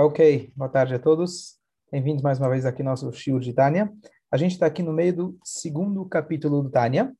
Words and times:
Ok, 0.00 0.52
boa 0.54 0.68
tarde 0.70 0.94
a 0.94 0.98
todos. 1.00 1.58
Bem-vindos 1.90 2.22
mais 2.22 2.38
uma 2.38 2.48
vez 2.48 2.64
aqui 2.64 2.82
ao 2.82 2.86
nosso 2.86 3.12
Shiur 3.12 3.40
de 3.40 3.52
Tânia. 3.52 3.92
A 4.30 4.36
gente 4.36 4.52
está 4.52 4.64
aqui 4.64 4.80
no 4.80 4.92
meio 4.92 5.12
do 5.12 5.38
segundo 5.42 6.04
capítulo 6.04 6.62
do 6.62 6.70
Tânia 6.70 7.12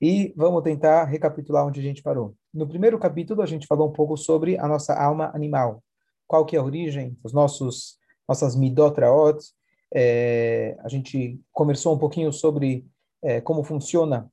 e 0.00 0.32
vamos 0.36 0.62
tentar 0.62 1.06
recapitular 1.06 1.66
onde 1.66 1.80
a 1.80 1.82
gente 1.82 2.04
parou. 2.04 2.36
No 2.54 2.68
primeiro 2.68 3.00
capítulo, 3.00 3.42
a 3.42 3.46
gente 3.46 3.66
falou 3.66 3.88
um 3.88 3.92
pouco 3.92 4.16
sobre 4.16 4.56
a 4.56 4.68
nossa 4.68 4.94
alma 4.94 5.32
animal. 5.34 5.82
Qual 6.24 6.46
que 6.46 6.54
é 6.54 6.60
a 6.60 6.62
origem, 6.62 7.18
os 7.24 7.32
nossos 7.32 7.98
nossas 8.28 8.54
midotraot. 8.54 9.44
É, 9.92 10.76
a 10.84 10.88
gente 10.88 11.40
conversou 11.50 11.96
um 11.96 11.98
pouquinho 11.98 12.32
sobre 12.32 12.86
é, 13.24 13.40
como 13.40 13.64
funciona 13.64 14.30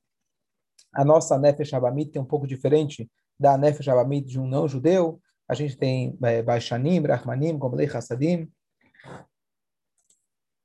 a 0.94 1.04
nossa 1.04 1.36
Nefesh 1.36 1.74
Abamit, 1.74 2.12
que 2.12 2.18
é 2.18 2.20
um 2.20 2.24
pouco 2.24 2.46
diferente 2.46 3.10
da 3.36 3.58
Nefesh 3.58 3.88
Abamit 3.88 4.28
de 4.28 4.38
um 4.38 4.46
não-judeu 4.46 5.20
a 5.52 5.54
gente 5.54 5.76
tem 5.76 6.18
é, 6.22 6.42
Baishanim, 6.42 7.02
Rahmanim, 7.02 7.58
Gomlei 7.58 7.86
Hassadim. 7.86 8.50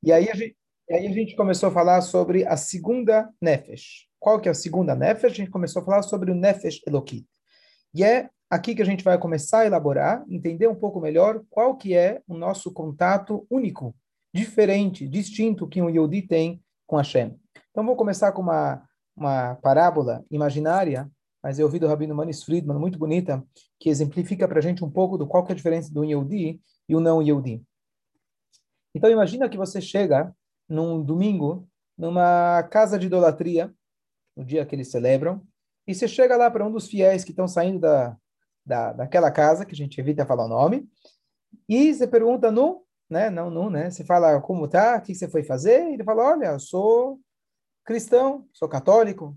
E 0.01 0.13
aí, 0.13 0.29
a 0.29 0.33
gente, 0.33 0.55
aí 0.89 1.05
a 1.05 1.11
gente 1.11 1.35
começou 1.35 1.67
a 1.67 1.71
falar 1.71 2.01
sobre 2.01 2.47
a 2.47 2.55
segunda 2.55 3.29
Nefesh. 3.41 4.07
Qual 4.17 4.39
que 4.39 4.47
é 4.47 4.51
a 4.51 4.55
segunda 4.55 4.95
Nefesh? 4.95 5.33
A 5.33 5.35
gente 5.35 5.51
começou 5.51 5.81
a 5.81 5.85
falar 5.85 6.01
sobre 6.03 6.31
o 6.31 6.35
Nefesh 6.35 6.81
Elokit. 6.87 7.27
E 7.93 8.01
é 8.01 8.29
aqui 8.49 8.73
que 8.73 8.81
a 8.81 8.85
gente 8.85 9.03
vai 9.03 9.17
começar 9.17 9.59
a 9.59 9.65
elaborar, 9.65 10.23
entender 10.29 10.67
um 10.67 10.75
pouco 10.75 11.01
melhor 11.01 11.43
qual 11.49 11.75
que 11.75 11.93
é 11.93 12.21
o 12.25 12.37
nosso 12.37 12.71
contato 12.71 13.45
único, 13.49 13.93
diferente, 14.33 15.05
distinto 15.05 15.67
que 15.67 15.81
um 15.81 15.89
Yodi 15.89 16.21
tem 16.21 16.63
com 16.85 16.95
Hashem. 16.95 17.37
Então, 17.71 17.85
vou 17.85 17.97
começar 17.97 18.31
com 18.31 18.41
uma, 18.41 18.81
uma 19.15 19.55
parábola 19.55 20.23
imaginária 20.31 21.11
mas 21.47 21.57
eu 21.57 21.65
ouvi 21.65 21.79
do 21.79 21.87
Rabino 21.87 22.13
Manis 22.13 22.43
Friedman, 22.43 22.77
muito 22.77 22.99
bonita, 22.99 23.41
que 23.79 23.89
exemplifica 23.89 24.45
para 24.49 24.59
a 24.59 24.61
gente 24.61 24.83
um 24.83 24.91
pouco 24.91 25.17
do 25.17 25.25
qual 25.25 25.47
é 25.47 25.53
a 25.53 25.55
diferença 25.55 25.93
do 25.93 26.03
Yehudi 26.03 26.61
e 26.89 26.93
o 26.93 26.99
não 26.99 27.21
Yehudi. 27.21 27.65
Então, 28.93 29.09
imagina 29.09 29.47
que 29.47 29.55
você 29.55 29.79
chega 29.79 30.35
num 30.67 31.01
domingo, 31.01 31.65
numa 31.97 32.63
casa 32.63 32.99
de 32.99 33.07
idolatria, 33.07 33.73
no 34.35 34.43
dia 34.43 34.65
que 34.65 34.75
eles 34.75 34.91
celebram, 34.91 35.41
e 35.87 35.95
você 35.95 36.05
chega 36.05 36.35
lá 36.35 36.51
para 36.51 36.67
um 36.67 36.71
dos 36.71 36.85
fiéis 36.85 37.23
que 37.23 37.31
estão 37.31 37.47
saindo 37.47 37.79
da, 37.79 38.17
da, 38.65 38.91
daquela 38.91 39.31
casa, 39.31 39.65
que 39.65 39.71
a 39.71 39.77
gente 39.77 40.01
evita 40.01 40.25
falar 40.25 40.43
o 40.43 40.49
nome, 40.49 40.85
e 41.69 41.93
você 41.93 42.05
pergunta 42.05 42.51
no, 42.51 42.83
né, 43.09 43.29
não 43.29 43.49
no, 43.49 43.69
né, 43.69 43.89
você 43.89 44.03
fala 44.03 44.41
como 44.41 44.67
tá, 44.67 44.97
o 44.97 45.01
que 45.01 45.15
você 45.15 45.29
foi 45.29 45.43
fazer, 45.43 45.91
e 45.91 45.93
ele 45.93 46.03
fala, 46.03 46.25
olha, 46.25 46.47
eu 46.47 46.59
sou 46.59 47.21
cristão, 47.85 48.45
sou 48.51 48.67
católico, 48.67 49.33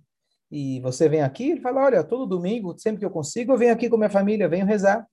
e 0.51 0.81
você 0.81 1.09
vem 1.09 1.23
aqui, 1.23 1.51
ele 1.53 1.61
fala, 1.61 1.85
olha, 1.85 2.03
todo 2.03 2.27
domingo, 2.27 2.77
sempre 2.77 2.99
que 2.99 3.05
eu 3.05 3.11
consigo, 3.11 3.53
eu 3.53 3.59
venho 3.59 3.73
aqui 3.73 3.89
com 3.89 3.97
minha 3.97 4.11
família, 4.11 4.49
venho 4.49 4.67
rezar. 4.67 5.07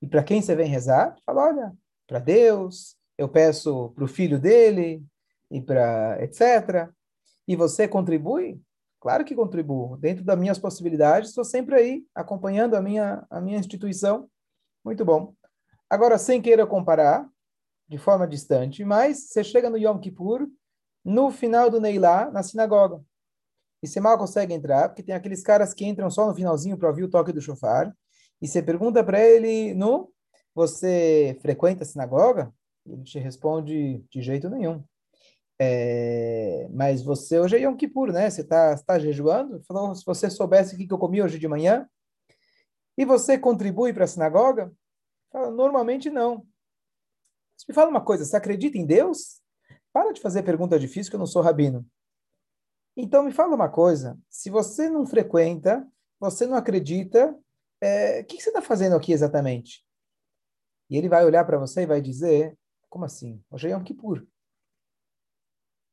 E 0.00 0.06
para 0.06 0.22
quem 0.22 0.40
você 0.40 0.56
vem 0.56 0.66
rezar? 0.66 1.14
Fala, 1.26 1.48
olha, 1.48 1.72
para 2.06 2.18
Deus, 2.18 2.96
eu 3.18 3.28
peço 3.28 3.90
para 3.90 4.04
o 4.04 4.08
filho 4.08 4.38
dele, 4.38 5.04
e 5.50 5.60
para 5.60 6.22
etc. 6.22 6.88
E 7.46 7.56
você 7.56 7.86
contribui? 7.86 8.60
Claro 9.00 9.24
que 9.24 9.34
contribuo. 9.34 9.96
Dentro 9.96 10.24
das 10.24 10.38
minhas 10.38 10.58
possibilidades, 10.58 11.30
estou 11.30 11.44
sempre 11.44 11.74
aí, 11.74 12.04
acompanhando 12.14 12.74
a 12.74 12.80
minha, 12.80 13.26
a 13.28 13.40
minha 13.40 13.58
instituição. 13.58 14.28
Muito 14.84 15.04
bom. 15.04 15.34
Agora, 15.88 16.16
sem 16.16 16.40
querer 16.40 16.66
comparar, 16.66 17.28
de 17.88 17.98
forma 17.98 18.26
distante, 18.26 18.84
mas 18.84 19.28
você 19.28 19.42
chega 19.42 19.68
no 19.68 19.76
Yom 19.76 19.98
Kippur, 19.98 20.46
no 21.04 21.30
final 21.30 21.68
do 21.68 21.80
Neilá, 21.80 22.30
na 22.30 22.42
sinagoga 22.42 23.02
e 23.82 23.88
você 23.88 24.00
mal 24.00 24.18
consegue 24.18 24.52
entrar, 24.52 24.88
porque 24.88 25.02
tem 25.02 25.14
aqueles 25.14 25.42
caras 25.42 25.72
que 25.72 25.84
entram 25.84 26.10
só 26.10 26.26
no 26.26 26.34
finalzinho 26.34 26.76
para 26.76 26.88
ouvir 26.88 27.04
o 27.04 27.10
toque 27.10 27.32
do 27.32 27.40
chofar, 27.40 27.94
e 28.40 28.48
você 28.48 28.62
pergunta 28.62 29.04
para 29.04 29.20
ele, 29.20 29.74
no, 29.74 30.12
você 30.54 31.38
frequenta 31.42 31.82
a 31.82 31.86
sinagoga? 31.86 32.52
Ele 32.86 33.02
te 33.02 33.18
responde, 33.18 34.04
de 34.10 34.22
jeito 34.22 34.48
nenhum. 34.48 34.82
É, 35.58 36.66
mas 36.72 37.02
você 37.02 37.38
hoje 37.38 37.56
é 37.56 37.60
Yom 37.60 37.76
Kippur, 37.76 38.12
né? 38.12 38.30
Você 38.30 38.40
está 38.40 38.76
tá 38.78 38.98
jejuando? 38.98 39.62
Falou, 39.64 39.94
se 39.94 40.02
você 40.06 40.30
soubesse 40.30 40.74
o 40.74 40.78
que 40.78 40.90
eu 40.90 40.98
comi 40.98 41.22
hoje 41.22 41.38
de 41.38 41.46
manhã, 41.46 41.86
e 42.96 43.04
você 43.04 43.38
contribui 43.38 43.92
para 43.92 44.04
a 44.04 44.06
sinagoga? 44.06 44.72
Fala, 45.30 45.50
normalmente 45.50 46.10
não. 46.10 46.46
Você 47.56 47.66
me 47.68 47.74
fala 47.74 47.90
uma 47.90 48.00
coisa, 48.00 48.24
você 48.24 48.36
acredita 48.36 48.78
em 48.78 48.86
Deus? 48.86 49.40
Para 49.92 50.12
de 50.12 50.20
fazer 50.20 50.42
pergunta 50.42 50.78
difícil, 50.78 51.10
que 51.10 51.16
eu 51.16 51.20
não 51.20 51.26
sou 51.26 51.42
rabino. 51.42 51.86
Então, 52.96 53.22
me 53.22 53.32
fala 53.32 53.54
uma 53.54 53.68
coisa: 53.68 54.18
se 54.28 54.50
você 54.50 54.88
não 54.88 55.06
frequenta, 55.06 55.86
você 56.18 56.46
não 56.46 56.56
acredita, 56.56 57.36
é, 57.80 58.20
o 58.20 58.24
que, 58.24 58.36
que 58.36 58.42
você 58.42 58.50
está 58.50 58.60
fazendo 58.60 58.96
aqui 58.96 59.12
exatamente? 59.12 59.84
E 60.88 60.96
ele 60.96 61.08
vai 61.08 61.24
olhar 61.24 61.44
para 61.44 61.58
você 61.58 61.82
e 61.82 61.86
vai 61.86 62.00
dizer: 62.00 62.56
como 62.90 63.04
assim? 63.04 63.42
Hoje 63.50 63.68
é 63.68 63.70
Yom 63.70 63.82
Kippur. 63.82 64.26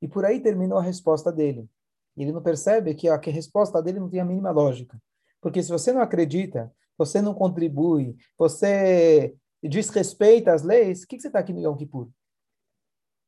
E 0.01 0.07
por 0.07 0.25
aí 0.25 0.41
terminou 0.41 0.79
a 0.79 0.81
resposta 0.81 1.31
dele. 1.31 1.69
E 2.15 2.23
ele 2.23 2.31
não 2.31 2.41
percebe 2.41 2.95
que 2.95 3.07
a, 3.07 3.17
resposta 3.17 3.81
dele 3.81 3.99
não 3.99 4.09
tem 4.09 4.19
a 4.19 4.25
mínima 4.25 4.49
lógica. 4.49 4.99
Porque 5.39 5.61
se 5.61 5.69
você 5.69 5.93
não 5.93 6.01
acredita, 6.01 6.73
você 6.97 7.21
não 7.21 7.33
contribui, 7.33 8.17
você 8.37 9.35
desrespeita 9.61 10.53
as 10.53 10.63
leis, 10.63 11.03
o 11.03 11.07
que, 11.07 11.15
que 11.15 11.21
você 11.21 11.27
está 11.27 11.39
aqui 11.39 11.53
no 11.53 11.59
Yom 11.59 11.75
Kippur? 11.75 12.09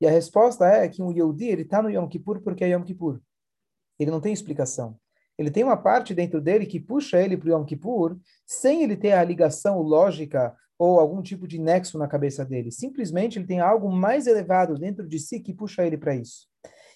E 0.02 0.08
a 0.08 0.12
resposta 0.12 0.66
é 0.66 0.88
que 0.88 1.04
um 1.04 1.12
Yehudi, 1.12 1.46
ele 1.46 1.62
está 1.64 1.82
no 1.82 1.90
Yom 1.90 2.08
Kippur 2.08 2.42
porque 2.42 2.64
é 2.64 2.70
Yom 2.70 2.84
Kippur. 2.84 3.22
Ele 4.00 4.12
não 4.12 4.22
tem 4.22 4.32
explicação. 4.32 4.98
Ele 5.38 5.52
tem 5.52 5.64
uma 5.64 5.78
parte 5.78 6.14
dentro 6.14 6.42
dele 6.42 6.66
que 6.66 6.80
puxa 6.80 7.22
ele 7.22 7.38
para 7.38 7.48
o 7.48 7.52
Yom 7.52 7.66
Kippur, 7.66 8.18
sem 8.46 8.84
ele 8.84 8.98
ter 8.98 9.14
a 9.14 9.24
ligação 9.24 9.82
lógica 9.82 10.56
ou 10.78 11.00
algum 11.00 11.22
tipo 11.22 11.48
de 11.48 11.60
nexo 11.60 11.98
na 11.98 12.08
cabeça 12.08 12.46
dele. 12.46 12.72
Simplesmente 12.72 13.38
ele 13.38 13.46
tem 13.46 13.60
algo 13.60 13.92
mais 13.92 14.28
elevado 14.28 14.76
dentro 14.76 15.08
de 15.08 15.20
si 15.20 15.40
que 15.40 15.54
puxa 15.54 15.86
ele 15.86 15.98
para 15.98 16.16
isso. 16.16 16.48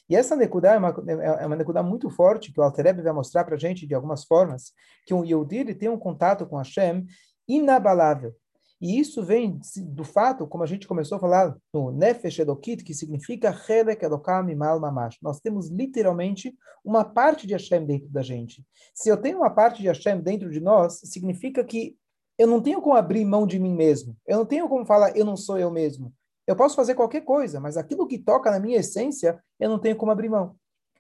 E 0.09 0.15
essa 0.15 0.35
Nekudá 0.35 0.73
é 0.73 0.77
uma, 0.77 0.95
é 1.07 1.45
uma 1.45 1.55
Nekudá 1.55 1.81
muito 1.81 2.09
forte, 2.09 2.51
que 2.51 2.59
o 2.59 2.63
Altereb 2.63 3.01
vai 3.01 3.13
mostrar 3.13 3.43
para 3.43 3.55
a 3.55 3.57
gente 3.57 3.87
de 3.87 3.93
algumas 3.93 4.25
formas, 4.25 4.73
que 5.05 5.13
um 5.13 5.23
Yehudi 5.23 5.73
tem 5.73 5.89
um 5.89 5.97
contato 5.97 6.45
com 6.45 6.57
Hashem 6.57 7.05
inabalável. 7.47 8.33
E 8.81 8.99
isso 8.99 9.23
vem 9.23 9.59
do 9.77 10.03
fato, 10.03 10.45
como 10.45 10.63
a 10.63 10.67
gente 10.67 10.87
começou 10.87 11.17
a 11.17 11.21
falar 11.21 11.55
no 11.73 11.91
Nefesh 11.91 12.39
Elokit, 12.39 12.83
que 12.83 12.93
significa 12.93 13.55
Helek 13.67 14.03
Elokam 14.03 14.49
Imal 14.49 14.79
Mamash. 14.79 15.17
Nós 15.21 15.39
temos 15.39 15.69
literalmente 15.69 16.53
uma 16.83 17.05
parte 17.05 17.47
de 17.47 17.53
Hashem 17.53 17.85
dentro 17.85 18.09
da 18.09 18.21
gente. 18.21 18.65
Se 18.93 19.07
eu 19.09 19.15
tenho 19.15 19.37
uma 19.37 19.49
parte 19.49 19.81
de 19.81 19.87
Hashem 19.87 20.19
dentro 20.19 20.49
de 20.49 20.59
nós, 20.59 20.99
significa 21.05 21.63
que 21.63 21.95
eu 22.37 22.47
não 22.47 22.61
tenho 22.61 22.81
como 22.81 22.95
abrir 22.95 23.23
mão 23.23 23.47
de 23.47 23.59
mim 23.59 23.73
mesmo. 23.73 24.17
Eu 24.27 24.39
não 24.39 24.45
tenho 24.45 24.67
como 24.67 24.85
falar, 24.85 25.15
eu 25.15 25.23
não 25.23 25.37
sou 25.37 25.57
eu 25.57 25.71
mesmo. 25.71 26.13
Eu 26.45 26.55
posso 26.55 26.75
fazer 26.75 26.95
qualquer 26.95 27.21
coisa, 27.21 27.59
mas 27.59 27.77
aquilo 27.77 28.07
que 28.07 28.17
toca 28.17 28.51
na 28.51 28.59
minha 28.59 28.79
essência, 28.79 29.41
eu 29.59 29.69
não 29.69 29.79
tenho 29.79 29.95
como 29.95 30.11
abrir 30.11 30.29
mão. 30.29 30.55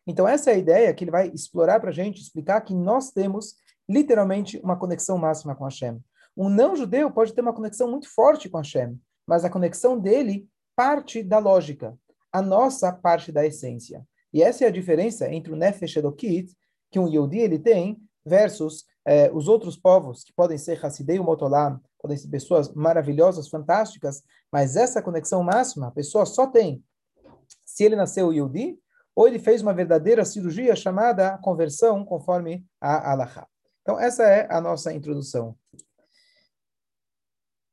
Então, 0.05 0.27
essa 0.27 0.51
é 0.51 0.53
a 0.53 0.57
ideia 0.57 0.93
que 0.93 1.03
ele 1.03 1.11
vai 1.11 1.29
explorar 1.29 1.79
para 1.79 1.89
a 1.89 1.93
gente, 1.93 2.21
explicar 2.21 2.61
que 2.61 2.73
nós 2.73 3.11
temos 3.11 3.55
literalmente 3.89 4.59
uma 4.63 4.77
conexão 4.77 5.17
máxima 5.17 5.55
com 5.55 5.63
Hashem. 5.63 5.99
Um 6.35 6.49
não-judeu 6.49 7.11
pode 7.11 7.33
ter 7.33 7.41
uma 7.41 7.53
conexão 7.53 7.89
muito 7.89 8.09
forte 8.09 8.49
com 8.49 8.57
Hashem, 8.57 8.99
mas 9.27 9.45
a 9.45 9.49
conexão 9.49 9.99
dele 9.99 10.47
parte 10.75 11.21
da 11.21 11.37
lógica, 11.37 11.97
a 12.31 12.41
nossa 12.41 12.91
parte 12.91 13.31
da 13.31 13.45
essência. 13.45 14.05
E 14.33 14.41
essa 14.41 14.65
é 14.65 14.67
a 14.67 14.71
diferença 14.71 15.31
entre 15.31 15.53
o 15.53 15.55
Nefesh 15.55 15.95
Elokit, 15.95 16.51
que 16.91 16.99
um 16.99 17.07
Yehudi 17.07 17.39
ele 17.39 17.59
tem, 17.59 18.01
versus 18.25 18.85
eh, 19.05 19.29
os 19.31 19.47
outros 19.47 19.77
povos, 19.77 20.23
que 20.23 20.33
podem 20.33 20.57
ser 20.57 20.83
Hassidei 20.83 21.17
e 21.17 21.19
Motolam, 21.19 21.79
podem 21.99 22.17
ser 22.17 22.27
pessoas 22.29 22.73
maravilhosas, 22.73 23.47
fantásticas, 23.47 24.23
mas 24.51 24.75
essa 24.75 25.01
conexão 25.01 25.43
máxima 25.43 25.87
a 25.87 25.91
pessoa 25.91 26.25
só 26.25 26.47
tem 26.47 26.83
se 27.65 27.83
ele 27.83 27.95
nasceu 27.95 28.31
Yehudi, 28.31 28.77
ou 29.15 29.27
ele 29.27 29.39
fez 29.39 29.61
uma 29.61 29.73
verdadeira 29.73 30.25
cirurgia 30.25 30.75
chamada 30.75 31.37
conversão, 31.39 32.03
conforme 32.03 32.65
a 32.81 33.11
Alaha. 33.11 33.47
Então, 33.81 33.99
essa 33.99 34.23
é 34.23 34.47
a 34.51 34.61
nossa 34.61 34.93
introdução. 34.93 35.55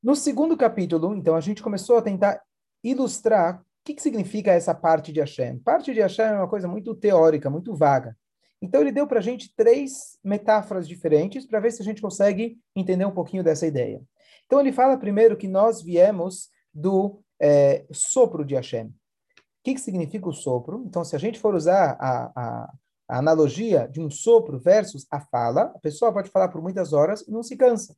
No 0.03 0.17
segundo 0.17 0.57
capítulo, 0.57 1.15
então, 1.15 1.35
a 1.35 1.41
gente 1.41 1.63
começou 1.63 1.99
a 1.99 2.03
tentar 2.03 2.41
ilustrar 2.83 3.61
o 3.61 3.65
que, 3.85 3.93
que 3.93 4.01
significa 4.01 4.51
essa 4.51 4.75
parte 4.75 5.13
de 5.13 5.21
Hashem. 5.21 5.59
Parte 5.59 5.93
de 5.93 6.01
Hashem 6.01 6.25
é 6.25 6.37
uma 6.37 6.49
coisa 6.49 6.67
muito 6.67 6.95
teórica, 6.95 7.51
muito 7.51 7.75
vaga. 7.75 8.17
Então, 8.63 8.81
ele 8.81 8.93
deu 8.93 9.07
para 9.07 9.19
a 9.19 9.23
gente 9.23 9.55
três 9.55 10.19
metáforas 10.25 10.89
diferentes 10.89 11.47
para 11.47 11.61
ver 11.61 11.71
se 11.71 11.83
a 11.83 11.85
gente 11.85 12.01
consegue 12.01 12.59
entender 12.75 13.05
um 13.05 13.11
pouquinho 13.11 13.45
dessa 13.45 13.67
ideia. 13.67 14.03
Então, 14.47 14.59
ele 14.59 14.73
fala 14.73 14.97
primeiro 14.97 15.37
que 15.37 15.47
nós 15.47 15.83
viemos 15.83 16.49
do 16.73 17.23
é, 17.39 17.85
sopro 17.93 18.43
de 18.43 18.55
Hashem. 18.55 18.87
O 18.87 18.93
que, 19.63 19.75
que 19.75 19.81
significa 19.81 20.31
o 20.31 20.33
sopro? 20.33 20.83
Então, 20.87 21.05
se 21.05 21.15
a 21.15 21.19
gente 21.19 21.39
for 21.39 21.55
usar 21.55 21.99
a, 22.01 22.33
a, 22.35 22.73
a 23.07 23.19
analogia 23.19 23.87
de 23.87 24.01
um 24.01 24.09
sopro 24.09 24.59
versus 24.59 25.07
a 25.11 25.21
fala, 25.21 25.73
a 25.75 25.79
pessoa 25.79 26.11
pode 26.11 26.31
falar 26.31 26.49
por 26.49 26.63
muitas 26.63 26.95
horas 26.95 27.21
e 27.29 27.31
não 27.31 27.43
se 27.43 27.55
cansa 27.55 27.95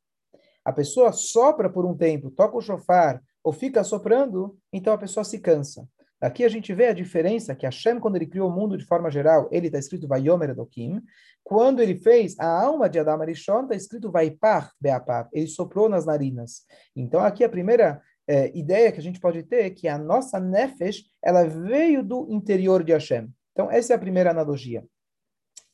a 0.65 0.73
pessoa 0.73 1.13
sopra 1.13 1.69
por 1.69 1.85
um 1.85 1.97
tempo, 1.97 2.31
toca 2.31 2.57
o 2.57 2.61
chofar 2.61 3.23
ou 3.43 3.53
fica 3.53 3.83
soprando, 3.83 4.57
então 4.73 4.93
a 4.93 4.99
pessoa 4.99 5.25
se 5.25 5.39
cansa. 5.39 5.87
Aqui 6.21 6.45
a 6.45 6.49
gente 6.49 6.73
vê 6.73 6.87
a 6.87 6.93
diferença 6.93 7.55
que 7.55 7.67
Hashem, 7.67 7.99
quando 7.99 8.15
ele 8.15 8.27
criou 8.27 8.49
o 8.49 8.55
mundo 8.55 8.79
de 8.79 8.85
forma 8.85 9.11
geral, 9.11 9.49
ele 9.51 9.67
está 9.67 9.79
escrito 9.79 10.07
Vayomer 10.07 10.51
Edokim. 10.51 11.03
Quando 11.43 11.83
ele 11.83 11.97
fez 11.97 12.39
a 12.39 12.47
alma 12.47 12.89
de 12.89 13.01
Adam 13.01 13.21
Arishon, 13.21 13.63
está 13.63 13.75
escrito 13.75 14.11
Vaipach 14.11 14.71
Beapap. 14.81 15.29
Ele 15.33 15.49
soprou 15.49 15.89
nas 15.89 16.07
narinas. 16.07 16.63
Então 16.95 17.21
aqui 17.21 17.43
a 17.43 17.49
primeira 17.49 18.01
é, 18.27 18.57
ideia 18.57 18.93
que 18.93 19.01
a 19.01 19.03
gente 19.03 19.21
pode 19.21 19.43
ter 19.43 19.71
que 19.71 19.89
a 19.89 19.99
nossa 19.99 20.39
nefesh, 20.39 21.05
ela 21.23 21.45
veio 21.45 22.05
do 22.05 22.27
interior 22.31 22.85
de 22.85 22.93
Hashem. 22.93 23.29
Então, 23.53 23.71
essa 23.71 23.93
é 23.93 23.97
a 23.97 23.99
primeira 23.99 24.31
analogia. 24.31 24.85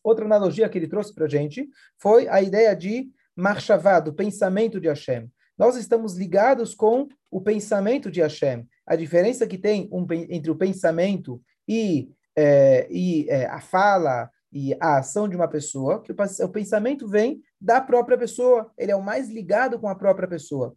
Outra 0.03 0.25
analogia 0.25 0.69
que 0.69 0.79
ele 0.79 0.89
trouxe 0.89 1.15
para 1.15 1.27
a 1.27 1.29
gente 1.29 1.69
foi 1.99 2.29
a 2.29 2.41
ideia 2.41 2.75
de 2.75 3.11
marchavá, 3.39 4.01
do 4.01 4.13
pensamento 4.13 4.81
de 4.81 4.89
Hashem. 4.89 5.31
Nós 5.57 5.77
estamos 5.77 6.17
ligados 6.17 6.75
com 6.75 7.09
o 7.31 7.41
pensamento 7.41 8.11
de 8.11 8.21
Hashem. 8.21 8.67
A 8.85 8.97
diferença 8.97 9.47
que 9.47 9.57
tem 9.57 9.89
um, 9.93 10.05
entre 10.29 10.51
o 10.51 10.57
pensamento 10.57 11.41
e, 11.67 12.11
é, 12.37 12.89
e 12.91 13.29
é, 13.29 13.47
a 13.47 13.61
fala 13.61 14.29
e 14.53 14.75
a 14.81 14.99
ação 14.99 15.29
de 15.29 15.37
uma 15.37 15.47
pessoa, 15.47 16.03
que 16.03 16.11
o, 16.11 16.17
o 16.45 16.49
pensamento 16.49 17.07
vem 17.07 17.41
da 17.61 17.81
própria 17.81 18.19
pessoa, 18.19 18.73
ele 18.77 18.91
é 18.91 18.97
o 18.97 19.03
mais 19.03 19.29
ligado 19.29 19.79
com 19.79 19.89
a 19.89 19.95
própria 19.95 20.27
pessoa. 20.27 20.75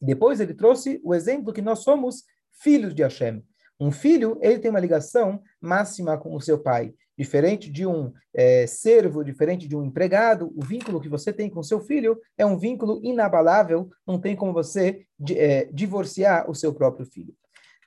Depois 0.00 0.38
ele 0.38 0.54
trouxe 0.54 1.00
o 1.02 1.14
exemplo 1.14 1.52
que 1.52 1.62
nós 1.62 1.80
somos 1.80 2.24
filhos 2.62 2.94
de 2.94 3.02
Hashem. 3.02 3.42
Um 3.80 3.90
filho, 3.90 4.38
ele 4.40 4.58
tem 4.60 4.70
uma 4.70 4.80
ligação 4.80 5.42
máxima 5.60 6.16
com 6.16 6.34
o 6.36 6.40
seu 6.40 6.62
pai. 6.62 6.94
Diferente 7.16 7.70
de 7.70 7.86
um 7.86 8.12
é, 8.34 8.66
servo, 8.66 9.22
diferente 9.22 9.68
de 9.68 9.76
um 9.76 9.84
empregado, 9.84 10.52
o 10.56 10.64
vínculo 10.64 11.00
que 11.00 11.08
você 11.08 11.32
tem 11.32 11.48
com 11.48 11.62
seu 11.62 11.80
filho 11.80 12.20
é 12.36 12.44
um 12.44 12.58
vínculo 12.58 13.00
inabalável, 13.04 13.88
não 14.06 14.18
tem 14.18 14.34
como 14.34 14.52
você 14.52 15.06
é, 15.30 15.66
divorciar 15.72 16.50
o 16.50 16.54
seu 16.54 16.74
próprio 16.74 17.06
filho. 17.06 17.34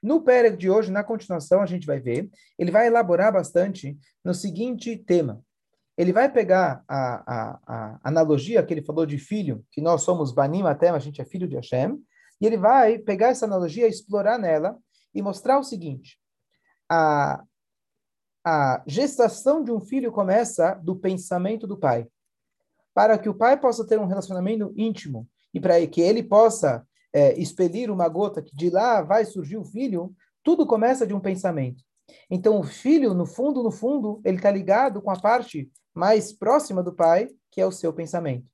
No 0.01 0.21
Pérez 0.21 0.57
de 0.57 0.69
hoje, 0.69 0.91
na 0.91 1.03
continuação, 1.03 1.61
a 1.61 1.65
gente 1.65 1.85
vai 1.85 1.99
ver, 1.99 2.29
ele 2.57 2.71
vai 2.71 2.87
elaborar 2.87 3.33
bastante 3.33 3.97
no 4.23 4.33
seguinte 4.33 4.95
tema. 4.95 5.41
Ele 5.97 6.13
vai 6.13 6.31
pegar 6.31 6.83
a, 6.87 7.23
a, 7.35 7.59
a 7.67 7.99
analogia 8.03 8.63
que 8.63 8.73
ele 8.73 8.83
falou 8.83 9.05
de 9.05 9.17
filho, 9.17 9.65
que 9.71 9.81
nós 9.81 10.03
somos 10.03 10.31
Banim 10.31 10.61
até, 10.61 10.89
a 10.89 10.99
gente 10.99 11.19
é 11.19 11.25
filho 11.25 11.47
de 11.47 11.55
Hashem, 11.55 11.97
e 12.39 12.45
ele 12.45 12.57
vai 12.57 12.99
pegar 12.99 13.29
essa 13.29 13.45
analogia, 13.45 13.87
explorar 13.87 14.37
nela 14.37 14.77
e 15.13 15.21
mostrar 15.21 15.57
o 15.57 15.63
seguinte: 15.63 16.19
a, 16.89 17.43
a 18.47 18.81
gestação 18.87 19.61
de 19.61 19.73
um 19.73 19.81
filho 19.81 20.09
começa 20.09 20.73
do 20.75 20.95
pensamento 20.95 21.67
do 21.67 21.77
pai. 21.77 22.07
Para 22.93 23.17
que 23.17 23.27
o 23.27 23.33
pai 23.33 23.59
possa 23.59 23.85
ter 23.85 23.99
um 23.99 24.05
relacionamento 24.05 24.73
íntimo 24.77 25.27
e 25.53 25.59
para 25.59 25.85
que 25.85 25.99
ele 25.99 26.23
possa 26.23 26.87
é, 27.11 27.37
expelir 27.37 27.91
uma 27.91 28.07
gota 28.07 28.41
que 28.41 28.55
de 28.55 28.69
lá 28.69 29.01
vai 29.01 29.25
surgir 29.25 29.57
o 29.57 29.65
filho, 29.65 30.15
tudo 30.41 30.65
começa 30.65 31.05
de 31.05 31.13
um 31.13 31.19
pensamento. 31.19 31.83
Então, 32.31 32.57
o 32.57 32.63
filho, 32.63 33.13
no 33.13 33.25
fundo, 33.25 33.61
no 33.61 33.69
fundo, 33.69 34.21
ele 34.23 34.37
está 34.37 34.49
ligado 34.49 35.01
com 35.01 35.11
a 35.11 35.19
parte 35.19 35.69
mais 35.93 36.31
próxima 36.31 36.81
do 36.81 36.93
pai, 36.95 37.27
que 37.51 37.59
é 37.59 37.65
o 37.65 37.71
seu 37.71 37.91
pensamento. 37.91 38.49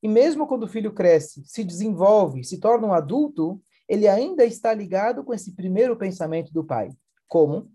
E 0.00 0.06
mesmo 0.06 0.46
quando 0.46 0.62
o 0.62 0.68
filho 0.68 0.92
cresce, 0.92 1.42
se 1.44 1.64
desenvolve, 1.64 2.44
se 2.44 2.60
torna 2.60 2.86
um 2.86 2.92
adulto, 2.92 3.60
ele 3.88 4.06
ainda 4.06 4.44
está 4.44 4.72
ligado 4.72 5.24
com 5.24 5.34
esse 5.34 5.56
primeiro 5.56 5.96
pensamento 5.96 6.52
do 6.52 6.62
pai. 6.62 6.90
Como? 7.26 7.73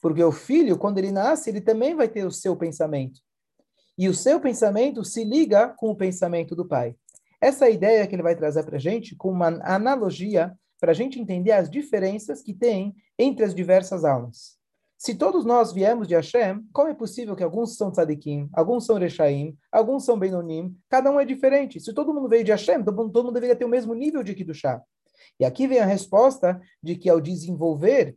Porque 0.00 0.22
o 0.22 0.32
filho, 0.32 0.78
quando 0.78 0.98
ele 0.98 1.12
nasce, 1.12 1.50
ele 1.50 1.60
também 1.60 1.94
vai 1.94 2.08
ter 2.08 2.24
o 2.24 2.30
seu 2.30 2.56
pensamento. 2.56 3.20
E 3.98 4.08
o 4.08 4.14
seu 4.14 4.40
pensamento 4.40 5.04
se 5.04 5.24
liga 5.24 5.68
com 5.76 5.90
o 5.90 5.96
pensamento 5.96 6.56
do 6.56 6.66
pai. 6.66 6.96
Essa 7.40 7.66
é 7.66 7.72
ideia 7.72 8.06
que 8.06 8.14
ele 8.14 8.22
vai 8.22 8.36
trazer 8.36 8.64
para 8.64 8.76
a 8.76 8.80
gente 8.80 9.14
com 9.16 9.30
uma 9.30 9.48
analogia 9.62 10.54
para 10.80 10.92
a 10.92 10.94
gente 10.94 11.20
entender 11.20 11.52
as 11.52 11.70
diferenças 11.70 12.42
que 12.42 12.54
tem 12.54 12.94
entre 13.18 13.44
as 13.44 13.54
diversas 13.54 14.04
almas. 14.04 14.58
Se 14.96 15.14
todos 15.14 15.44
nós 15.44 15.72
viemos 15.72 16.08
de 16.08 16.14
Hashem, 16.14 16.62
como 16.72 16.88
é 16.88 16.94
possível 16.94 17.36
que 17.36 17.42
alguns 17.42 17.76
são 17.76 17.90
tzadikim, 17.90 18.48
alguns 18.52 18.84
são 18.84 18.98
rechaim, 18.98 19.56
alguns 19.72 20.04
são 20.04 20.18
benonim, 20.18 20.76
cada 20.90 21.10
um 21.10 21.18
é 21.18 21.24
diferente. 21.24 21.80
Se 21.80 21.94
todo 21.94 22.12
mundo 22.12 22.28
veio 22.28 22.44
de 22.44 22.50
Hashem, 22.50 22.84
todo 22.84 22.96
mundo, 22.96 23.32
deveria 23.32 23.56
ter 23.56 23.64
o 23.64 23.68
mesmo 23.68 23.94
nível 23.94 24.22
de 24.22 24.34
Kiddushá. 24.34 24.82
E 25.38 25.44
aqui 25.44 25.66
vem 25.66 25.78
a 25.78 25.86
resposta 25.86 26.60
de 26.82 26.96
que 26.96 27.08
ao 27.08 27.18
desenvolver, 27.18 28.14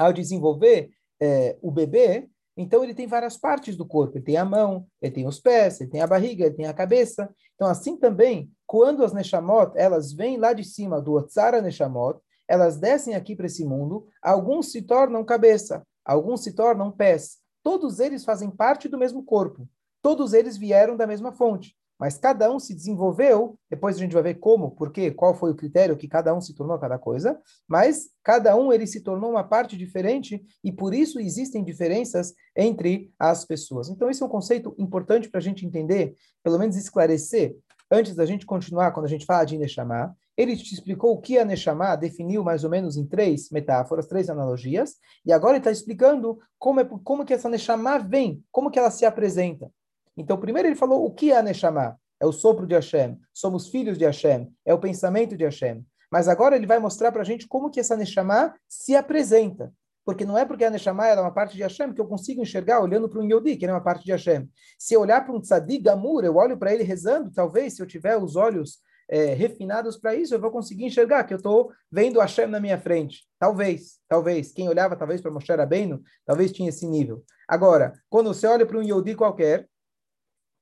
ao 0.00 0.12
desenvolver 0.12 0.90
é, 1.20 1.58
o 1.60 1.70
bebê, 1.70 2.28
então 2.56 2.82
ele 2.82 2.94
tem 2.94 3.06
várias 3.06 3.36
partes 3.36 3.76
do 3.76 3.86
corpo. 3.86 4.16
Ele 4.16 4.24
tem 4.24 4.36
a 4.36 4.44
mão, 4.44 4.86
ele 5.00 5.12
tem 5.12 5.26
os 5.26 5.38
pés, 5.38 5.80
ele 5.80 5.90
tem 5.90 6.00
a 6.00 6.06
barriga, 6.06 6.46
ele 6.46 6.54
tem 6.54 6.66
a 6.66 6.72
cabeça. 6.72 7.28
Então 7.54 7.68
assim 7.68 7.96
também, 7.96 8.50
quando 8.66 9.04
as 9.04 9.12
Neshamot, 9.12 9.72
elas 9.76 10.12
vêm 10.12 10.38
lá 10.38 10.52
de 10.54 10.64
cima 10.64 11.00
do 11.00 11.12
Otsara 11.12 11.60
Neshamot, 11.60 12.18
elas 12.48 12.78
descem 12.78 13.14
aqui 13.14 13.36
para 13.36 13.46
esse 13.46 13.64
mundo, 13.64 14.08
alguns 14.22 14.72
se 14.72 14.82
tornam 14.82 15.24
cabeça, 15.24 15.86
alguns 16.04 16.42
se 16.42 16.52
tornam 16.52 16.90
pés. 16.90 17.38
Todos 17.62 18.00
eles 18.00 18.24
fazem 18.24 18.50
parte 18.50 18.88
do 18.88 18.98
mesmo 18.98 19.22
corpo. 19.22 19.68
Todos 20.02 20.32
eles 20.32 20.56
vieram 20.56 20.96
da 20.96 21.06
mesma 21.06 21.30
fonte. 21.30 21.76
Mas 22.00 22.16
cada 22.16 22.50
um 22.50 22.58
se 22.58 22.74
desenvolveu, 22.74 23.58
depois 23.68 23.96
a 23.96 23.98
gente 23.98 24.14
vai 24.14 24.22
ver 24.22 24.34
como, 24.36 24.70
por 24.70 24.90
quê, 24.90 25.10
qual 25.10 25.34
foi 25.34 25.50
o 25.50 25.54
critério 25.54 25.98
que 25.98 26.08
cada 26.08 26.34
um 26.34 26.40
se 26.40 26.54
tornou 26.54 26.78
cada 26.78 26.98
coisa, 26.98 27.38
mas 27.68 28.08
cada 28.24 28.56
um 28.56 28.72
ele 28.72 28.86
se 28.86 29.02
tornou 29.02 29.30
uma 29.30 29.44
parte 29.44 29.76
diferente 29.76 30.42
e 30.64 30.72
por 30.72 30.94
isso 30.94 31.20
existem 31.20 31.62
diferenças 31.62 32.32
entre 32.56 33.12
as 33.18 33.44
pessoas. 33.44 33.90
Então 33.90 34.08
esse 34.08 34.22
é 34.22 34.26
um 34.26 34.30
conceito 34.30 34.74
importante 34.78 35.28
para 35.28 35.38
a 35.38 35.42
gente 35.42 35.66
entender, 35.66 36.14
pelo 36.42 36.58
menos 36.58 36.74
esclarecer, 36.74 37.54
antes 37.90 38.14
da 38.14 38.24
gente 38.24 38.46
continuar, 38.46 38.92
quando 38.92 39.06
a 39.06 39.08
gente 39.08 39.26
fala 39.26 39.44
de 39.44 39.58
Neshama, 39.58 40.16
ele 40.36 40.56
te 40.56 40.72
explicou 40.72 41.12
o 41.12 41.20
que 41.20 41.38
a 41.38 41.44
Neshama 41.44 41.96
definiu 41.96 42.42
mais 42.42 42.64
ou 42.64 42.70
menos 42.70 42.96
em 42.96 43.04
três 43.04 43.50
metáforas, 43.50 44.06
três 44.06 44.30
analogias, 44.30 44.94
e 45.26 45.32
agora 45.32 45.54
ele 45.54 45.58
está 45.58 45.70
explicando 45.70 46.38
como, 46.58 46.80
é, 46.80 46.84
como 47.04 47.26
que 47.26 47.34
essa 47.34 47.48
Neshama 47.48 47.98
vem, 47.98 48.42
como 48.50 48.70
que 48.70 48.78
ela 48.78 48.90
se 48.90 49.04
apresenta. 49.04 49.70
Então, 50.16 50.38
primeiro 50.38 50.68
ele 50.68 50.76
falou 50.76 51.04
o 51.04 51.10
que 51.10 51.32
é 51.32 51.36
a 51.36 51.42
Neshama, 51.42 51.98
é 52.20 52.26
o 52.26 52.32
sopro 52.32 52.66
de 52.66 52.74
Hashem, 52.74 53.18
somos 53.32 53.68
filhos 53.68 53.96
de 53.96 54.04
Hashem, 54.04 54.52
é 54.64 54.74
o 54.74 54.78
pensamento 54.78 55.36
de 55.36 55.44
Hashem. 55.44 55.84
Mas 56.10 56.28
agora 56.28 56.56
ele 56.56 56.66
vai 56.66 56.78
mostrar 56.78 57.12
para 57.12 57.22
a 57.22 57.24
gente 57.24 57.46
como 57.46 57.70
que 57.70 57.80
essa 57.80 57.96
Neshama 57.96 58.54
se 58.68 58.96
apresenta. 58.96 59.72
Porque 60.04 60.24
não 60.24 60.36
é 60.36 60.44
porque 60.44 60.64
a 60.64 60.70
Neshama 60.70 61.06
é 61.06 61.20
uma 61.20 61.32
parte 61.32 61.56
de 61.56 61.62
Hashem 61.62 61.92
que 61.92 62.00
eu 62.00 62.06
consigo 62.06 62.42
enxergar 62.42 62.80
olhando 62.80 63.08
para 63.08 63.20
um 63.20 63.24
Yodi, 63.24 63.56
que 63.56 63.64
é 63.64 63.72
uma 63.72 63.82
parte 63.82 64.04
de 64.04 64.10
Hashem. 64.10 64.48
Se 64.78 64.94
eu 64.94 65.00
olhar 65.02 65.24
para 65.24 65.34
um 65.34 65.40
Tzadik 65.40 65.84
Gamur, 65.84 66.24
eu 66.24 66.36
olho 66.36 66.58
para 66.58 66.74
ele 66.74 66.82
rezando, 66.82 67.30
talvez, 67.30 67.74
se 67.74 67.82
eu 67.82 67.86
tiver 67.86 68.16
os 68.16 68.34
olhos 68.34 68.78
é, 69.08 69.34
refinados 69.34 69.96
para 69.96 70.14
isso, 70.14 70.34
eu 70.34 70.40
vou 70.40 70.50
conseguir 70.50 70.84
enxergar 70.84 71.24
que 71.24 71.34
eu 71.34 71.36
estou 71.36 71.70
vendo 71.90 72.18
Hashem 72.20 72.46
na 72.46 72.58
minha 72.58 72.78
frente. 72.78 73.24
Talvez, 73.38 73.98
talvez. 74.08 74.52
Quem 74.52 74.68
olhava 74.68 74.96
talvez 74.96 75.20
para 75.20 75.30
Moshe 75.30 75.52
Rabbeinu, 75.52 76.02
talvez 76.24 76.50
tinha 76.50 76.68
esse 76.68 76.86
nível. 76.86 77.22
Agora, 77.46 77.92
quando 78.08 78.32
você 78.32 78.46
olha 78.46 78.64
para 78.64 78.78
um 78.78 78.82
Yodi 78.82 79.14
qualquer, 79.14 79.68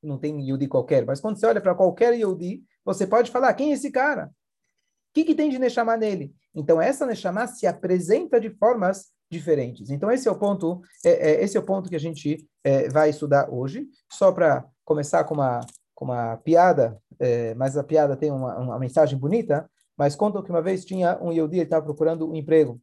não 0.03 0.19
tem 0.19 0.41
Yodi 0.49 0.69
qualquer, 0.69 1.05
mas 1.05 1.21
quando 1.21 1.39
você 1.39 1.47
olha 1.47 1.61
para 1.61 1.75
qualquer 1.75 2.15
Yodi, 2.15 2.63
você 2.85 3.07
pode 3.07 3.31
falar, 3.31 3.53
quem 3.55 3.71
é 3.71 3.75
esse 3.75 3.91
cara? 3.91 4.27
O 4.27 5.15
que, 5.15 5.25
que 5.25 5.35
tem 5.35 5.51
de 5.51 5.59
Neshama 5.59 5.97
nele? 5.97 6.33
Então, 6.55 6.81
essa 6.81 7.07
Neshama 7.07 7.47
se 7.47 7.67
apresenta 7.67 8.41
de 8.41 8.51
formas 8.51 9.07
diferentes. 9.31 9.91
Então, 9.91 10.11
esse 10.11 10.29
é 10.29 10.31
o 10.31 10.39
ponto, 10.39 10.81
é, 11.05 11.31
é, 11.31 11.45
esse 11.45 11.57
é 11.57 11.61
o 11.61 11.65
ponto 11.65 11.89
que 11.89 11.97
a 11.97 12.01
gente 12.01 12.49
é, 12.65 12.89
vai 12.89 13.11
estudar 13.11 13.51
hoje. 13.51 13.87
Só 14.11 14.33
para 14.33 14.65
começar 14.85 15.25
com 15.25 15.35
uma, 15.35 15.61
com 15.95 16.07
uma 16.07 16.37
piada, 16.39 17.01
é, 17.19 17.55
mas 17.55 17.77
a 17.77 17.85
piada 17.85 18.17
tem 18.17 18.31
uma, 18.31 18.57
uma 18.59 18.79
mensagem 18.79 19.19
bonita, 19.19 19.69
mas 19.97 20.15
contam 20.15 20.43
que 20.43 20.51
uma 20.51 20.63
vez 20.63 20.85
tinha 20.85 21.19
um 21.21 21.33
Yehudi, 21.33 21.57
ele 21.57 21.65
estava 21.65 21.85
procurando 21.85 22.31
um 22.31 22.35
emprego, 22.35 22.81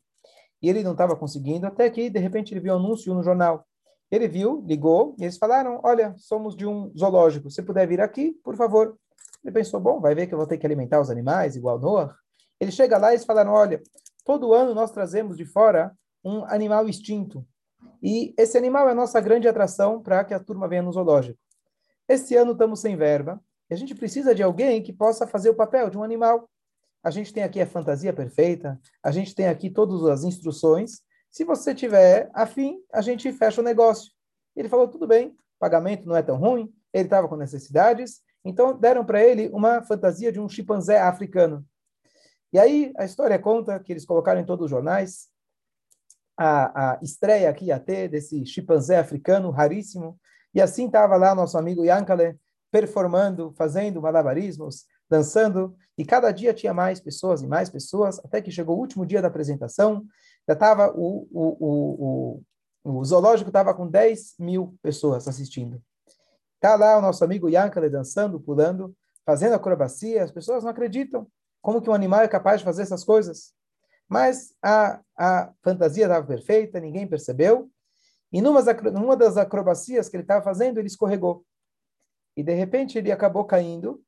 e 0.62 0.70
ele 0.70 0.84
não 0.84 0.92
estava 0.92 1.16
conseguindo, 1.16 1.66
até 1.66 1.90
que, 1.90 2.10
de 2.10 2.20
repente, 2.20 2.54
ele 2.54 2.60
viu 2.60 2.74
um 2.74 2.78
anúncio 2.78 3.14
no 3.14 3.24
jornal. 3.24 3.66
Ele 4.16 4.28
viu, 4.30 4.64
ligou, 4.66 5.14
e 5.20 5.24
eles 5.24 5.38
falaram, 5.38 5.82
olha, 5.84 6.16
somos 6.18 6.56
de 6.56 6.66
um 6.66 6.90
zoológico, 6.98 7.52
se 7.52 7.62
puder 7.62 7.86
vir 7.86 8.00
aqui, 8.00 8.32
por 8.44 8.56
favor. 8.56 8.98
Ele 9.44 9.52
pensou, 9.52 9.80
bom, 9.80 10.00
vai 10.00 10.16
ver 10.16 10.26
que 10.28 10.34
eu 10.34 10.38
vou 10.38 10.48
ter 10.48 10.58
que 10.58 10.66
alimentar 10.66 11.02
os 11.02 11.10
animais, 11.10 11.56
igual 11.56 11.78
Noah. 11.78 12.16
Ele 12.60 12.72
chega 12.72 12.98
lá 12.98 13.12
e 13.12 13.16
eles 13.16 13.26
falaram, 13.26 13.52
olha, 13.52 13.82
todo 14.24 14.54
ano 14.54 14.74
nós 14.74 14.92
trazemos 14.92 15.36
de 15.36 15.46
fora 15.46 15.92
um 16.24 16.46
animal 16.46 16.88
extinto. 16.88 17.46
E 18.02 18.34
esse 18.38 18.58
animal 18.58 18.88
é 18.88 18.92
a 18.92 18.96
nossa 18.96 19.20
grande 19.20 19.48
atração 19.48 20.02
para 20.02 20.24
que 20.24 20.34
a 20.34 20.40
turma 20.40 20.68
venha 20.68 20.82
no 20.82 20.94
zoológico. 20.94 21.38
Esse 22.08 22.36
ano 22.36 22.54
estamos 22.54 22.80
sem 22.80 22.96
verba 22.96 23.42
e 23.70 23.74
a 23.74 23.78
gente 23.78 23.94
precisa 23.94 24.34
de 24.34 24.42
alguém 24.42 24.82
que 24.82 24.94
possa 24.94 25.28
fazer 25.28 25.50
o 25.50 25.56
papel 25.56 25.90
de 25.90 25.98
um 25.98 26.04
animal. 26.04 26.50
A 27.04 27.12
gente 27.12 27.34
tem 27.34 27.44
aqui 27.44 27.60
a 27.60 27.68
fantasia 27.68 28.14
perfeita, 28.14 28.80
a 29.04 29.12
gente 29.12 29.36
tem 29.36 29.48
aqui 29.48 29.70
todas 29.70 30.04
as 30.06 30.24
instruções. 30.24 31.02
Se 31.36 31.44
você 31.44 31.76
tiver 31.76 32.30
afim, 32.34 32.82
a 32.94 33.02
gente 33.02 33.30
fecha 33.34 33.60
o 33.60 33.64
negócio. 33.64 34.10
Ele 34.56 34.70
falou: 34.70 34.88
tudo 34.88 35.06
bem, 35.06 35.36
pagamento 35.60 36.08
não 36.08 36.16
é 36.16 36.24
tão 36.24 36.38
ruim, 36.38 36.74
ele 36.94 37.04
estava 37.04 37.28
com 37.28 37.36
necessidades, 37.36 38.22
então 38.46 38.74
deram 38.80 39.04
para 39.04 39.22
ele 39.22 39.50
uma 39.50 39.84
fantasia 39.84 40.32
de 40.32 40.40
um 40.40 40.48
chimpanzé 40.48 40.98
africano. 40.98 41.66
E 42.54 42.58
aí 42.58 42.94
a 42.96 43.04
história 43.04 43.38
conta 43.38 43.78
que 43.82 43.92
eles 43.92 44.06
colocaram 44.06 44.40
em 44.40 44.46
todos 44.46 44.64
os 44.64 44.72
jornais 44.72 45.28
a, 46.38 46.94
a 46.94 47.00
estreia 47.02 47.54
que 47.54 47.66
ia 47.66 47.82
ter 47.82 48.08
desse 48.08 48.46
chimpanzé 48.46 48.98
africano 48.98 49.52
raríssimo. 49.52 50.18
E 50.54 50.62
assim 50.62 50.86
estava 50.86 51.18
lá 51.18 51.36
nosso 51.36 51.58
amigo 51.58 51.84
Yankale, 51.84 52.40
performando, 52.72 53.52
fazendo 53.58 54.02
malabarismos, 54.02 54.86
dançando, 55.10 55.76
e 55.98 56.06
cada 56.06 56.32
dia 56.32 56.54
tinha 56.54 56.74
mais 56.74 57.02
pessoas 57.02 57.42
e 57.42 57.48
mais 57.48 57.70
pessoas, 57.70 58.20
até 58.20 58.42
que 58.42 58.52
chegou 58.52 58.78
o 58.78 58.80
último 58.80 59.06
dia 59.06 59.22
da 59.22 59.28
apresentação, 59.28 60.06
já 60.48 60.54
estava 60.54 60.92
o, 60.96 61.28
o, 61.32 61.58
o, 61.60 62.42
o, 62.84 63.00
o 63.00 63.06
zoológico 63.06 63.50
estava 63.50 63.74
com 63.74 63.88
10 63.88 64.36
mil 64.40 64.78
pessoas 64.82 65.28
assistindo. 65.28 65.82
Está 66.56 66.76
lá 66.76 66.98
o 66.98 67.02
nosso 67.02 67.24
amigo 67.24 67.50
Yankale 67.50 67.90
dançando, 67.90 68.40
pulando, 68.40 68.96
fazendo 69.26 69.54
acrobacia, 69.54 70.24
as 70.24 70.32
pessoas 70.32 70.64
não 70.64 70.72
acreditam. 70.72 71.28
Como 71.62 71.82
que 71.82 71.90
um 71.90 71.94
animal 71.94 72.22
é 72.22 72.28
capaz 72.28 72.60
de 72.60 72.66
fazer 72.66 72.84
essas 72.84 73.04
coisas? 73.04 73.54
Mas 74.08 74.54
a, 74.62 75.02
a 75.18 75.52
fantasia 75.64 76.06
estava 76.06 76.26
perfeita, 76.26 76.80
ninguém 76.80 77.08
percebeu. 77.08 77.70
E 78.32 78.42
numa, 78.42 78.62
numa 78.92 79.18
das 79.18 79.38
acrobacias 79.38 80.10
que 80.10 80.16
ele 80.16 80.24
estava 80.24 80.44
fazendo, 80.44 80.80
ele 80.80 80.88
escorregou. 80.88 81.44
E 82.38 82.44
de 82.44 82.54
repente 82.54 82.98
ele 82.98 83.12
acabou 83.12 83.46
caindo. 83.46 84.04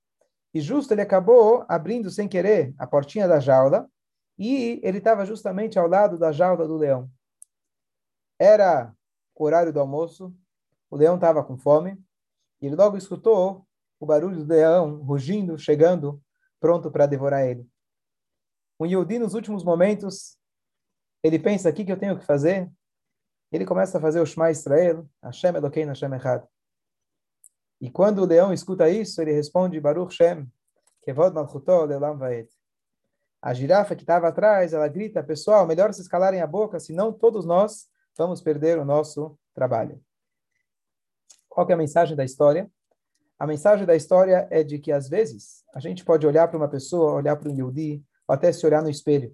E 0.54 0.62
justo 0.62 0.94
ele 0.94 1.02
acabou 1.02 1.66
abrindo 1.68 2.10
sem 2.10 2.28
querer 2.28 2.74
a 2.78 2.86
portinha 2.86 3.28
da 3.28 3.40
jaula. 3.40 3.90
E 4.38 4.80
ele 4.84 5.00
estava 5.00 5.26
justamente 5.26 5.80
ao 5.80 5.88
lado 5.88 6.18
da 6.18 6.32
jaula 6.32 6.68
do 6.68 6.78
leão. 6.78 7.10
Era 8.40 8.94
o 9.36 9.44
horário 9.44 9.74
do 9.74 9.80
almoço. 9.80 10.36
O 10.90 10.96
leão 10.96 11.16
estava 11.16 11.44
com 11.44 11.58
fome. 11.58 11.98
E 12.62 12.68
ele 12.68 12.76
logo 12.76 12.98
escutou 12.98 13.68
o 14.00 14.06
barulho 14.06 14.38
do 14.38 14.48
leão 14.48 15.02
rugindo, 15.02 15.58
chegando, 15.58 16.22
pronto 16.60 16.92
para 16.92 17.08
devorar 17.08 17.46
ele. 17.46 17.68
O 18.80 18.86
Yehudi, 18.86 19.18
nos 19.18 19.34
últimos 19.34 19.64
momentos, 19.64 20.38
ele 21.24 21.40
pensa, 21.40 21.70
o 21.70 21.74
que, 21.74 21.84
que 21.84 21.92
eu 21.92 21.98
tenho 21.98 22.18
que 22.18 22.26
fazer? 22.26 22.72
Ele 23.52 23.66
começa 23.66 23.98
a 23.98 24.02
fazer 24.02 24.20
o 24.20 24.26
Shema 24.26 24.52
Israel, 24.52 25.08
Hashem 25.24 25.56
Elokeinu 25.56 25.90
Hashem 25.90 26.14
Echad. 26.14 26.46
E 27.82 27.90
quando 27.90 28.20
o 28.20 28.26
leão 28.26 28.54
escuta 28.54 28.90
isso, 28.90 29.22
ele 29.22 29.32
responde, 29.32 29.80
Baruch 29.80 30.14
Shem, 30.14 30.52
Kevod 31.02 31.34
Malchuto 31.34 31.86
Leolam 31.86 32.18
Vaed. 32.18 32.50
A 33.48 33.54
girafa 33.54 33.96
que 33.96 34.04
estava 34.04 34.28
atrás, 34.28 34.74
ela 34.74 34.90
grita, 34.90 35.24
pessoal, 35.24 35.66
melhor 35.66 35.94
se 35.94 36.02
escalarem 36.02 36.42
a 36.42 36.46
boca, 36.46 36.82
senão 36.82 37.14
todos 37.14 37.46
nós 37.46 37.88
vamos 38.18 38.42
perder 38.42 38.78
o 38.78 38.84
nosso 38.84 39.40
trabalho. 39.54 40.02
Qual 41.48 41.66
é 41.70 41.72
a 41.72 41.78
mensagem 41.78 42.14
da 42.14 42.26
história? 42.26 42.70
A 43.40 43.48
mensagem 43.48 43.86
da 43.86 43.96
história 43.96 44.50
é 44.52 44.64
de 44.64 44.80
que, 44.80 44.92
às 44.92 45.08
vezes, 45.08 45.64
a 45.74 45.80
gente 45.80 46.04
pode 46.04 46.28
olhar 46.28 46.50
para 46.50 46.58
uma 46.58 46.68
pessoa, 46.68 47.14
olhar 47.14 47.38
para 47.38 47.50
um 47.50 47.56
Yehudi, 47.56 48.04
ou 48.28 48.36
até 48.36 48.52
se 48.52 48.66
olhar 48.66 48.84
no 48.84 48.90
espelho, 48.90 49.34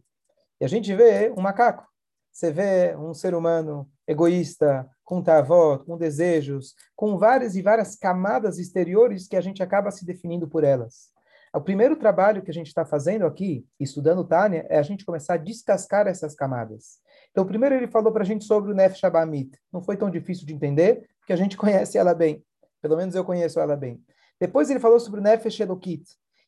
e 0.62 0.65
a 0.65 0.67
gente 0.67 0.93
vê 0.93 1.34
um 1.36 1.41
macaco. 1.41 1.84
Você 2.32 2.51
vê 2.51 2.96
um 2.96 3.15
ser 3.15 3.34
humano 3.34 3.89
egoísta, 4.05 4.88
com 5.03 5.24
tavot, 5.24 5.86
com 5.86 5.98
desejos, 5.98 6.75
com 6.96 7.17
várias 7.17 7.55
e 7.55 7.63
várias 7.63 7.96
camadas 7.96 8.60
exteriores 8.60 9.27
que 9.27 9.36
a 9.36 9.41
gente 9.41 9.63
acaba 9.63 9.89
se 9.89 10.05
definindo 10.05 10.48
por 10.48 10.63
elas. 10.63 11.12
O 11.55 11.62
primeiro 11.62 11.95
trabalho 11.95 12.41
que 12.41 12.50
a 12.50 12.53
gente 12.53 12.67
está 12.67 12.83
fazendo 12.83 13.27
aqui, 13.27 13.63
estudando 13.79 14.24
Tânia, 14.24 14.65
é 14.69 14.79
a 14.79 14.81
gente 14.81 15.05
começar 15.05 15.36
a 15.36 15.38
descascar 15.38 16.07
essas 16.07 16.33
camadas. 16.33 17.00
Então, 17.29 17.45
primeiro 17.45 17.75
ele 17.75 17.88
falou 17.88 18.12
para 18.12 18.24
a 18.24 18.25
gente 18.25 18.43
sobre 18.43 18.72
o 18.72 18.75
Nefesh 18.75 19.03
Abamit. 19.03 19.55
Não 19.72 19.81
foi 19.81 19.95
tão 19.95 20.10
difícil 20.10 20.48
de 20.48 20.53
entender, 20.53 21.07
porque 21.19 21.31
a 21.31 21.36
gente 21.36 21.55
conhece 21.57 21.95
ela 21.98 22.15
bem. 22.15 22.43
Pelo 22.81 22.98
menos 22.98 23.13
eu 23.13 23.24
conheço 23.24 23.60
ela 23.60 23.75
bem. 23.75 24.03
Depois 24.39 24.69
ele 24.69 24.79
falou 24.79 25.00
sobre 25.00 25.19
o 25.19 25.24
Nefesh 25.24 25.60
Elokit. 25.60 26.03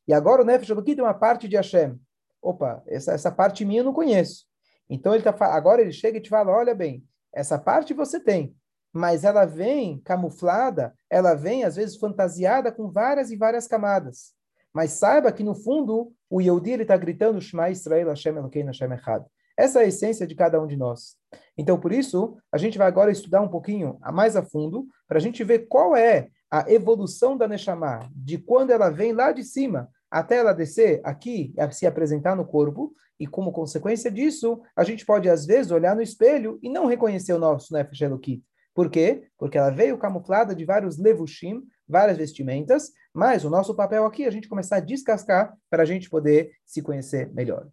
E 0.07 0.13
agora 0.13 0.41
o 0.41 0.45
Nefesh 0.45 0.71
Elokit 0.71 1.00
é 1.00 1.03
uma 1.03 1.13
parte 1.13 1.47
de 1.47 1.55
Hashem. 1.55 2.00
Opa, 2.41 2.81
essa, 2.88 3.13
essa 3.13 3.31
parte 3.31 3.63
minha 3.63 3.81
eu 3.81 3.85
não 3.85 3.93
conheço. 3.93 4.45
Então 4.89 5.13
ele 5.13 5.24
tá, 5.24 5.35
agora 5.53 5.81
ele 5.81 5.91
chega 5.91 6.17
e 6.17 6.21
te 6.21 6.29
fala, 6.29 6.51
olha 6.51 6.74
bem, 6.74 7.03
essa 7.33 7.59
parte 7.59 7.93
você 7.93 8.19
tem, 8.19 8.55
mas 8.91 9.24
ela 9.24 9.45
vem 9.45 10.00
camuflada, 10.00 10.95
ela 11.09 11.35
vem 11.35 11.63
às 11.63 11.75
vezes 11.75 11.97
fantasiada 11.97 12.71
com 12.71 12.89
várias 12.89 13.29
e 13.29 13.35
várias 13.35 13.67
camadas. 13.67 14.33
Mas 14.75 14.91
saiba 14.91 15.32
que 15.32 15.41
no 15.41 15.55
fundo 15.55 16.12
o 16.29 16.41
Yehudi 16.41 16.72
está 16.72 16.98
gritando 16.98 17.39
Shema 17.39 17.70
Israel 17.70 18.10
Hashem 18.10 18.36
Elokeinu 18.36 18.67
Hashem 18.67 18.91
Echad. 18.91 19.24
Essa 19.58 19.79
é 19.79 19.86
a 19.86 19.88
essência 19.88 20.27
de 20.27 20.36
cada 20.36 20.62
um 20.62 20.67
de 20.67 20.75
nós. 20.75 21.15
Então, 21.58 21.79
por 21.79 21.94
isso, 21.94 22.36
a 22.51 22.58
gente 22.58 22.77
vai 22.77 22.86
agora 22.86 23.10
estudar 23.10 23.39
um 23.39 23.48
pouquinho 23.48 23.98
mais 24.12 24.36
a 24.36 24.44
fundo, 24.44 24.86
para 25.08 25.17
a 25.17 25.22
gente 25.22 25.41
ver 25.46 25.67
qual 25.70 25.96
é 25.96 26.27
a 26.51 26.70
evolução 26.70 27.38
da 27.38 27.48
Neshama, 27.48 28.01
de 28.13 28.38
quando 28.38 28.72
ela 28.72 28.89
vem 28.89 29.13
lá 29.13 29.32
de 29.32 29.46
cima 29.46 29.88
até 30.12 30.38
ela 30.38 30.51
descer 30.51 31.00
aqui, 31.05 31.53
se 31.72 31.88
apresentar 31.88 32.36
no 32.36 32.46
corpo, 32.46 32.91
e 33.17 33.25
como 33.25 33.53
consequência 33.53 34.12
disso, 34.12 34.62
a 34.75 34.84
gente 34.84 35.05
pode, 35.05 35.29
às 35.29 35.46
vezes, 35.46 35.72
olhar 35.72 35.96
no 35.96 36.01
espelho 36.01 36.60
e 36.62 36.70
não 36.70 36.86
reconhecer 36.86 37.32
o 37.32 37.39
nosso 37.39 37.74
Nefesh 37.74 38.01
Elokit. 38.01 38.44
Por 38.74 38.89
quê? 38.89 39.24
Porque 39.38 39.58
ela 39.58 39.70
veio 39.70 39.98
camuflada 39.98 40.53
de 40.53 40.65
vários 40.65 40.98
levushim, 40.98 41.63
várias 41.88 42.17
vestimentas, 42.17 42.91
mas 43.15 43.45
o 43.45 43.50
nosso 43.50 43.74
papel 43.74 44.05
aqui 44.05 44.25
é 44.25 44.27
a 44.27 44.31
gente 44.31 44.50
começar 44.50 44.75
a 44.75 44.81
descascar 44.81 45.57
para 45.69 45.84
a 45.84 45.86
gente 45.86 46.10
poder 46.10 46.51
se 46.65 46.81
conhecer 46.81 47.31
melhor. 47.34 47.67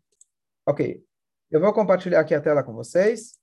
Ok, 0.64 1.04
eu 1.50 1.60
vou 1.60 1.72
compartilhar 1.72 2.20
aqui 2.20 2.32
a 2.32 2.40
tela 2.40 2.62
com 2.62 2.72
vocês. 2.72 3.40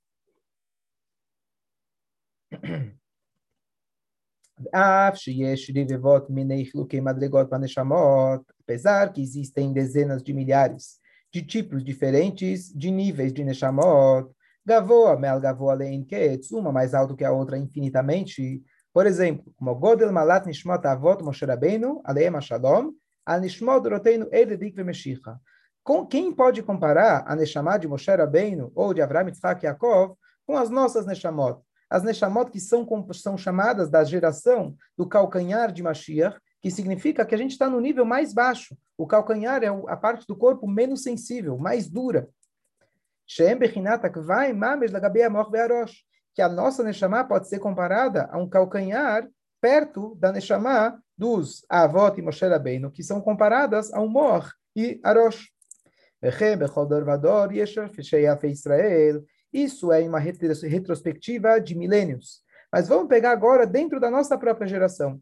Apesar 8.61 9.11
que 9.11 9.21
existem 9.21 9.73
dezenas 9.73 10.23
de 10.23 10.33
milhares 10.33 10.99
de 11.31 11.41
tipos 11.41 11.83
diferentes 11.83 12.73
de 12.73 12.89
níveis 12.91 13.33
de 13.33 13.43
Neshamot, 13.43 14.33
Gavoa, 14.65 15.17
Mel 15.17 15.39
Gavoa 15.39 15.73
Lein 15.73 16.05
uma 16.51 16.71
mais 16.71 16.93
alta 16.93 17.15
que 17.15 17.25
a 17.25 17.31
outra 17.31 17.57
infinitamente. 17.57 18.63
Por 18.93 19.05
exemplo, 19.05 19.53
como 19.57 19.75
Godel 19.75 20.11
Malat 20.11 20.45
Nishmot 20.45 20.85
Avot 20.85 21.23
Moshe 21.23 21.45
Rabbeinu, 21.45 22.01
Aleem 22.03 22.39
Shalom, 22.41 22.91
Al 23.25 23.41
Nishmot 23.41 23.87
Roteinu 23.87 24.27
Ededik 24.31 24.75
Vemeshicha. 24.75 25.39
Com, 25.83 26.05
quem 26.05 26.31
pode 26.31 26.61
comparar 26.61 27.23
a 27.27 27.35
Neshama 27.35 27.77
de 27.77 27.87
Moshe 27.87 28.13
Rabbeinu 28.13 28.71
ou 28.75 28.93
de 28.93 29.01
Avraham 29.01 29.27
Yitzhak 29.27 29.65
Yaakov 29.65 30.15
com 30.45 30.57
as 30.57 30.69
nossas 30.69 31.05
Neshamot? 31.05 31.61
As 31.89 32.03
Neshamot 32.03 32.51
que 32.51 32.59
são, 32.59 32.87
são 33.13 33.37
chamadas 33.37 33.89
da 33.89 34.03
geração 34.03 34.75
do 34.97 35.07
calcanhar 35.07 35.71
de 35.71 35.81
Mashiach, 35.81 36.39
que 36.61 36.69
significa 36.69 37.25
que 37.25 37.33
a 37.33 37.37
gente 37.37 37.51
está 37.51 37.69
no 37.69 37.79
nível 37.79 38.05
mais 38.05 38.33
baixo. 38.33 38.77
O 38.97 39.07
calcanhar 39.07 39.63
é 39.63 39.67
a 39.67 39.97
parte 39.97 40.27
do 40.27 40.35
corpo 40.35 40.67
menos 40.67 41.01
sensível, 41.01 41.57
mais 41.57 41.89
dura. 41.89 42.29
Que 46.39 46.43
a 46.43 46.47
nossa 46.47 46.81
Neshama 46.85 47.21
pode 47.25 47.49
ser 47.49 47.59
comparada 47.59 48.29
a 48.31 48.37
um 48.37 48.47
calcanhar 48.47 49.27
perto 49.59 50.15
da 50.15 50.31
Neshama 50.31 50.97
dos 51.17 51.65
Avot 51.67 52.17
e 52.17 52.21
Moshe 52.21 52.47
Rabbeinu, 52.47 52.89
que 52.89 53.03
são 53.03 53.19
comparadas 53.19 53.91
a 53.91 53.99
um 53.99 54.07
Mor 54.07 54.49
e 54.73 55.01
Arosh. 55.03 55.49
Isso 59.51 59.91
é 59.91 60.01
uma 60.07 60.19
retrospectiva 60.19 61.59
de 61.59 61.75
milênios. 61.75 62.41
Mas 62.71 62.87
vamos 62.87 63.09
pegar 63.09 63.31
agora 63.31 63.67
dentro 63.67 63.99
da 63.99 64.09
nossa 64.09 64.37
própria 64.37 64.65
geração. 64.65 65.21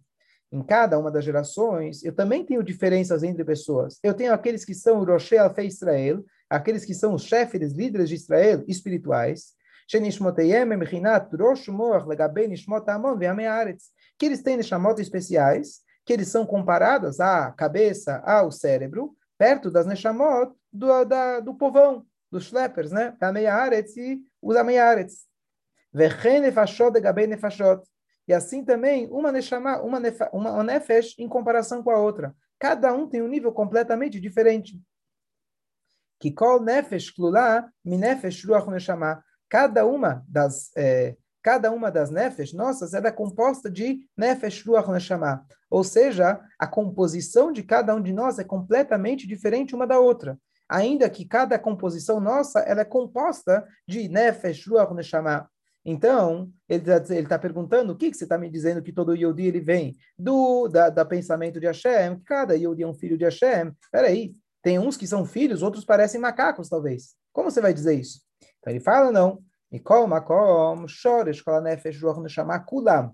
Em 0.52 0.62
cada 0.62 1.00
uma 1.00 1.10
das 1.10 1.26
gerações, 1.26 2.04
eu 2.04 2.14
também 2.14 2.46
tenho 2.46 2.62
diferenças 2.62 3.24
entre 3.24 3.44
pessoas. 3.44 3.98
Eu 4.04 4.14
tenho 4.14 4.32
aqueles 4.32 4.64
que 4.64 4.76
são 4.76 5.04
Roshé 5.04 5.40
Alfe 5.40 5.64
Israel, 5.64 6.24
aqueles 6.48 6.86
que 6.86 6.94
são 6.94 7.16
os 7.16 7.24
chefes, 7.24 7.74
líderes 7.74 8.08
de 8.08 8.14
Israel 8.14 8.64
espirituais, 8.68 9.57
que 14.18 14.26
eles 14.26 14.42
têm 14.42 14.58
Neshamot 14.58 15.02
especiais, 15.02 15.82
que 16.06 16.14
eles 16.14 16.28
são 16.28 16.46
comparados 16.46 17.20
à 17.20 17.52
cabeça, 17.52 18.18
ao 18.26 18.52
cérebro, 18.52 19.16
perto 19.38 19.70
das 19.70 19.86
Neshamot 19.86 20.54
do, 20.72 21.06
da, 21.06 21.40
do 21.40 21.54
povão, 21.54 22.06
dos 22.32 22.46
schleppers, 22.46 22.92
né? 22.92 23.16
Aretz 23.22 23.96
e 23.96 24.20
os 24.42 24.56
Ameiaretz. 24.56 25.28
Vechen 25.94 26.42
nefashot 26.42 26.92
de 26.92 27.28
nefashot. 27.28 27.82
E 28.28 28.34
assim 28.34 28.64
também, 28.64 29.08
uma 29.10 29.32
neshama, 29.32 29.82
uma, 29.82 30.00
nefa, 30.00 30.30
uma 30.34 30.64
nefesh 30.64 31.18
em 31.18 31.30
comparação 31.30 31.82
com 31.82 31.92
a 31.92 31.98
outra. 31.98 32.36
Cada 32.60 32.94
um 32.94 33.08
tem 33.08 33.22
um 33.22 33.28
nível 33.28 33.54
completamente 33.54 34.20
diferente. 34.20 34.82
Que 36.20 36.32
kol 36.32 36.62
nefesh 36.62 37.10
klula 37.10 37.72
minefesh 37.86 38.44
ruach 38.46 38.68
neshama. 38.70 39.24
Cada 39.50 39.86
uma 39.86 40.24
das 40.28 40.72
eh, 40.76 41.16
cada 41.42 41.72
uma 41.72 41.90
das 41.90 42.10
nefesh 42.10 42.52
nossas 42.52 42.94
ela 42.94 43.08
é 43.08 43.12
composta 43.12 43.70
de 43.70 44.02
nefesh 44.18 44.66
ruach 44.66 44.90
neshama. 44.90 45.46
Ou 45.70 45.84
seja, 45.84 46.42
a 46.60 46.68
composição 46.68 47.52
de 47.54 47.64
cada 47.64 47.96
um 47.96 48.02
de 48.02 48.12
nós 48.12 48.38
é 48.38 48.44
completamente 48.44 49.26
diferente 49.26 49.74
uma 49.74 49.88
da 49.88 49.98
outra. 49.98 50.38
Ainda 50.68 51.10
que 51.10 51.24
cada 51.24 51.58
composição 51.58 52.20
nossa 52.20 52.60
ela 52.60 52.82
é 52.82 52.86
composta 52.86 53.66
de 53.88 54.10
nefesh 54.10 54.68
ruach 54.68 54.94
neshama. 54.94 55.50
Então, 55.90 56.52
ele 56.68 56.84
está 56.92 57.30
tá 57.30 57.40
perguntando, 57.40 57.94
o 57.94 57.96
que, 57.96 58.12
que 58.12 58.18
você 58.18 58.26
está 58.26 58.38
me 58.38 58.50
dizendo 58.50 58.82
que 58.82 58.92
todo 58.92 59.16
Yodi 59.16 59.46
ele 59.46 59.62
vem 59.62 59.96
do 60.20 60.68
da, 60.68 60.90
da, 60.90 61.06
pensamento 61.06 61.62
de 61.62 61.66
Hashem, 61.66 62.18
que 62.18 62.26
cada 62.26 62.56
Yodi 62.58 62.84
é 62.84 62.88
um 62.88 62.94
filho 62.94 63.18
de 63.18 63.24
Hashem? 63.24 63.72
Peraí, 63.90 64.36
tem 64.62 64.78
uns 64.78 64.98
que 64.98 65.08
são 65.08 65.26
filhos, 65.26 65.62
outros 65.62 65.86
parecem 65.86 66.20
macacos, 66.20 66.68
talvez. 66.68 67.16
Como 67.32 67.50
você 67.50 67.62
vai 67.62 67.74
dizer 67.74 67.98
isso? 67.98 68.27
Então 68.60 68.74
ele 68.74 68.80
fala, 68.80 69.12
não. 69.12 69.42
Mikol 69.72 70.08
makom 70.08 70.88
shoresh 70.88 71.42
kol 71.42 71.62
nefesh 71.62 72.02
ruach 72.02 72.20
neshama 72.20 72.60
kulam. 72.60 73.12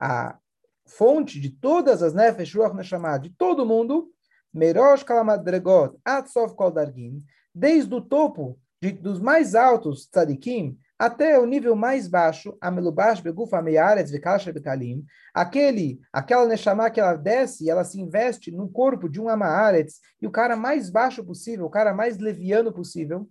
A 0.00 0.38
fonte 0.86 1.40
de 1.40 1.50
todas 1.50 2.02
as 2.02 2.14
nefesh 2.14 2.54
ruach 2.54 2.74
neshama, 2.74 3.18
de 3.18 3.30
todo 3.30 3.66
mundo, 3.66 4.08
merosh 4.54 5.04
kalamadregot 5.04 5.98
atzov 6.04 6.54
kol 6.54 6.70
dargin, 6.70 7.24
desde 7.54 7.92
o 7.94 8.00
topo 8.00 8.58
de, 8.80 8.92
dos 8.92 9.20
mais 9.20 9.54
altos 9.54 10.06
tzadikim, 10.06 10.78
até 10.98 11.38
o 11.38 11.44
nível 11.44 11.76
mais 11.76 12.08
baixo, 12.08 12.56
Amelubash 12.60 13.20
Begufa 13.20 13.60
Meyaretz 13.60 14.10
Vekasha 14.10 14.52
Bekalim, 14.52 15.04
aquele, 15.34 16.00
aquela 16.10 16.46
Neshama 16.46 16.88
que 16.90 16.98
ela 16.98 17.16
desce 17.16 17.68
ela 17.68 17.84
se 17.84 18.00
investe 18.00 18.50
no 18.50 18.68
corpo 18.68 19.08
de 19.08 19.20
um 19.20 19.28
Amaaretz, 19.28 20.00
e 20.20 20.26
o 20.26 20.30
cara 20.30 20.56
mais 20.56 20.88
baixo 20.88 21.22
possível, 21.22 21.66
o 21.66 21.70
cara 21.70 21.92
mais 21.92 22.16
leviano 22.16 22.72
possível, 22.72 23.28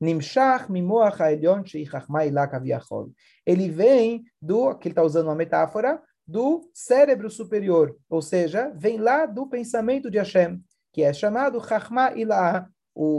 Nimshach 0.00 0.68
Mimoach 0.68 1.20
Haelyon 1.20 1.64
Sheichachmai 1.64 2.30
Lakaviachol. 2.30 3.10
Ele 3.46 3.68
vem 3.68 4.24
do, 4.40 4.74
que 4.74 4.88
ele 4.88 4.92
está 4.92 5.02
usando 5.02 5.26
uma 5.26 5.34
metáfora, 5.34 6.02
do 6.26 6.70
cérebro 6.72 7.30
superior, 7.30 7.96
ou 8.08 8.22
seja, 8.22 8.72
vem 8.76 8.98
lá 8.98 9.26
do 9.26 9.46
pensamento 9.46 10.10
de 10.10 10.18
Hashem, 10.18 10.62
que 10.92 11.02
é 11.02 11.12
chamado 11.12 11.60
Chachma 11.60 12.12
Ilah, 12.16 12.66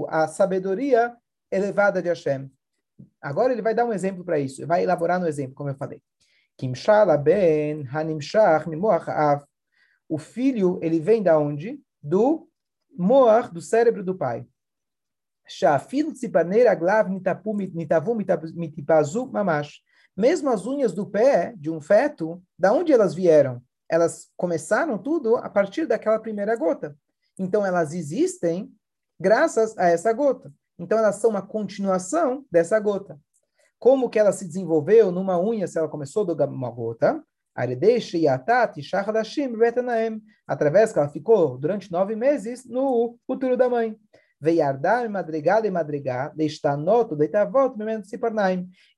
a 0.07 0.27
sabedoria 0.27 1.15
elevada 1.51 2.01
de 2.01 2.09
Hashem. 2.09 2.49
Agora 3.21 3.53
ele 3.53 3.61
vai 3.61 3.75
dar 3.75 3.85
um 3.85 3.93
exemplo 3.93 4.23
para 4.23 4.39
isso, 4.39 4.65
vai 4.65 4.83
elaborar 4.83 5.19
no 5.19 5.27
exemplo, 5.27 5.53
como 5.53 5.69
eu 5.69 5.75
falei. 5.75 6.01
Kimshala 6.57 7.17
ben 7.17 7.85
hanimshach 7.91 8.65
av. 9.09 9.43
O 10.07 10.17
filho, 10.17 10.79
ele 10.81 10.99
vem 10.99 11.21
da 11.21 11.37
onde? 11.37 11.79
Do 12.01 12.47
moach, 12.97 13.51
do 13.53 13.61
cérebro 13.61 14.03
do 14.03 14.15
pai. 14.15 14.47
Mesmo 20.17 20.49
as 20.49 20.65
unhas 20.65 20.93
do 20.93 21.05
pé 21.05 21.53
de 21.57 21.69
um 21.69 21.81
feto, 21.81 22.41
da 22.57 22.71
onde 22.73 22.93
elas 22.93 23.13
vieram? 23.13 23.61
Elas 23.89 24.29
começaram 24.35 24.97
tudo 24.97 25.35
a 25.37 25.49
partir 25.49 25.85
daquela 25.85 26.19
primeira 26.19 26.55
gota. 26.55 26.97
Então 27.37 27.65
elas 27.65 27.93
existem 27.93 28.71
graças 29.19 29.77
a 29.77 29.87
essa 29.87 30.11
gota. 30.13 30.51
Então, 30.77 30.97
elas 30.97 31.15
são 31.15 31.29
uma 31.29 31.41
continuação 31.41 32.45
dessa 32.51 32.79
gota. 32.79 33.19
Como 33.79 34.09
que 34.09 34.19
ela 34.19 34.31
se 34.31 34.45
desenvolveu 34.45 35.11
numa 35.11 35.39
unha, 35.39 35.67
se 35.67 35.77
ela 35.77 35.87
começou 35.87 36.25
de 36.25 36.33
uma 36.43 36.69
gota, 36.69 37.23
através 40.45 40.91
que 40.91 40.99
ela 40.99 41.07
ficou 41.07 41.57
durante 41.57 41.91
nove 41.91 42.15
meses 42.15 42.65
no 42.65 43.17
útero 43.27 43.55
da 43.55 43.69
mãe. 43.69 43.97
Veiardar, 44.39 45.09
madrigar 45.09 45.65
e 45.65 45.71
madrigar, 45.71 46.33
noto, 46.77 47.15
deitavot, 47.15 47.75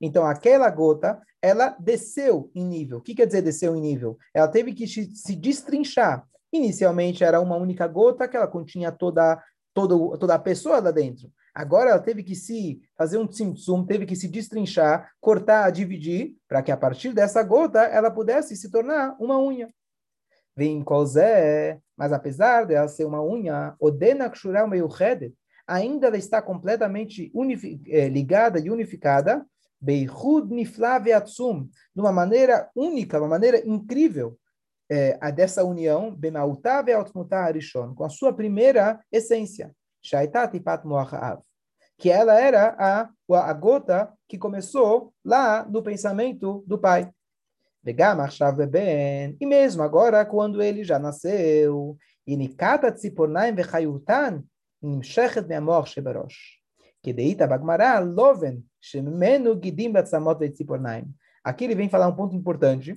Então, 0.00 0.26
aquela 0.26 0.68
gota, 0.70 1.20
ela 1.40 1.76
desceu 1.78 2.50
em 2.54 2.64
nível. 2.64 2.98
O 2.98 3.02
que 3.02 3.14
quer 3.14 3.26
dizer 3.26 3.42
desceu 3.42 3.76
em 3.76 3.80
nível? 3.80 4.18
Ela 4.34 4.48
teve 4.48 4.72
que 4.72 4.86
se 4.86 5.36
destrinchar. 5.36 6.26
Inicialmente 6.52 7.22
era 7.22 7.40
uma 7.40 7.56
única 7.56 7.86
gota 7.86 8.26
que 8.26 8.36
ela 8.36 8.48
continha 8.48 8.90
toda, 8.90 9.42
toda, 9.74 10.18
toda 10.18 10.34
a 10.34 10.38
pessoa 10.38 10.80
lá 10.80 10.90
dentro. 10.90 11.30
Agora 11.54 11.90
ela 11.90 11.98
teve 11.98 12.22
que 12.22 12.34
se 12.34 12.80
fazer 12.96 13.18
um 13.18 13.26
tzimtzum, 13.26 13.84
teve 13.84 14.06
que 14.06 14.14
se 14.14 14.28
destrinchar, 14.28 15.10
cortar, 15.20 15.70
dividir, 15.70 16.36
para 16.46 16.62
que 16.62 16.70
a 16.70 16.76
partir 16.76 17.12
dessa 17.12 17.42
gota 17.42 17.80
ela 17.80 18.10
pudesse 18.10 18.54
se 18.56 18.70
tornar 18.70 19.16
uma 19.18 19.38
unha. 19.38 19.68
Vem 20.58 20.82
Kozé, 20.82 21.78
mas 21.96 22.12
apesar 22.12 22.64
de 22.64 22.74
ela 22.74 22.88
ser 22.88 23.04
uma 23.04 23.22
unha, 23.22 23.76
Odena 23.78 24.28
Kshural 24.28 24.66
Meyuchedet, 24.66 25.32
ainda 25.66 26.08
ela 26.08 26.16
está 26.16 26.42
completamente 26.42 27.30
ligada 28.10 28.58
e 28.58 28.68
unificada, 28.68 29.46
Beihud 29.80 30.52
Niflav 30.52 31.08
Atsum, 31.12 31.68
de 31.94 32.00
uma 32.00 32.10
maneira 32.10 32.68
única, 32.74 33.18
uma 33.18 33.28
maneira 33.28 33.64
incrível, 33.64 34.36
é, 34.90 35.16
a 35.20 35.30
dessa 35.30 35.62
união, 35.62 36.12
Bemautav 36.12 36.90
Altmutah 36.90 37.44
Arishon, 37.44 37.94
com 37.94 38.04
a 38.04 38.08
sua 38.08 38.32
primeira 38.32 38.98
essência, 39.12 39.70
Shaitat 40.02 40.56
Ipat 40.56 40.84
Moachav 40.84 41.42
que 41.98 42.08
ela 42.08 42.40
era 42.40 42.76
a, 42.78 43.10
a 43.28 43.52
gota 43.52 44.12
que 44.28 44.38
começou 44.38 45.12
lá 45.24 45.66
no 45.68 45.82
pensamento 45.82 46.62
do 46.66 46.78
pai. 46.78 47.12
Vegam 47.82 48.20
achar 48.20 48.52
beben. 48.52 49.36
E 49.40 49.46
mesmo 49.46 49.82
agora, 49.82 50.24
quando 50.24 50.62
ele 50.62 50.84
já 50.84 50.98
nasceu. 50.98 51.96
E 52.26 52.36
nikata 52.36 52.92
tzipornaim 52.92 53.54
vechayutan 53.54 54.44
nimshechet 54.82 55.46
me'amor 55.46 55.84
que 55.84 57.12
Kedeita 57.12 57.46
bagmará 57.46 57.98
loven 58.00 58.64
shemenu 58.80 59.58
gidim 59.60 59.92
batzamot 59.92 60.38
vetzipornaim. 60.38 61.06
Aqui 61.42 61.64
ele 61.64 61.74
vem 61.74 61.88
falar 61.88 62.08
um 62.08 62.14
ponto 62.14 62.34
importante, 62.36 62.96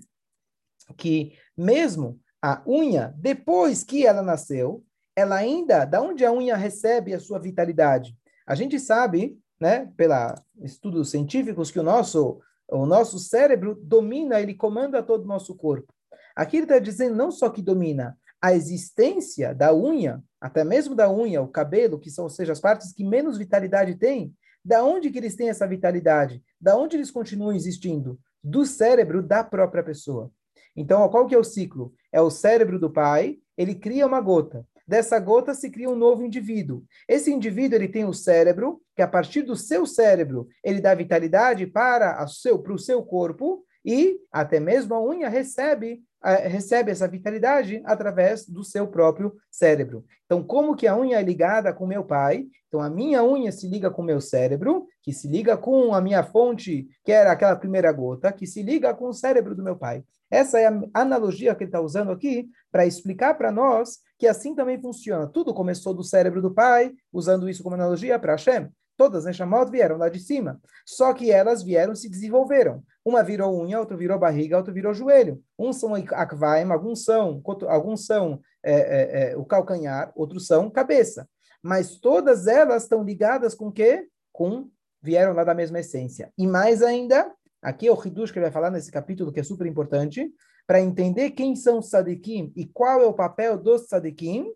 que 0.98 1.38
mesmo 1.58 2.20
a 2.42 2.62
unha, 2.68 3.14
depois 3.18 3.84
que 3.84 4.06
ela 4.06 4.22
nasceu, 4.22 4.84
ela 5.16 5.36
ainda, 5.36 5.86
da 5.86 6.02
onde 6.02 6.26
a 6.26 6.32
unha 6.32 6.56
recebe 6.56 7.14
a 7.14 7.20
sua 7.20 7.40
vitalidade? 7.40 8.18
A 8.46 8.56
gente 8.56 8.80
sabe, 8.80 9.38
né, 9.60 9.92
pela 9.96 10.36
estudos 10.62 11.12
científicos, 11.12 11.70
que 11.70 11.80
o 11.80 11.84
nosso 11.84 12.42
o 12.72 12.86
nosso 12.86 13.20
cérebro 13.20 13.76
domina, 13.76 14.40
ele 14.40 14.54
comanda 14.54 15.04
todo 15.04 15.24
o 15.24 15.28
nosso 15.28 15.54
corpo. 15.56 15.94
Aqui 16.36 16.58
ele 16.58 16.64
está 16.64 16.80
dizendo 16.80 17.16
não 17.16 17.30
só 17.30 17.50
que 17.50 17.62
domina 17.62 18.18
a 18.42 18.54
existência 18.54 19.54
da 19.54 19.76
unha, 19.76 20.24
até 20.40 20.64
mesmo 20.64 20.96
da 20.96 21.12
unha, 21.12 21.42
o 21.42 21.48
cabelo, 21.48 22.00
que 22.00 22.10
são, 22.10 22.24
ou 22.24 22.30
seja, 22.30 22.54
as 22.54 22.60
partes 22.60 22.94
que 22.94 23.04
menos 23.04 23.38
vitalidade 23.38 23.96
têm, 23.96 24.34
da 24.64 24.84
onde 24.84 25.12
que 25.12 25.20
eles 25.20 25.36
têm 25.36 25.50
essa 25.50 25.68
vitalidade? 25.68 26.42
Da 26.60 26.76
onde 26.76 26.96
eles 26.96 27.12
continuam 27.12 27.54
existindo? 27.54 28.20
Do 28.44 28.66
cérebro 28.66 29.22
da 29.22 29.44
própria 29.44 29.84
pessoa. 29.84 30.32
Então, 30.76 31.08
qual 31.10 31.28
que 31.28 31.36
é 31.36 31.38
o 31.38 31.44
ciclo? 31.44 31.94
É 32.12 32.22
o 32.22 32.32
cérebro 32.32 32.80
do 32.80 32.90
pai, 32.90 33.38
ele 33.58 33.76
cria 33.76 34.08
uma 34.08 34.22
gota 34.22 34.66
dessa 34.88 35.20
gota 35.20 35.54
se 35.54 35.70
cria 35.70 35.90
um 35.90 35.96
novo 35.96 36.24
indivíduo. 36.24 36.84
Esse 37.08 37.32
indivíduo 37.32 37.78
ele 37.78 37.88
tem 37.88 38.06
o 38.06 38.14
cérebro, 38.14 38.82
que 38.96 39.02
a 39.02 39.08
partir 39.08 39.42
do 39.44 39.56
seu 39.56 39.86
cérebro 39.86 40.48
ele 40.64 40.82
dá 40.82 40.94
vitalidade 40.94 41.66
para, 41.68 42.24
o 42.24 42.28
seu, 42.28 42.62
seu 42.78 43.04
corpo, 43.04 43.64
e 43.84 44.20
até 44.32 44.60
mesmo 44.60 44.94
a 44.94 45.04
unha 45.04 45.28
recebe 45.28 46.04
recebe 46.24 46.92
essa 46.92 47.08
vitalidade 47.08 47.82
através 47.84 48.48
do 48.48 48.64
seu 48.64 48.88
próprio 48.88 49.36
cérebro. 49.50 50.06
Então, 50.26 50.44
como 50.44 50.76
que 50.76 50.88
a 50.88 50.96
unha 50.96 51.20
é 51.20 51.24
ligada 51.24 51.74
com 51.74 51.88
meu 51.88 52.04
pai? 52.04 52.46
Então, 52.68 52.80
a 52.80 52.90
minha 52.90 53.24
unha 53.24 53.52
se 53.52 53.68
liga 53.68 53.90
com 53.90 54.02
o 54.02 54.06
meu 54.06 54.22
cérebro, 54.22 54.86
que 55.02 55.12
se 55.12 55.28
liga 55.28 55.58
com 55.58 55.94
a 55.94 56.00
minha 56.00 56.24
fonte, 56.24 56.88
que 57.04 57.12
era 57.12 57.32
aquela 57.32 57.56
primeira 57.56 57.92
gota, 57.92 58.32
que 58.32 58.46
se 58.46 58.62
liga 58.62 58.94
com 58.94 59.08
o 59.08 59.14
cérebro 59.14 59.56
do 59.56 59.64
meu 59.64 59.76
pai. 59.76 60.04
Essa 60.32 60.60
é 60.60 60.68
a 60.68 60.82
analogia 60.94 61.54
que 61.54 61.64
ele 61.64 61.68
está 61.68 61.82
usando 61.82 62.10
aqui 62.10 62.50
para 62.72 62.86
explicar 62.86 63.34
para 63.36 63.52
nós 63.52 64.00
que 64.18 64.26
assim 64.26 64.56
também 64.56 64.80
funciona. 64.80 65.28
Tudo 65.28 65.54
começou 65.54 65.94
do 65.94 66.04
cérebro 66.04 66.42
do 66.42 66.54
pai, 66.54 66.94
usando 67.12 67.50
isso 67.50 67.62
como 67.62 67.76
analogia 67.76 68.18
para 68.18 68.34
Hashem. 68.34 68.70
Todas 68.96 69.26
as 69.26 69.26
Neshamot 69.26 69.72
vieram 69.72 69.98
lá 69.98 70.10
de 70.10 70.20
cima. 70.20 70.62
Só 70.86 71.14
que 71.14 71.32
elas 71.32 71.64
vieram 71.64 71.96
se 71.96 72.08
desenvolveram. 72.08 72.84
Uma 73.04 73.24
virou 73.24 73.60
unha, 73.60 73.80
outra 73.80 73.98
virou 73.98 74.20
barriga, 74.20 74.58
outra 74.58 74.72
virou 74.72 74.94
joelho. 74.94 75.42
Uns 75.58 75.80
são 75.80 75.96
akvaim, 75.96 76.72
alguns 76.72 77.04
são, 77.04 77.42
alguns 77.68 78.06
são 78.06 78.40
é, 78.64 78.74
é, 78.74 79.32
é, 79.32 79.38
o 79.38 79.44
calcanhar, 79.44 80.12
outros 80.16 80.46
são 80.46 80.70
cabeça. 80.70 81.28
Mas 81.64 82.00
todas 82.00 82.46
elas 82.48 82.84
estão 82.84 83.04
ligadas 83.04 83.56
com 83.56 83.68
o 83.68 83.72
quê? 83.72 84.08
Com 84.32 84.70
vieram 85.02 85.34
lá 85.34 85.44
da 85.44 85.56
mesma 85.56 85.80
essência. 85.80 86.32
E 86.38 86.46
mais 86.46 86.84
ainda, 86.84 87.32
aqui 87.62 87.88
é 87.88 87.92
o 87.92 88.02
Hidush 88.08 88.32
que 88.32 88.40
ele 88.40 88.46
vai 88.46 88.52
falar 88.52 88.72
nesse 88.72 88.92
capítulo 88.92 89.32
que 89.32 89.40
é 89.40 89.44
super 89.44 89.68
importante, 89.68 90.32
para 90.66 90.80
entender 90.80 91.32
quem 91.32 91.56
são 91.56 91.80
os 91.80 91.90
tzadikim 91.90 92.52
e 92.56 92.66
qual 92.66 93.02
é 93.02 93.06
o 93.06 93.14
papel 93.14 93.58
dos 93.58 93.88
tzadikim, 93.88 94.52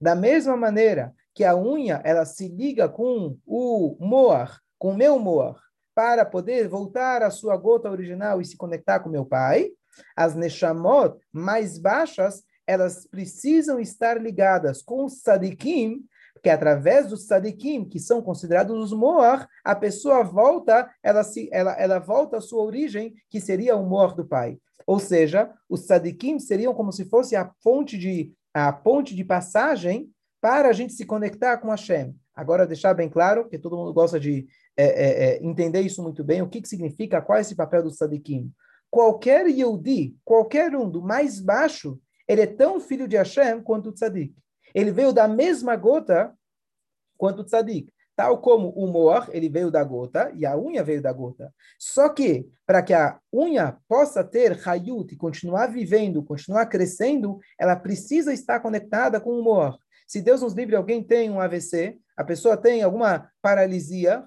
da 0.00 0.14
mesma 0.14 0.56
maneira 0.56 1.14
que 1.34 1.44
a 1.44 1.56
unha 1.56 2.00
ela 2.04 2.24
se 2.24 2.48
liga 2.48 2.88
com 2.88 3.36
o 3.46 3.96
moar, 4.00 4.60
com 4.78 4.92
o 4.92 4.96
meu 4.96 5.18
moar, 5.18 5.56
para 5.94 6.24
poder 6.24 6.68
voltar 6.68 7.22
à 7.22 7.30
sua 7.30 7.56
gota 7.56 7.90
original 7.90 8.40
e 8.40 8.44
se 8.44 8.56
conectar 8.56 9.00
com 9.00 9.08
meu 9.08 9.24
pai, 9.24 9.70
as 10.16 10.34
neshamot 10.34 11.16
mais 11.32 11.78
baixas, 11.78 12.44
elas 12.66 13.06
precisam 13.06 13.80
estar 13.80 14.20
ligadas 14.20 14.82
com 14.82 15.04
os 15.04 15.22
tzadikim, 15.22 16.04
porque 16.38 16.50
através 16.50 17.08
dos 17.08 17.26
tzadikim, 17.26 17.84
que 17.84 17.98
são 17.98 18.22
considerados 18.22 18.76
os 18.76 18.92
moar, 18.92 19.48
a 19.64 19.74
pessoa 19.74 20.22
volta, 20.22 20.88
ela, 21.02 21.24
se, 21.24 21.48
ela, 21.52 21.72
ela 21.72 21.98
volta 21.98 22.36
à 22.36 22.40
sua 22.40 22.62
origem, 22.62 23.12
que 23.28 23.40
seria 23.40 23.76
o 23.76 23.84
moar 23.84 24.14
do 24.14 24.24
pai. 24.24 24.56
Ou 24.86 25.00
seja, 25.00 25.52
os 25.68 25.82
tzadikim 25.84 26.38
seriam 26.38 26.72
como 26.72 26.92
se 26.92 27.04
fosse 27.04 27.34
a 27.34 27.50
fonte 27.62 27.98
de 27.98 28.32
a 28.54 28.72
ponte 28.72 29.14
de 29.14 29.24
passagem 29.24 30.10
para 30.40 30.68
a 30.68 30.72
gente 30.72 30.92
se 30.92 31.04
conectar 31.04 31.58
com 31.58 31.68
Hashem. 31.68 32.14
Agora, 32.34 32.66
deixar 32.66 32.94
bem 32.94 33.08
claro, 33.08 33.48
que 33.48 33.58
todo 33.58 33.76
mundo 33.76 33.92
gosta 33.92 34.18
de 34.18 34.46
é, 34.76 34.84
é, 34.84 35.24
é, 35.24 35.44
entender 35.44 35.80
isso 35.80 36.02
muito 36.02 36.24
bem, 36.24 36.40
o 36.40 36.48
que, 36.48 36.62
que 36.62 36.68
significa, 36.68 37.20
qual 37.20 37.38
é 37.38 37.40
esse 37.40 37.54
papel 37.54 37.82
do 37.82 37.90
tzadikim. 37.90 38.50
Qualquer 38.90 39.46
Yehudi, 39.46 40.16
qualquer 40.24 40.74
um 40.74 40.88
do 40.88 41.02
mais 41.02 41.40
baixo, 41.40 42.00
ele 42.28 42.42
é 42.42 42.46
tão 42.46 42.78
filho 42.78 43.08
de 43.08 43.16
Hashem 43.16 43.60
quanto 43.62 43.88
o 43.88 43.92
tzadik. 43.92 44.34
Ele 44.74 44.90
veio 44.90 45.12
da 45.12 45.26
mesma 45.28 45.76
gota 45.76 46.32
quanto 47.16 47.40
o 47.40 47.44
tzadik. 47.44 47.92
Tal 48.16 48.38
como 48.38 48.70
o 48.70 48.88
moar, 48.88 49.28
ele 49.32 49.48
veio 49.48 49.70
da 49.70 49.82
gota 49.84 50.32
e 50.34 50.44
a 50.44 50.56
unha 50.56 50.82
veio 50.82 51.00
da 51.00 51.12
gota. 51.12 51.54
Só 51.78 52.08
que, 52.08 52.48
para 52.66 52.82
que 52.82 52.92
a 52.92 53.18
unha 53.32 53.78
possa 53.86 54.24
ter 54.24 54.58
hayut 54.68 55.14
e 55.14 55.16
continuar 55.16 55.68
vivendo, 55.68 56.24
continuar 56.24 56.66
crescendo, 56.66 57.38
ela 57.56 57.76
precisa 57.76 58.32
estar 58.32 58.58
conectada 58.58 59.20
com 59.20 59.30
o 59.30 59.42
moar. 59.42 59.78
Se 60.04 60.20
Deus 60.20 60.40
nos 60.40 60.54
livre, 60.54 60.74
alguém 60.74 61.02
tem 61.02 61.30
um 61.30 61.38
AVC, 61.38 62.00
A 62.18 62.24
pessoa 62.24 62.56
tem 62.56 62.82
alguma 62.82 63.30
paralisia, 63.40 64.24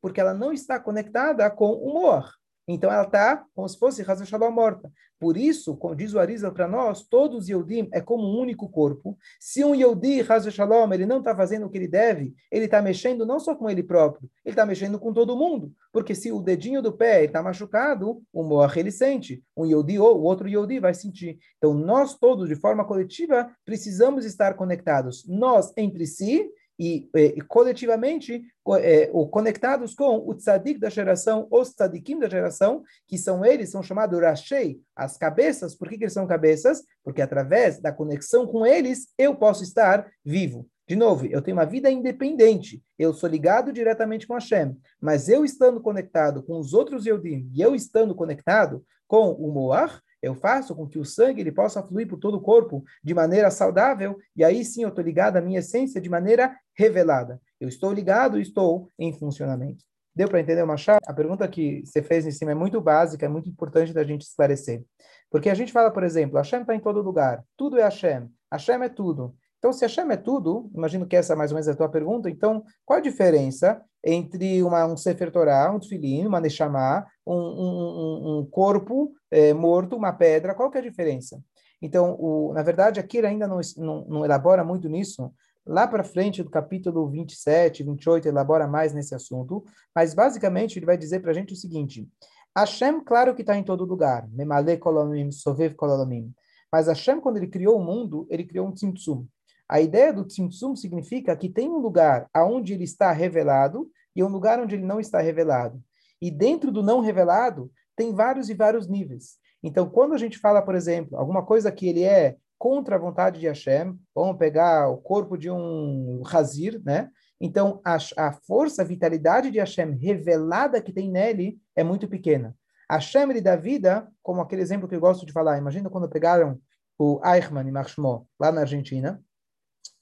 porque 0.00 0.18
ela 0.18 0.32
não 0.32 0.54
está 0.54 0.80
conectada 0.80 1.50
com 1.50 1.70
o 1.70 1.92
Moar. 1.92 2.32
Então 2.66 2.90
ela 2.90 3.04
está 3.04 3.44
como 3.54 3.68
se 3.68 3.78
fosse 3.78 4.02
Hazan 4.02 4.24
Shalom 4.24 4.50
morta. 4.50 4.90
Por 5.18 5.36
isso, 5.36 5.76
como 5.76 5.94
diz 5.94 6.12
o 6.12 6.18
Arizal 6.18 6.52
para 6.52 6.66
nós, 6.66 7.02
todos 7.02 7.44
os 7.44 7.48
Yodim 7.48 7.88
é 7.92 8.00
como 8.00 8.24
um 8.24 8.38
único 8.40 8.68
corpo. 8.68 9.16
Se 9.38 9.64
um 9.64 9.74
Yodi, 9.74 10.20
Hazan 10.20 10.50
Shalom, 10.50 10.92
ele 10.92 11.06
não 11.06 11.18
está 11.18 11.34
fazendo 11.34 11.66
o 11.66 11.70
que 11.70 11.78
ele 11.78 11.88
deve, 11.88 12.34
ele 12.50 12.64
está 12.64 12.82
mexendo 12.82 13.24
não 13.24 13.38
só 13.38 13.54
com 13.54 13.68
ele 13.68 13.82
próprio, 13.82 14.28
ele 14.44 14.52
está 14.52 14.66
mexendo 14.66 14.98
com 14.98 15.12
todo 15.12 15.36
mundo. 15.36 15.72
Porque 15.92 16.14
se 16.14 16.32
o 16.32 16.40
dedinho 16.40 16.82
do 16.82 16.92
pé 16.92 17.24
está 17.24 17.42
machucado, 17.42 18.22
o 18.32 18.42
Moach 18.42 18.78
ele 18.78 18.90
sente. 18.90 19.42
Um 19.56 19.64
Yodi 19.64 19.98
ou 19.98 20.18
o 20.18 20.22
outro 20.22 20.48
Yodi 20.48 20.78
vai 20.78 20.94
sentir. 20.94 21.38
Então 21.58 21.74
nós 21.74 22.14
todos, 22.14 22.48
de 22.48 22.56
forma 22.56 22.84
coletiva, 22.84 23.50
precisamos 23.64 24.24
estar 24.24 24.54
conectados. 24.54 25.26
Nós 25.28 25.72
entre 25.76 26.06
si 26.06 26.50
e, 26.78 27.08
e, 27.14 27.40
coletivamente 27.42 28.42
é, 28.80 29.06
conectados 29.30 29.94
com 29.94 30.18
o 30.26 30.34
tzadik 30.34 30.78
da 30.78 30.90
geração, 30.90 31.46
os 31.50 31.70
tzadikim 31.70 32.18
da 32.18 32.28
geração, 32.28 32.82
que 33.06 33.16
são 33.16 33.44
eles, 33.44 33.70
são 33.70 33.82
chamados 33.82 34.20
rashei, 34.20 34.80
as 34.96 35.16
cabeças. 35.16 35.74
Por 35.74 35.88
que, 35.88 35.98
que 35.98 36.04
eles 36.04 36.12
são 36.12 36.26
cabeças? 36.26 36.82
Porque 37.02 37.22
através 37.22 37.80
da 37.80 37.92
conexão 37.92 38.46
com 38.46 38.66
eles, 38.66 39.08
eu 39.18 39.34
posso 39.34 39.62
estar 39.62 40.10
vivo. 40.24 40.68
De 40.86 40.96
novo, 40.96 41.24
eu 41.24 41.40
tenho 41.40 41.56
uma 41.56 41.64
vida 41.64 41.90
independente, 41.90 42.82
eu 42.98 43.14
sou 43.14 43.26
ligado 43.26 43.72
diretamente 43.72 44.26
com 44.26 44.34
Hashem, 44.34 44.76
mas 45.00 45.30
eu 45.30 45.42
estando 45.42 45.80
conectado 45.80 46.42
com 46.42 46.58
os 46.58 46.74
outros 46.74 47.06
Yehudim, 47.06 47.50
e 47.54 47.62
eu 47.62 47.74
estando 47.74 48.14
conectado 48.14 48.84
com 49.08 49.32
o 49.32 49.50
Moar, 49.50 50.02
eu 50.24 50.34
faço 50.34 50.74
com 50.74 50.86
que 50.86 50.98
o 50.98 51.04
sangue 51.04 51.40
ele 51.40 51.52
possa 51.52 51.82
fluir 51.82 52.08
por 52.08 52.18
todo 52.18 52.36
o 52.36 52.40
corpo 52.40 52.82
de 53.02 53.12
maneira 53.12 53.50
saudável, 53.50 54.16
e 54.34 54.42
aí 54.42 54.64
sim 54.64 54.82
eu 54.82 54.88
estou 54.88 55.04
ligado 55.04 55.36
à 55.36 55.40
minha 55.40 55.58
essência 55.58 56.00
de 56.00 56.08
maneira 56.08 56.56
revelada. 56.76 57.40
Eu 57.60 57.68
estou 57.68 57.92
ligado, 57.92 58.40
estou 58.40 58.90
em 58.98 59.12
funcionamento. 59.12 59.84
Deu 60.14 60.28
para 60.28 60.40
entender 60.40 60.62
uma 60.62 60.76
chave? 60.76 61.00
A 61.06 61.12
pergunta 61.12 61.46
que 61.46 61.84
você 61.84 62.02
fez 62.02 62.26
em 62.26 62.30
cima 62.30 62.52
é 62.52 62.54
muito 62.54 62.80
básica, 62.80 63.26
é 63.26 63.28
muito 63.28 63.48
importante 63.48 63.92
da 63.92 64.04
gente 64.04 64.22
esclarecer. 64.22 64.82
Porque 65.30 65.50
a 65.50 65.54
gente 65.54 65.72
fala, 65.72 65.90
por 65.90 66.04
exemplo, 66.04 66.38
Hashem 66.38 66.60
está 66.60 66.74
em 66.74 66.80
todo 66.80 67.02
lugar, 67.02 67.44
tudo 67.56 67.78
é 67.78 67.82
Hashem, 67.82 68.30
Hashem 68.50 68.82
é 68.82 68.88
tudo. 68.88 69.34
Então, 69.64 69.72
se 69.72 69.82
Hashem 69.82 70.10
é 70.10 70.16
tudo, 70.18 70.70
imagino 70.74 71.06
que 71.06 71.16
essa 71.16 71.32
é 71.32 71.36
mais 71.36 71.50
ou 71.50 71.54
menos 71.54 71.66
a 71.68 71.74
tua 71.74 71.88
pergunta, 71.88 72.28
então, 72.28 72.62
qual 72.84 72.98
a 72.98 73.02
diferença 73.02 73.80
entre 74.04 74.62
uma, 74.62 74.84
um 74.84 74.94
Sefer 74.94 75.32
Torah, 75.32 75.72
um 75.72 75.78
Tfilim, 75.78 76.26
uma 76.26 76.38
Neshama, 76.38 77.06
um, 77.26 77.34
um, 77.34 78.40
um 78.40 78.44
corpo 78.44 79.14
é, 79.30 79.54
morto, 79.54 79.96
uma 79.96 80.12
pedra, 80.12 80.54
qual 80.54 80.70
que 80.70 80.76
é 80.76 80.82
a 80.82 80.84
diferença? 80.84 81.42
Então, 81.80 82.14
o, 82.20 82.52
na 82.52 82.62
verdade, 82.62 83.02
ele 83.14 83.26
ainda 83.26 83.48
não, 83.48 83.58
não, 83.78 84.04
não 84.04 84.24
elabora 84.26 84.62
muito 84.62 84.86
nisso, 84.86 85.32
Lá 85.66 85.88
para 85.88 86.04
frente, 86.04 86.42
do 86.42 86.50
capítulo 86.50 87.08
27, 87.08 87.84
28, 87.84 88.28
elabora 88.28 88.68
mais 88.68 88.92
nesse 88.92 89.14
assunto, 89.14 89.64
mas 89.96 90.12
basicamente 90.12 90.78
ele 90.78 90.84
vai 90.84 90.98
dizer 90.98 91.20
para 91.20 91.30
a 91.30 91.34
gente 91.34 91.54
o 91.54 91.56
seguinte: 91.56 92.06
Hashem, 92.54 93.02
claro 93.02 93.34
que 93.34 93.40
está 93.40 93.56
em 93.56 93.62
todo 93.62 93.86
lugar, 93.86 94.28
Memale 94.28 94.76
Kolomim, 94.76 95.32
Sovev 95.32 95.74
Kolomim, 95.74 96.34
mas 96.70 96.86
Hashem, 96.86 97.18
quando 97.18 97.38
ele 97.38 97.46
criou 97.46 97.78
o 97.78 97.82
mundo, 97.82 98.26
ele 98.28 98.44
criou 98.44 98.68
um 98.68 98.72
Tzimtzum. 98.72 99.26
A 99.68 99.80
ideia 99.80 100.12
do 100.12 100.24
Tzimtzum 100.24 100.76
significa 100.76 101.36
que 101.36 101.48
tem 101.48 101.68
um 101.68 101.78
lugar 101.78 102.28
aonde 102.32 102.74
ele 102.74 102.84
está 102.84 103.12
revelado 103.12 103.90
e 104.14 104.22
um 104.22 104.28
lugar 104.28 104.60
onde 104.60 104.74
ele 104.74 104.84
não 104.84 105.00
está 105.00 105.20
revelado. 105.20 105.82
E 106.20 106.30
dentro 106.30 106.70
do 106.70 106.82
não 106.82 107.00
revelado, 107.00 107.70
tem 107.96 108.14
vários 108.14 108.48
e 108.48 108.54
vários 108.54 108.88
níveis. 108.88 109.36
Então, 109.62 109.88
quando 109.88 110.14
a 110.14 110.18
gente 110.18 110.38
fala, 110.38 110.60
por 110.60 110.74
exemplo, 110.74 111.16
alguma 111.16 111.44
coisa 111.44 111.72
que 111.72 111.88
ele 111.88 112.02
é 112.02 112.36
contra 112.58 112.96
a 112.96 112.98
vontade 112.98 113.40
de 113.40 113.46
Hashem, 113.46 113.98
vamos 114.14 114.36
pegar 114.36 114.88
o 114.88 114.98
corpo 114.98 115.36
de 115.36 115.50
um 115.50 116.22
Hazir, 116.30 116.80
né? 116.84 117.10
Então, 117.40 117.80
a, 117.84 117.96
a 118.16 118.32
força, 118.32 118.82
a 118.82 118.84
vitalidade 118.84 119.50
de 119.50 119.58
Hashem 119.58 119.96
revelada 119.96 120.80
que 120.80 120.92
tem 120.92 121.10
nele 121.10 121.58
é 121.74 121.82
muito 121.82 122.06
pequena. 122.08 122.54
Hashem, 122.90 123.30
ele 123.30 123.40
dá 123.40 123.56
vida, 123.56 124.06
como 124.22 124.40
aquele 124.40 124.62
exemplo 124.62 124.88
que 124.88 124.94
eu 124.94 125.00
gosto 125.00 125.26
de 125.26 125.32
falar. 125.32 125.58
Imagina 125.58 125.90
quando 125.90 126.08
pegaram 126.08 126.60
o 126.98 127.20
Eichmann 127.24 127.66
e 127.66 127.72
Marshmo 127.72 128.28
lá 128.38 128.52
na 128.52 128.60
Argentina, 128.62 129.22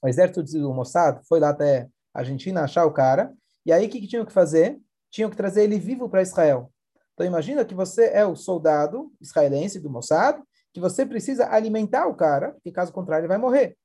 o 0.01 0.07
exército 0.07 0.43
do 0.43 0.73
Mossad 0.73 1.19
foi 1.27 1.39
lá 1.39 1.49
até 1.49 1.87
a 2.13 2.19
Argentina 2.19 2.63
achar 2.63 2.85
o 2.85 2.91
cara, 2.91 3.33
e 3.65 3.71
aí 3.71 3.85
o 3.85 3.89
que, 3.89 4.01
que 4.01 4.07
tinham 4.07 4.25
que 4.25 4.31
fazer? 4.31 4.79
Tinham 5.09 5.29
que 5.29 5.37
trazer 5.37 5.63
ele 5.63 5.79
vivo 5.79 6.09
para 6.09 6.21
Israel. 6.21 6.71
Então 7.13 7.25
imagina 7.25 7.63
que 7.63 7.75
você 7.75 8.09
é 8.13 8.25
o 8.25 8.35
soldado 8.35 9.11
israelense 9.21 9.79
do 9.79 9.89
Mossad, 9.89 10.41
que 10.73 10.79
você 10.79 11.05
precisa 11.05 11.49
alimentar 11.49 12.07
o 12.07 12.15
cara, 12.15 12.51
porque 12.53 12.71
caso 12.71 12.91
contrário 12.91 13.21
ele 13.21 13.27
vai 13.27 13.37
morrer. 13.37 13.77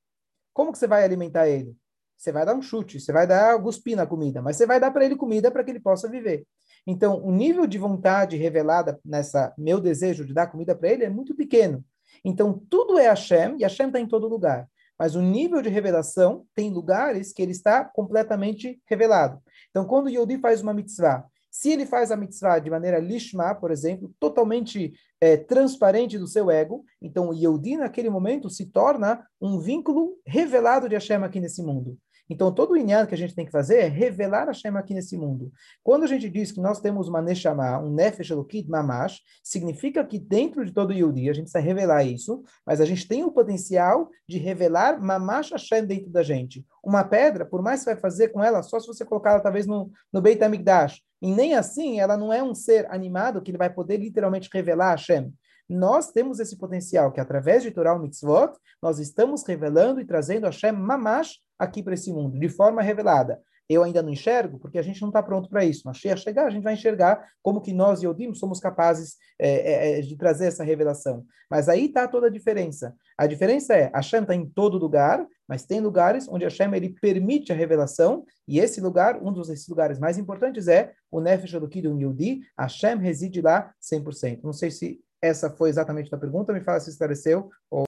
Como 0.52 0.72
que 0.72 0.78
você 0.78 0.86
vai 0.86 1.04
alimentar 1.04 1.48
ele? 1.48 1.76
Você 2.16 2.32
vai 2.32 2.44
dar 2.44 2.56
um 2.56 2.62
chute, 2.62 2.98
você 2.98 3.12
vai 3.12 3.26
dar 3.26 3.62
cuspir 3.62 3.96
na 3.96 4.06
comida, 4.06 4.42
mas 4.42 4.56
você 4.56 4.66
vai 4.66 4.80
dar 4.80 4.90
para 4.90 5.04
ele 5.04 5.14
comida 5.14 5.50
para 5.50 5.62
que 5.62 5.70
ele 5.70 5.78
possa 5.78 6.08
viver. 6.08 6.44
Então, 6.84 7.22
o 7.22 7.30
nível 7.30 7.66
de 7.66 7.78
vontade 7.78 8.36
revelada 8.36 8.98
nessa 9.04 9.54
meu 9.56 9.78
desejo 9.78 10.24
de 10.24 10.32
dar 10.32 10.48
comida 10.48 10.74
para 10.74 10.88
ele 10.88 11.04
é 11.04 11.10
muito 11.10 11.34
pequeno. 11.36 11.84
Então, 12.24 12.60
tudo 12.68 12.98
é 12.98 13.08
Hashem, 13.08 13.56
e 13.58 13.62
Hashem 13.62 13.88
está 13.88 14.00
em 14.00 14.08
todo 14.08 14.26
lugar. 14.26 14.66
Mas 14.98 15.14
o 15.14 15.22
nível 15.22 15.62
de 15.62 15.68
revelação 15.68 16.44
tem 16.54 16.70
lugares 16.70 17.32
que 17.32 17.40
ele 17.40 17.52
está 17.52 17.84
completamente 17.84 18.80
revelado. 18.86 19.40
Então, 19.70 19.84
quando 19.84 20.06
o 20.06 20.10
Yodi 20.10 20.38
faz 20.38 20.60
uma 20.60 20.74
mitzvah, 20.74 21.24
se 21.50 21.70
ele 21.70 21.86
faz 21.86 22.10
a 22.10 22.16
mitzvah 22.16 22.58
de 22.58 22.70
maneira 22.70 22.98
lishma, 22.98 23.54
por 23.54 23.70
exemplo, 23.70 24.12
totalmente 24.20 24.92
é, 25.20 25.36
transparente 25.36 26.18
do 26.18 26.26
seu 26.26 26.50
ego, 26.50 26.84
então 27.00 27.30
o 27.30 27.34
Yodi, 27.34 27.76
naquele 27.76 28.10
momento, 28.10 28.50
se 28.50 28.66
torna 28.66 29.26
um 29.40 29.58
vínculo 29.58 30.16
revelado 30.26 30.88
de 30.88 30.94
Hashem 30.94 31.22
aqui 31.24 31.40
nesse 31.40 31.62
mundo. 31.62 31.98
Então, 32.30 32.52
todo 32.52 32.72
o 32.72 32.76
inyan 32.76 33.06
que 33.06 33.14
a 33.14 33.18
gente 33.18 33.34
tem 33.34 33.46
que 33.46 33.50
fazer 33.50 33.78
é 33.78 33.88
revelar 33.88 34.46
Hashem 34.46 34.76
aqui 34.76 34.92
nesse 34.92 35.16
mundo. 35.16 35.50
Quando 35.82 36.04
a 36.04 36.06
gente 36.06 36.28
diz 36.28 36.52
que 36.52 36.60
nós 36.60 36.80
temos 36.80 37.08
uma 37.08 37.22
Neshama, 37.22 37.78
um 37.78 37.90
Nefesh 37.90 38.30
Elokit 38.30 38.68
Mamash, 38.68 39.20
significa 39.42 40.04
que 40.04 40.18
dentro 40.18 40.64
de 40.64 40.72
todo 40.72 40.92
Yudi, 40.92 41.30
a 41.30 41.32
gente 41.32 41.44
precisa 41.44 41.60
revelar 41.60 42.04
isso, 42.04 42.42
mas 42.66 42.80
a 42.80 42.84
gente 42.84 43.08
tem 43.08 43.24
o 43.24 43.32
potencial 43.32 44.10
de 44.28 44.38
revelar 44.38 45.00
Mamash 45.00 45.52
Hashem 45.52 45.86
dentro 45.86 46.10
da 46.10 46.22
gente. 46.22 46.66
Uma 46.84 47.02
pedra, 47.02 47.46
por 47.46 47.62
mais 47.62 47.80
que 47.80 47.84
você 47.84 47.92
vai 47.94 48.00
fazer 48.00 48.28
com 48.28 48.42
ela, 48.42 48.62
só 48.62 48.78
se 48.78 48.86
você 48.86 49.04
colocar 49.04 49.30
ela 49.30 49.40
talvez 49.40 49.66
no, 49.66 49.90
no 50.12 50.20
Beit 50.20 50.42
HaMikdash, 50.42 51.00
e 51.20 51.34
nem 51.34 51.54
assim 51.54 51.98
ela 51.98 52.16
não 52.16 52.32
é 52.32 52.42
um 52.42 52.54
ser 52.54 52.86
animado 52.90 53.42
que 53.42 53.50
ele 53.50 53.58
vai 53.58 53.72
poder 53.72 53.96
literalmente 53.96 54.50
revelar 54.52 54.90
Hashem. 54.90 55.32
Nós 55.68 56.10
temos 56.10 56.40
esse 56.40 56.56
potencial 56.56 57.12
que 57.12 57.20
através 57.20 57.62
de 57.62 57.70
Torah 57.70 57.98
Mitzvot, 57.98 58.52
nós 58.82 58.98
estamos 58.98 59.44
revelando 59.46 60.00
e 60.00 60.04
trazendo 60.04 60.44
Hashem 60.44 60.72
Mamash 60.72 61.38
aqui 61.58 61.82
para 61.82 61.94
esse 61.94 62.12
mundo, 62.12 62.38
de 62.38 62.48
forma 62.48 62.82
revelada. 62.82 63.40
Eu 63.68 63.82
ainda 63.82 64.02
não 64.02 64.10
enxergo, 64.10 64.58
porque 64.58 64.78
a 64.78 64.82
gente 64.82 65.00
não 65.02 65.08
está 65.08 65.22
pronto 65.22 65.50
para 65.50 65.62
isso. 65.62 65.82
Mas 65.84 65.98
chegar, 65.98 66.46
a 66.46 66.50
gente 66.50 66.62
vai 66.62 66.72
enxergar 66.72 67.22
como 67.42 67.60
que 67.60 67.74
nós, 67.74 68.02
Yodim, 68.02 68.32
somos 68.32 68.60
capazes 68.60 69.16
é, 69.38 69.48
é, 69.48 69.98
é, 69.98 70.00
de 70.00 70.16
trazer 70.16 70.46
essa 70.46 70.64
revelação. 70.64 71.26
Mas 71.50 71.68
aí 71.68 71.84
está 71.84 72.08
toda 72.08 72.28
a 72.28 72.30
diferença. 72.30 72.94
A 73.16 73.26
diferença 73.26 73.74
é, 73.74 73.90
Hashem 73.94 74.22
está 74.22 74.34
em 74.34 74.46
todo 74.46 74.78
lugar, 74.78 75.26
mas 75.46 75.66
tem 75.66 75.80
lugares 75.80 76.26
onde 76.28 76.44
Hashem 76.44 76.74
ele 76.74 76.94
permite 76.98 77.52
a 77.52 77.54
revelação, 77.54 78.24
e 78.46 78.58
esse 78.58 78.80
lugar, 78.80 79.22
um 79.22 79.32
dos 79.32 79.50
esses 79.50 79.68
lugares 79.68 79.98
mais 79.98 80.16
importantes 80.16 80.66
é 80.66 80.92
o 81.10 81.20
Nefesh 81.20 81.52
Elokid 81.52 81.86
Yudi, 81.86 82.40
Hashem 82.58 82.96
reside 82.98 83.42
lá 83.42 83.70
100%. 83.82 84.40
Não 84.42 84.52
sei 84.52 84.70
se 84.70 84.98
essa 85.20 85.50
foi 85.50 85.68
exatamente 85.68 86.14
a 86.14 86.18
pergunta, 86.18 86.52
me 86.52 86.60
fala 86.62 86.80
se 86.80 86.90
esclareceu 86.90 87.50
ou 87.70 87.84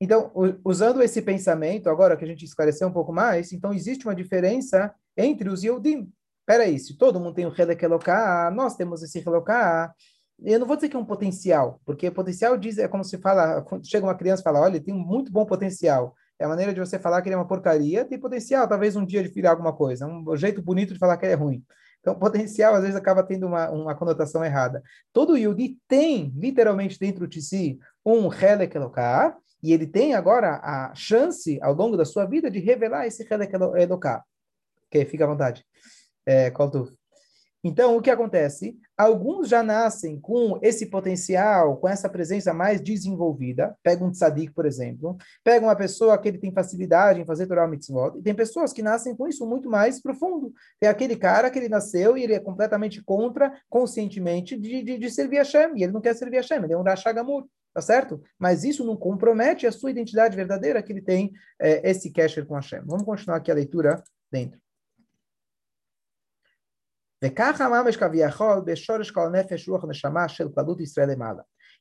então, 0.00 0.32
usando 0.64 1.02
esse 1.02 1.20
pensamento, 1.20 1.90
agora 1.90 2.16
que 2.16 2.24
a 2.24 2.28
gente 2.28 2.44
esclareceu 2.44 2.86
um 2.86 2.92
pouco 2.92 3.12
mais, 3.12 3.52
então 3.52 3.72
existe 3.72 4.06
uma 4.06 4.14
diferença 4.14 4.94
entre 5.16 5.48
os 5.48 5.64
Yehudim. 5.64 6.10
Peraí, 6.46 6.78
se 6.78 6.96
todo 6.96 7.18
mundo 7.18 7.34
tem 7.34 7.46
o 7.46 7.54
Helek 7.56 7.84
Eloká, 7.84 8.50
nós 8.54 8.76
temos 8.76 9.02
esse 9.02 9.18
Eloká, 9.18 9.92
eu 10.40 10.60
não 10.60 10.66
vou 10.66 10.76
dizer 10.76 10.88
que 10.88 10.96
é 10.96 10.98
um 10.98 11.04
potencial, 11.04 11.80
porque 11.84 12.10
potencial 12.12 12.56
diz, 12.56 12.78
é 12.78 12.86
como 12.86 13.02
se 13.02 13.18
fala, 13.18 13.60
quando 13.62 13.88
chega 13.88 14.06
uma 14.06 14.14
criança 14.14 14.40
e 14.40 14.44
fala, 14.44 14.60
olha, 14.60 14.80
tem 14.80 14.94
um 14.94 14.98
muito 14.98 15.32
bom 15.32 15.44
potencial. 15.44 16.14
É 16.38 16.44
a 16.44 16.48
maneira 16.48 16.72
de 16.72 16.78
você 16.78 16.96
falar 16.96 17.20
que 17.20 17.28
ele 17.28 17.34
é 17.34 17.38
uma 17.38 17.48
porcaria, 17.48 18.04
tem 18.04 18.18
potencial, 18.20 18.68
talvez 18.68 18.94
um 18.94 19.04
dia 19.04 19.22
de 19.24 19.30
filhar 19.30 19.50
alguma 19.50 19.72
coisa, 19.72 20.06
um 20.06 20.36
jeito 20.36 20.62
bonito 20.62 20.94
de 20.94 20.98
falar 21.00 21.16
que 21.16 21.26
ele 21.26 21.32
é 21.32 21.36
ruim. 21.36 21.64
Então, 21.98 22.14
potencial, 22.14 22.76
às 22.76 22.82
vezes, 22.82 22.94
acaba 22.94 23.24
tendo 23.24 23.46
uma, 23.48 23.68
uma 23.70 23.94
conotação 23.96 24.44
errada. 24.44 24.80
Todo 25.12 25.36
Yudi 25.36 25.76
tem, 25.88 26.32
literalmente, 26.36 26.96
dentro 26.96 27.26
de 27.26 27.42
si, 27.42 27.76
um 28.06 28.32
Helek 28.32 28.76
Eloká, 28.76 29.36
e 29.62 29.72
ele 29.72 29.86
tem 29.86 30.14
agora 30.14 30.60
a 30.62 30.94
chance, 30.94 31.58
ao 31.62 31.74
longo 31.74 31.96
da 31.96 32.04
sua 32.04 32.24
vida, 32.24 32.50
de 32.50 32.58
revelar 32.58 33.06
esse 33.06 33.26
Helek 33.28 33.52
Eloká. 33.54 34.24
Ok, 34.86 35.04
fica 35.04 35.24
à 35.24 35.26
vontade. 35.28 35.64
É? 36.26 36.50
Então, 37.64 37.96
o 37.96 38.00
que 38.00 38.08
acontece? 38.08 38.78
Alguns 38.96 39.48
já 39.48 39.64
nascem 39.64 40.20
com 40.20 40.60
esse 40.62 40.86
potencial, 40.86 41.76
com 41.76 41.88
essa 41.88 42.08
presença 42.08 42.54
mais 42.54 42.80
desenvolvida. 42.80 43.76
Pega 43.82 44.04
um 44.04 44.12
tzadik, 44.12 44.52
por 44.52 44.64
exemplo. 44.64 45.16
Pega 45.42 45.66
uma 45.66 45.74
pessoa 45.74 46.16
que 46.18 46.28
ele 46.28 46.38
tem 46.38 46.52
facilidade 46.52 47.20
em 47.20 47.26
fazer 47.26 47.48
Torah 47.48 47.66
Mitzvot. 47.66 48.16
E 48.16 48.22
tem 48.22 48.32
pessoas 48.32 48.72
que 48.72 48.80
nascem 48.80 49.14
com 49.16 49.26
isso 49.26 49.44
muito 49.44 49.68
mais 49.68 50.00
profundo. 50.00 50.52
Tem 50.78 50.88
aquele 50.88 51.16
cara 51.16 51.50
que 51.50 51.58
ele 51.58 51.68
nasceu 51.68 52.16
e 52.16 52.22
ele 52.22 52.34
é 52.34 52.40
completamente 52.40 53.02
contra, 53.02 53.52
conscientemente, 53.68 54.56
de, 54.56 54.82
de, 54.82 54.98
de 54.98 55.10
servir 55.10 55.38
a 55.38 55.42
Hashem. 55.42 55.72
E 55.76 55.82
ele 55.82 55.92
não 55.92 56.00
quer 56.00 56.14
servir 56.14 56.36
a 56.36 56.40
Hashem, 56.40 56.62
ele 56.62 56.74
é 56.74 56.78
um 56.78 56.82
Rashagamur 56.82 57.44
tá 57.72 57.80
certo? 57.80 58.22
Mas 58.38 58.64
isso 58.64 58.84
não 58.84 58.96
compromete 58.96 59.66
a 59.66 59.72
sua 59.72 59.90
identidade 59.90 60.36
verdadeira 60.36 60.82
que 60.82 60.92
ele 60.92 61.02
tem 61.02 61.32
é, 61.60 61.88
esse 61.88 62.10
casher 62.12 62.46
com 62.46 62.54
Hashem. 62.54 62.82
Vamos 62.84 63.04
continuar 63.04 63.36
aqui 63.36 63.50
a 63.50 63.54
leitura 63.54 64.02
dentro. 64.30 64.60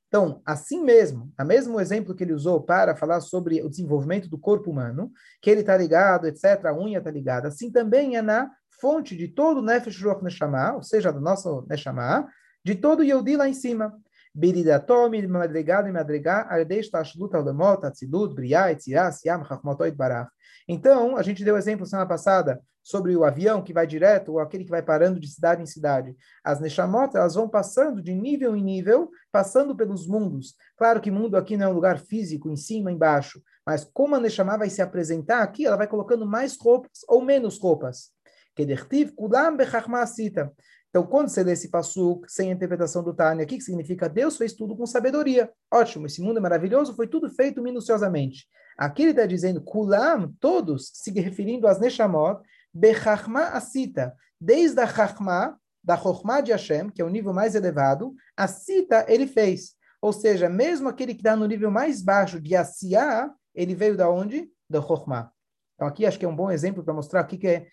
Então, 0.08 0.42
assim 0.46 0.84
mesmo, 0.84 1.32
a 1.38 1.44
mesmo 1.44 1.80
exemplo 1.82 2.16
que 2.16 2.24
ele 2.24 2.34
usou 2.34 2.62
para 2.62 2.96
falar 2.96 3.20
sobre 3.20 3.62
o 3.62 3.70
desenvolvimento 3.70 4.30
do 4.30 4.38
corpo 4.38 4.72
humano, 4.72 5.12
que 5.42 5.50
ele 5.50 5.62
está 5.62 5.76
ligado, 5.76 6.28
etc., 6.28 6.66
a 6.66 6.74
unha 6.74 7.00
está 7.00 7.12
ligada, 7.12 7.50
assim 7.50 7.70
também 7.70 8.16
é 8.16 8.22
na 8.22 8.50
fonte 8.80 9.18
de 9.18 9.28
todo 9.28 9.58
o 9.58 9.62
Nefesh 9.62 10.02
Ruach 10.02 10.24
Neshama, 10.24 10.76
ou 10.76 10.84
seja, 10.84 11.12
do 11.12 11.20
nosso 11.20 11.66
Neshama, 11.70 12.28
de 12.64 12.76
todo 12.76 13.00
o 13.02 13.04
Yehudi 13.04 13.36
lá 13.36 13.50
em 13.50 13.54
cima. 13.54 14.00
Biridatom, 14.38 15.10
madrigado 15.28 15.90
e 15.90 15.92
madrigar, 15.92 16.46
ardeish 16.48 16.92
tashlut 16.92 17.36
alemot, 17.36 17.84
atzilut, 17.84 18.36
briá, 18.36 18.72
etzirá, 18.72 19.12
siam, 19.12 19.44
chachmotoit 19.44 19.96
barach. 19.96 20.30
Então, 20.68 21.18
a 21.18 21.24
gente 21.24 21.44
deu 21.44 21.58
exemplo 21.58 21.88
semana 21.88 22.08
passada 22.08 22.62
sobre 22.84 23.18
o 23.18 23.24
avião 23.24 23.64
que 23.64 23.74
vai 23.74 23.88
direto 23.88 24.34
ou 24.34 24.40
aquele 24.40 24.64
que 24.64 24.70
vai 24.70 24.84
parando 24.84 25.20
de 25.20 25.28
cidade 25.28 25.64
em 25.64 25.66
cidade. 25.66 26.16
As 26.44 26.60
Neshamot, 26.60 27.18
elas 27.18 27.34
vão 27.34 27.50
passando 27.50 28.00
de 28.00 28.14
nível 28.14 28.56
em 28.56 28.64
nível, 28.64 29.10
passando 29.32 29.76
pelos 29.76 30.08
mundos. 30.08 30.54
Claro 30.78 31.02
que 31.02 31.10
mundo 31.10 31.36
aqui 31.36 31.58
não 31.58 31.66
é 31.66 31.70
um 31.70 31.74
lugar 31.74 31.98
físico, 31.98 32.48
em 32.48 32.56
cima, 32.56 32.92
embaixo, 32.92 33.42
mas 33.66 33.84
como 33.84 34.14
a 34.14 34.20
Neshama 34.20 34.56
vai 34.56 34.70
se 34.70 34.84
apresentar 34.84 35.42
aqui, 35.42 35.66
ela 35.66 35.78
vai 35.78 35.88
colocando 35.88 36.28
mais 36.28 36.56
roupas 36.62 37.00
ou 37.08 37.24
menos 37.24 37.58
roupas. 37.58 38.12
Kedertiv 38.56 39.14
kulam 39.16 39.56
bechachmasita. 39.56 40.52
Então, 40.98 41.06
quando 41.06 41.30
você 41.30 41.44
lê 41.44 41.52
esse 41.52 41.70
passuk 41.70 42.26
sem 42.28 42.50
a 42.50 42.54
interpretação 42.56 43.04
do 43.04 43.14
Tânia, 43.14 43.46
o 43.46 43.48
que, 43.48 43.62
significa? 43.62 44.10
Deus 44.10 44.36
fez 44.36 44.54
tudo 44.54 44.76
com 44.76 44.84
sabedoria. 44.88 45.48
Ótimo, 45.72 46.08
esse 46.08 46.20
mundo 46.24 46.38
é 46.38 46.42
maravilhoso, 46.42 46.96
foi 46.96 47.08
tudo 47.08 47.30
feito 47.30 47.62
minuciosamente. 47.62 48.48
Aqui 48.76 49.04
ele 49.04 49.12
está 49.12 49.28
dizendo, 49.28 49.62
kulam, 49.62 50.34
todos, 50.40 50.90
se 50.96 51.12
referindo 51.12 51.68
às 51.68 51.80
Neshamot, 51.80 52.42
bechachma 52.74 53.42
asita, 53.50 54.12
desde 54.42 54.82
a 54.82 54.88
chachma, 54.88 55.56
da 55.84 55.96
chokma 55.96 56.42
de 56.42 56.52
Hashem, 56.52 56.90
que 56.90 57.00
é 57.00 57.06
o 57.06 57.10
nível 57.10 57.32
mais 57.32 57.54
elevado, 57.54 58.16
a 58.36 58.48
cita 58.48 59.06
ele 59.08 59.28
fez. 59.28 59.76
Ou 60.02 60.12
seja, 60.12 60.50
mesmo 60.50 60.90
aquele 60.90 61.14
que 61.14 61.20
está 61.20 61.36
no 61.36 61.46
nível 61.46 61.70
mais 61.70 62.02
baixo 62.02 62.42
de 62.42 62.56
Asiá, 62.56 63.30
ele 63.54 63.76
veio 63.76 63.96
da 63.96 64.10
onde? 64.10 64.50
Da 64.68 64.82
chokma. 64.82 65.32
Então 65.76 65.88
aqui 65.88 66.08
acho 66.08 66.18
que 66.18 66.26
é 66.26 66.28
um 66.28 66.36
bom 66.36 66.50
exemplo 66.50 66.84
para 66.84 66.96
mostrar 66.96 67.24
o 67.24 67.28
que, 67.28 67.38
que 67.38 67.48
é 67.48 67.68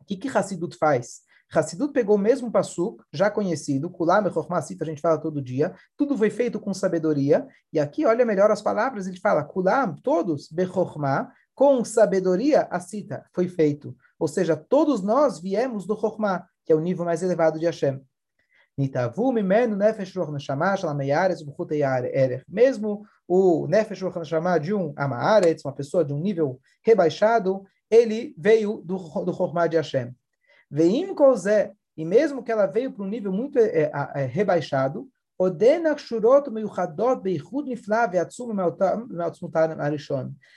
o 0.00 0.04
que, 0.04 0.16
que 0.16 0.28
Hassidut 0.28 0.76
faz? 0.76 1.23
Hassidut 1.52 1.92
pegou 1.92 2.16
o 2.16 2.18
mesmo 2.18 2.50
Passuk, 2.50 3.02
já 3.12 3.30
conhecido, 3.30 3.90
Kulam 3.90 4.24
e 4.24 4.76
a 4.80 4.84
gente 4.84 5.00
fala 5.00 5.18
todo 5.18 5.42
dia, 5.42 5.74
tudo 5.96 6.16
foi 6.16 6.30
feito 6.30 6.58
com 6.58 6.74
sabedoria, 6.74 7.46
e 7.72 7.78
aqui 7.78 8.04
olha 8.04 8.24
melhor 8.24 8.50
as 8.50 8.62
palavras, 8.62 9.06
ele 9.06 9.20
fala, 9.20 9.44
Kulam, 9.44 9.94
todos, 10.02 10.48
Bechorma, 10.50 11.30
com 11.54 11.84
sabedoria, 11.84 12.66
a 12.70 12.80
cita 12.80 13.24
foi 13.32 13.48
feito. 13.48 13.96
Ou 14.18 14.26
seja, 14.26 14.56
todos 14.56 15.02
nós 15.02 15.38
viemos 15.38 15.86
do 15.86 15.96
Chorma, 15.98 16.46
que 16.64 16.72
é 16.72 16.76
o 16.76 16.80
nível 16.80 17.04
mais 17.04 17.22
elevado 17.22 17.58
de 17.58 17.66
Hashem. 17.66 18.02
Mesmo 22.48 23.06
o 23.28 23.66
Nefesh 23.68 24.02
Ruach 24.02 24.18
Neshama 24.18 24.58
de 24.58 24.74
um 24.74 24.92
Amaaretz, 24.96 25.64
uma 25.64 25.72
pessoa 25.72 26.04
de 26.04 26.12
um 26.12 26.18
nível 26.18 26.60
rebaixado, 26.82 27.64
ele 27.88 28.34
veio 28.36 28.82
do, 28.84 28.96
do 29.24 29.32
Chorma 29.32 29.68
de 29.68 29.76
Hashem. 29.76 30.12
Veim 30.74 31.14
Kozé, 31.14 31.72
e 31.96 32.04
mesmo 32.04 32.42
que 32.42 32.50
ela 32.50 32.66
veio 32.66 32.90
para 32.90 33.04
um 33.04 33.08
nível 33.08 33.30
muito 33.30 33.60
é, 33.60 33.92
é, 33.92 34.24
rebaixado, 34.24 35.08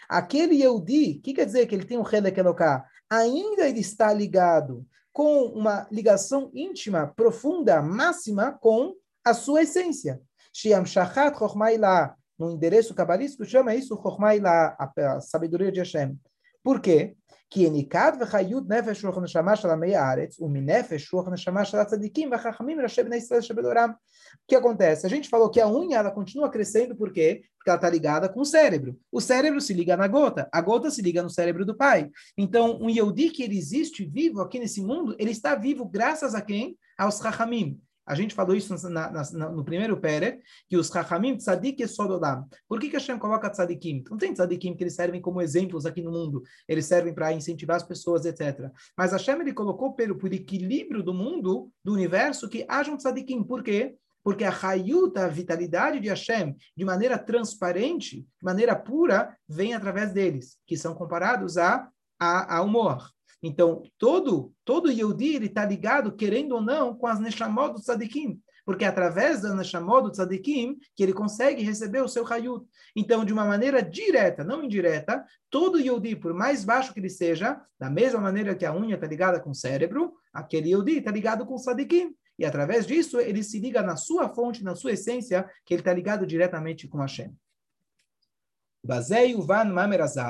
Aquele 0.09 0.55
Yehudi, 0.55 1.19
o 1.19 1.21
que 1.21 1.35
quer 1.35 1.45
dizer 1.45 1.67
que 1.67 1.75
ele 1.75 1.85
tem 1.85 1.99
um 1.99 2.07
Helek 2.07 2.39
Eloká? 2.39 2.83
Ainda 3.07 3.69
ele 3.69 3.81
está 3.81 4.11
ligado 4.11 4.83
com 5.13 5.43
uma 5.43 5.87
ligação 5.91 6.49
íntima, 6.51 7.13
profunda, 7.15 7.79
máxima 7.79 8.53
com 8.53 8.95
a 9.23 9.35
sua 9.35 9.61
essência. 9.61 10.19
Shiam 10.51 10.83
Shachat 10.83 11.37
Chochmailah, 11.37 12.15
no 12.39 12.49
endereço 12.49 12.95
cabalístico, 12.95 13.45
chama 13.45 13.75
isso 13.75 13.99
Chochmailah, 14.01 14.75
a 14.79 15.21
sabedoria 15.21 15.71
de 15.71 15.77
Hashem. 15.77 16.19
Por 16.63 16.81
quê? 16.81 17.15
כי 17.50 17.60
יניקד 17.60 18.12
וחיות 18.20 18.68
נפש 18.68 19.04
רוח 19.04 19.18
הנשמה 19.18 19.56
של 19.56 19.70
עמי 19.70 19.96
הארץ, 19.96 20.40
ומנפש 20.40 21.12
רוח 21.12 21.28
הנשמה 21.28 21.64
של 21.64 21.78
הצדיקים 21.78 22.30
והחכמים 22.30 22.80
ראשי 22.80 23.02
בני 23.02 23.16
ישראל 23.16 23.40
שבדורם. 23.40 23.90
O 24.32 24.52
que 24.52 24.56
acontece? 24.56 25.06
A 25.06 25.10
gente 25.10 25.28
falou 25.28 25.50
que 25.50 25.60
a 25.60 25.68
unha 25.68 25.98
ela 25.98 26.10
continua 26.10 26.50
crescendo 26.50 26.96
por 26.96 27.12
quê? 27.12 27.42
Porque 27.58 27.68
ela 27.68 27.76
está 27.76 27.90
ligada 27.90 28.28
com 28.28 28.40
o 28.40 28.44
cérebro. 28.44 28.98
O 29.10 29.20
cérebro 29.20 29.60
se 29.60 29.74
liga 29.74 29.96
na 29.96 30.08
gota, 30.08 30.48
a 30.50 30.60
gota 30.60 30.90
se 30.90 31.02
liga 31.02 31.22
no 31.22 31.28
cérebro 31.28 31.66
do 31.66 31.76
pai. 31.76 32.10
Então, 32.36 32.78
um 32.80 32.88
Yehudi 32.88 33.28
que 33.30 33.42
ele 33.42 33.58
existe 33.58 34.04
vivo 34.04 34.40
aqui 34.40 34.58
nesse 34.58 34.80
mundo, 34.80 35.14
ele 35.18 35.30
está 35.30 35.54
vivo 35.54 35.84
graças 35.84 36.34
a 36.34 36.40
quem? 36.40 36.76
Aos 36.96 37.18
Chachamim. 37.18 37.78
A 38.07 38.15
gente 38.15 38.33
falou 38.33 38.55
isso 38.55 38.73
na, 38.89 39.11
na, 39.11 39.49
no 39.49 39.65
primeiro 39.65 39.97
Pere, 39.97 40.39
que 40.69 40.77
os 40.77 40.87
Chachamim, 40.87 41.35
Tzadik 41.35 41.83
e 41.83 41.87
Sododam. 41.87 42.47
Por 42.67 42.79
que, 42.79 42.89
que 42.89 42.95
Hashem 42.95 43.19
coloca 43.19 43.49
Tzadikim? 43.49 44.03
Não 44.09 44.17
tem 44.17 44.33
Tzadikim 44.33 44.73
que 44.75 44.83
eles 44.83 44.95
servem 44.95 45.19
como 45.19 45.41
exemplos 45.41 45.85
aqui 45.85 46.01
no 46.01 46.11
mundo, 46.11 46.41
eles 46.67 46.85
servem 46.85 47.13
para 47.13 47.33
incentivar 47.33 47.75
as 47.75 47.83
pessoas, 47.83 48.25
etc. 48.25 48.71
Mas 48.97 49.11
Hashem 49.11 49.41
ele 49.41 49.53
colocou 49.53 49.93
pelo, 49.93 50.17
por 50.17 50.31
equilíbrio 50.31 51.03
do 51.03 51.13
mundo, 51.13 51.69
do 51.83 51.93
universo, 51.93 52.47
que 52.47 52.65
haja 52.69 52.91
um 52.91 52.97
Tzadikim. 52.97 53.43
Por 53.43 53.61
quê? 53.61 53.97
Porque 54.23 54.45
a 54.45 54.57
Hayut, 54.61 55.17
a 55.19 55.27
vitalidade 55.27 55.99
de 55.99 56.07
Hashem, 56.07 56.55
de 56.75 56.85
maneira 56.85 57.17
transparente, 57.17 58.21
de 58.21 58.43
maneira 58.43 58.75
pura, 58.75 59.37
vem 59.47 59.73
através 59.73 60.13
deles, 60.13 60.57
que 60.65 60.77
são 60.77 60.95
comparados 60.95 61.57
a, 61.57 61.89
a, 62.17 62.57
ao 62.57 62.67
Moar. 62.67 63.16
Então, 63.41 63.83
todo, 63.97 64.51
todo 64.65 64.91
Yehudi, 64.91 65.35
ele 65.35 65.45
está 65.45 65.65
ligado, 65.65 66.15
querendo 66.15 66.53
ou 66.53 66.61
não, 66.61 66.95
com 66.95 67.07
as 67.07 67.19
Neshamot 67.19 67.73
do 67.73 67.81
Tzadikim. 67.81 68.41
Porque 68.65 68.83
é 68.83 68.87
através 68.87 69.41
da 69.41 69.53
Neshamot 69.53 70.03
do 70.03 70.11
Tzadikim 70.11 70.77
que 70.95 71.03
ele 71.03 71.13
consegue 71.13 71.63
receber 71.63 72.01
o 72.01 72.07
seu 72.07 72.25
Hayut. 72.27 72.65
Então, 72.95 73.23
de 73.23 73.31
uma 73.31 73.45
maneira 73.45 73.81
direta, 73.81 74.43
não 74.43 74.63
indireta, 74.63 75.23
todo 75.49 75.79
Yehudi, 75.79 76.15
por 76.15 76.33
mais 76.33 76.65
baixo 76.65 76.93
que 76.93 76.99
ele 76.99 77.09
seja, 77.09 77.61
da 77.79 77.89
mesma 77.89 78.19
maneira 78.19 78.55
que 78.55 78.65
a 78.65 78.75
unha 78.75 78.95
está 78.95 79.07
ligada 79.07 79.39
com 79.39 79.51
o 79.51 79.55
cérebro, 79.55 80.13
aquele 80.33 80.69
Yehudi 80.69 80.97
está 80.97 81.11
ligado 81.11 81.45
com 81.45 81.53
o 81.55 81.59
Tzadikim. 81.59 82.13
E 82.39 82.45
através 82.45 82.85
disso, 82.85 83.19
ele 83.19 83.43
se 83.43 83.59
liga 83.59 83.81
na 83.81 83.95
sua 83.95 84.29
fonte, 84.29 84.63
na 84.63 84.75
sua 84.75 84.91
essência, 84.91 85.49
que 85.65 85.73
ele 85.73 85.81
está 85.81 85.93
ligado 85.93 86.25
diretamente 86.25 86.87
com 86.87 86.99
Hashem. 86.99 87.33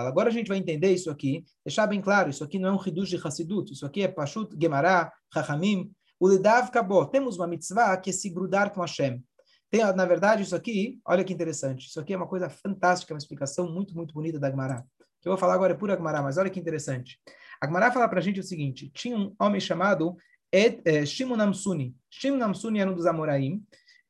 Agora 0.08 0.30
a 0.30 0.32
gente 0.32 0.48
vai 0.48 0.58
entender 0.58 0.92
isso 0.92 1.10
aqui, 1.10 1.46
deixar 1.66 1.88
bem 1.88 2.02
claro, 2.02 2.30
isso 2.30 2.44
aqui 2.44 2.58
não 2.58 2.70
é 2.70 2.72
um 2.72 2.84
Hidush 2.84 3.10
de 3.10 3.18
Hassidut, 3.18 3.72
isso 3.72 3.86
aqui 3.86 4.02
é 4.02 4.08
Pashut 4.08 4.56
Gemara, 4.60 5.12
Chachamim, 5.34 5.92
o 6.20 6.28
Lidav 6.28 6.72
Kabo. 6.72 7.06
Temos 7.06 7.38
uma 7.38 7.48
mitzvah 7.48 7.96
que 7.98 8.10
é 8.10 8.14
se 8.14 8.30
grudar 8.30 8.74
com 8.74 8.82
Hashem. 8.82 9.24
Tem, 9.70 9.82
na 9.94 10.06
verdade, 10.06 10.44
isso 10.44 10.56
aqui, 10.56 11.00
olha 11.06 11.24
que 11.24 11.34
interessante, 11.34 11.88
isso 11.88 12.00
aqui 12.00 12.14
é 12.14 12.18
uma 12.18 12.28
coisa 12.28 12.50
fantástica, 12.50 13.14
uma 13.14 13.18
explicação 13.18 13.72
muito, 13.72 13.96
muito 13.96 14.14
bonita 14.14 14.40
da 14.40 14.50
Gemara. 14.50 14.86
O 15.00 15.22
que 15.22 15.28
eu 15.28 15.32
vou 15.32 15.38
falar 15.38 15.56
agora 15.56 15.74
é 15.74 15.76
pura 15.76 15.96
Gemara, 15.96 16.22
mas 16.22 16.38
olha 16.38 16.50
que 16.50 16.60
interessante. 16.60 17.20
A 17.62 17.66
Gemara 17.66 17.92
fala 17.92 18.08
para 18.08 18.20
a 18.20 18.22
gente 18.22 18.40
o 18.40 18.44
seguinte, 18.44 18.90
tinha 18.94 19.18
um 19.18 19.36
homem 19.40 19.60
chamado 19.60 20.16
Ed, 20.52 20.82
eh, 20.86 21.06
Shimon 21.06 21.42
Amsuni. 21.42 21.96
Shimon 22.10 22.42
Amsuni 22.44 22.80
era 22.80 22.90
um 22.90 22.96
dos 22.96 23.06
Amoraim, 23.06 23.62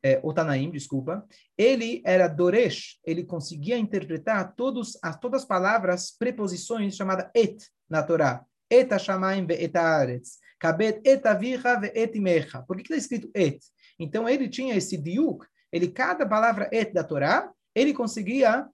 é, 0.03 0.19
o 0.23 0.33
Tanaim, 0.33 0.69
desculpa, 0.71 1.25
ele 1.57 2.01
era 2.05 2.27
Doresh, 2.27 2.99
ele 3.03 3.23
conseguia 3.23 3.77
interpretar 3.77 4.53
todos, 4.55 4.97
as, 5.01 5.19
todas 5.19 5.41
as 5.41 5.47
palavras, 5.47 6.12
preposições 6.12 6.95
chamadas 6.95 7.29
et 7.33 7.57
na 7.89 8.03
Torá. 8.03 8.45
Et 8.69 8.91
Hashamaim 8.91 9.45
ve'et 9.45 9.75
haaretz, 9.75 10.39
kabet 10.60 11.01
et 11.03 11.25
avicha 11.25 11.79
ve'et 11.79 12.15
imecha. 12.15 12.62
Por 12.62 12.75
que 12.77 12.83
está 12.83 12.95
escrito 12.95 13.29
et? 13.33 13.60
Então 13.99 14.27
ele 14.27 14.47
tinha 14.49 14.75
esse 14.75 14.97
diuk, 14.97 15.45
ele, 15.71 15.88
cada 15.88 16.25
palavra 16.25 16.69
et 16.71 16.93
da 16.93 17.03
Torá, 17.03 17.51
ele 17.73 17.93
conseguia 17.93 18.67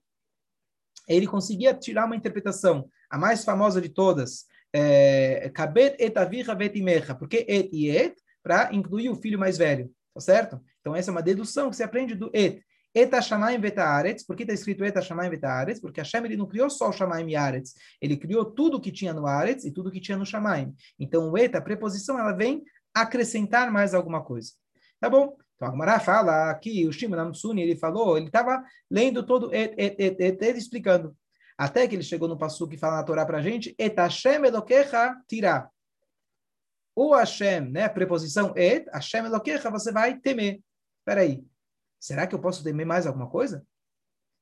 ele 1.06 1.26
conseguia 1.26 1.74
tirar 1.74 2.06
uma 2.06 2.16
interpretação. 2.16 2.88
A 3.10 3.18
mais 3.18 3.44
famosa 3.44 3.78
de 3.80 3.90
todas, 3.90 4.46
é, 4.72 5.50
kabet 5.54 5.96
et 5.98 6.16
avicha 6.16 6.54
ve'et 6.54 6.78
imecha. 6.78 7.14
Por 7.14 7.28
que 7.28 7.44
et 7.48 7.72
e 7.72 7.88
et? 7.88 8.14
Para 8.42 8.74
incluir 8.74 9.08
o 9.08 9.16
filho 9.16 9.38
mais 9.38 9.56
velho, 9.56 9.90
tá 10.14 10.20
certo? 10.20 10.60
Então, 10.80 10.94
essa 10.94 11.10
é 11.10 11.12
uma 11.12 11.22
dedução 11.22 11.68
que 11.70 11.76
se 11.76 11.82
aprende 11.82 12.14
do 12.14 12.30
et. 12.32 12.62
Eta 12.96 13.20
Shamayim 13.20 13.58
Vetaaretz, 13.58 14.24
por 14.24 14.36
que 14.36 14.44
está 14.44 14.54
escrito 14.54 14.84
Eta 14.84 15.02
Shamayim 15.02 15.28
Vetaaretz? 15.28 15.80
Porque 15.80 16.00
Hashem 16.00 16.24
ele 16.24 16.36
não 16.36 16.46
criou 16.46 16.70
só 16.70 16.90
o 16.90 16.92
Shamayim 16.92 17.28
e 17.28 17.34
Aretz, 17.34 17.74
ele 18.00 18.16
criou 18.16 18.44
tudo 18.44 18.80
que 18.80 18.92
tinha 18.92 19.12
no 19.12 19.26
Aretz 19.26 19.64
e 19.64 19.72
tudo 19.72 19.90
que 19.90 20.00
tinha 20.00 20.16
no 20.16 20.24
Shamayim. 20.24 20.72
Então, 20.98 21.28
o 21.28 21.36
Eta, 21.36 21.58
a 21.58 21.60
preposição, 21.60 22.16
ela 22.16 22.32
vem 22.32 22.62
acrescentar 22.94 23.70
mais 23.72 23.94
alguma 23.94 24.22
coisa. 24.22 24.52
Tá 25.00 25.10
bom? 25.10 25.36
Então, 25.56 25.82
a 25.82 26.00
fala 26.00 26.50
aqui, 26.50 26.86
o 26.86 26.92
Shimon 26.92 27.18
Amsuni, 27.18 27.62
ele 27.62 27.76
falou, 27.76 28.16
ele 28.16 28.26
estava 28.26 28.62
lendo 28.90 29.24
todo 29.24 29.52
et, 29.52 29.74
et, 29.76 29.96
et, 29.98 30.20
et, 30.20 30.42
et, 30.42 30.56
explicando. 30.58 31.16
Até 31.56 31.86
que 31.86 31.94
ele 31.94 32.02
chegou 32.02 32.28
no 32.28 32.36
passo 32.36 32.68
que 32.68 32.76
fala 32.76 32.96
na 32.96 33.04
Torá 33.04 33.24
para 33.24 33.38
a 33.38 33.42
gente, 33.42 33.74
Et 33.78 33.94
Hashem 33.96 34.44
Elokecha 34.44 35.14
Tirá. 35.28 35.68
O 36.94 37.14
Hashem, 37.14 37.70
né, 37.70 37.88
preposição 37.88 38.52
et, 38.56 38.88
Hashem 38.92 39.24
Elokecha, 39.24 39.70
você 39.70 39.90
vai 39.90 40.18
temer. 40.18 40.60
Espera 41.00 41.22
aí, 41.22 41.44
será 41.98 42.26
que 42.26 42.34
eu 42.34 42.38
posso 42.38 42.62
temer 42.62 42.86
mais 42.86 43.06
alguma 43.06 43.28
coisa? 43.28 43.66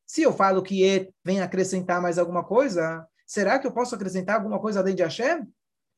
Se 0.06 0.22
eu 0.22 0.32
falo 0.32 0.62
que 0.62 0.84
E 0.84 1.10
vem 1.24 1.40
acrescentar 1.40 2.00
mais 2.00 2.18
alguma 2.18 2.44
coisa, 2.44 3.06
será 3.26 3.58
que 3.58 3.66
eu 3.66 3.72
posso 3.72 3.94
acrescentar 3.94 4.36
alguma 4.36 4.60
coisa 4.60 4.80
além 4.80 4.94
de 4.94 5.02
Hashem? 5.02 5.46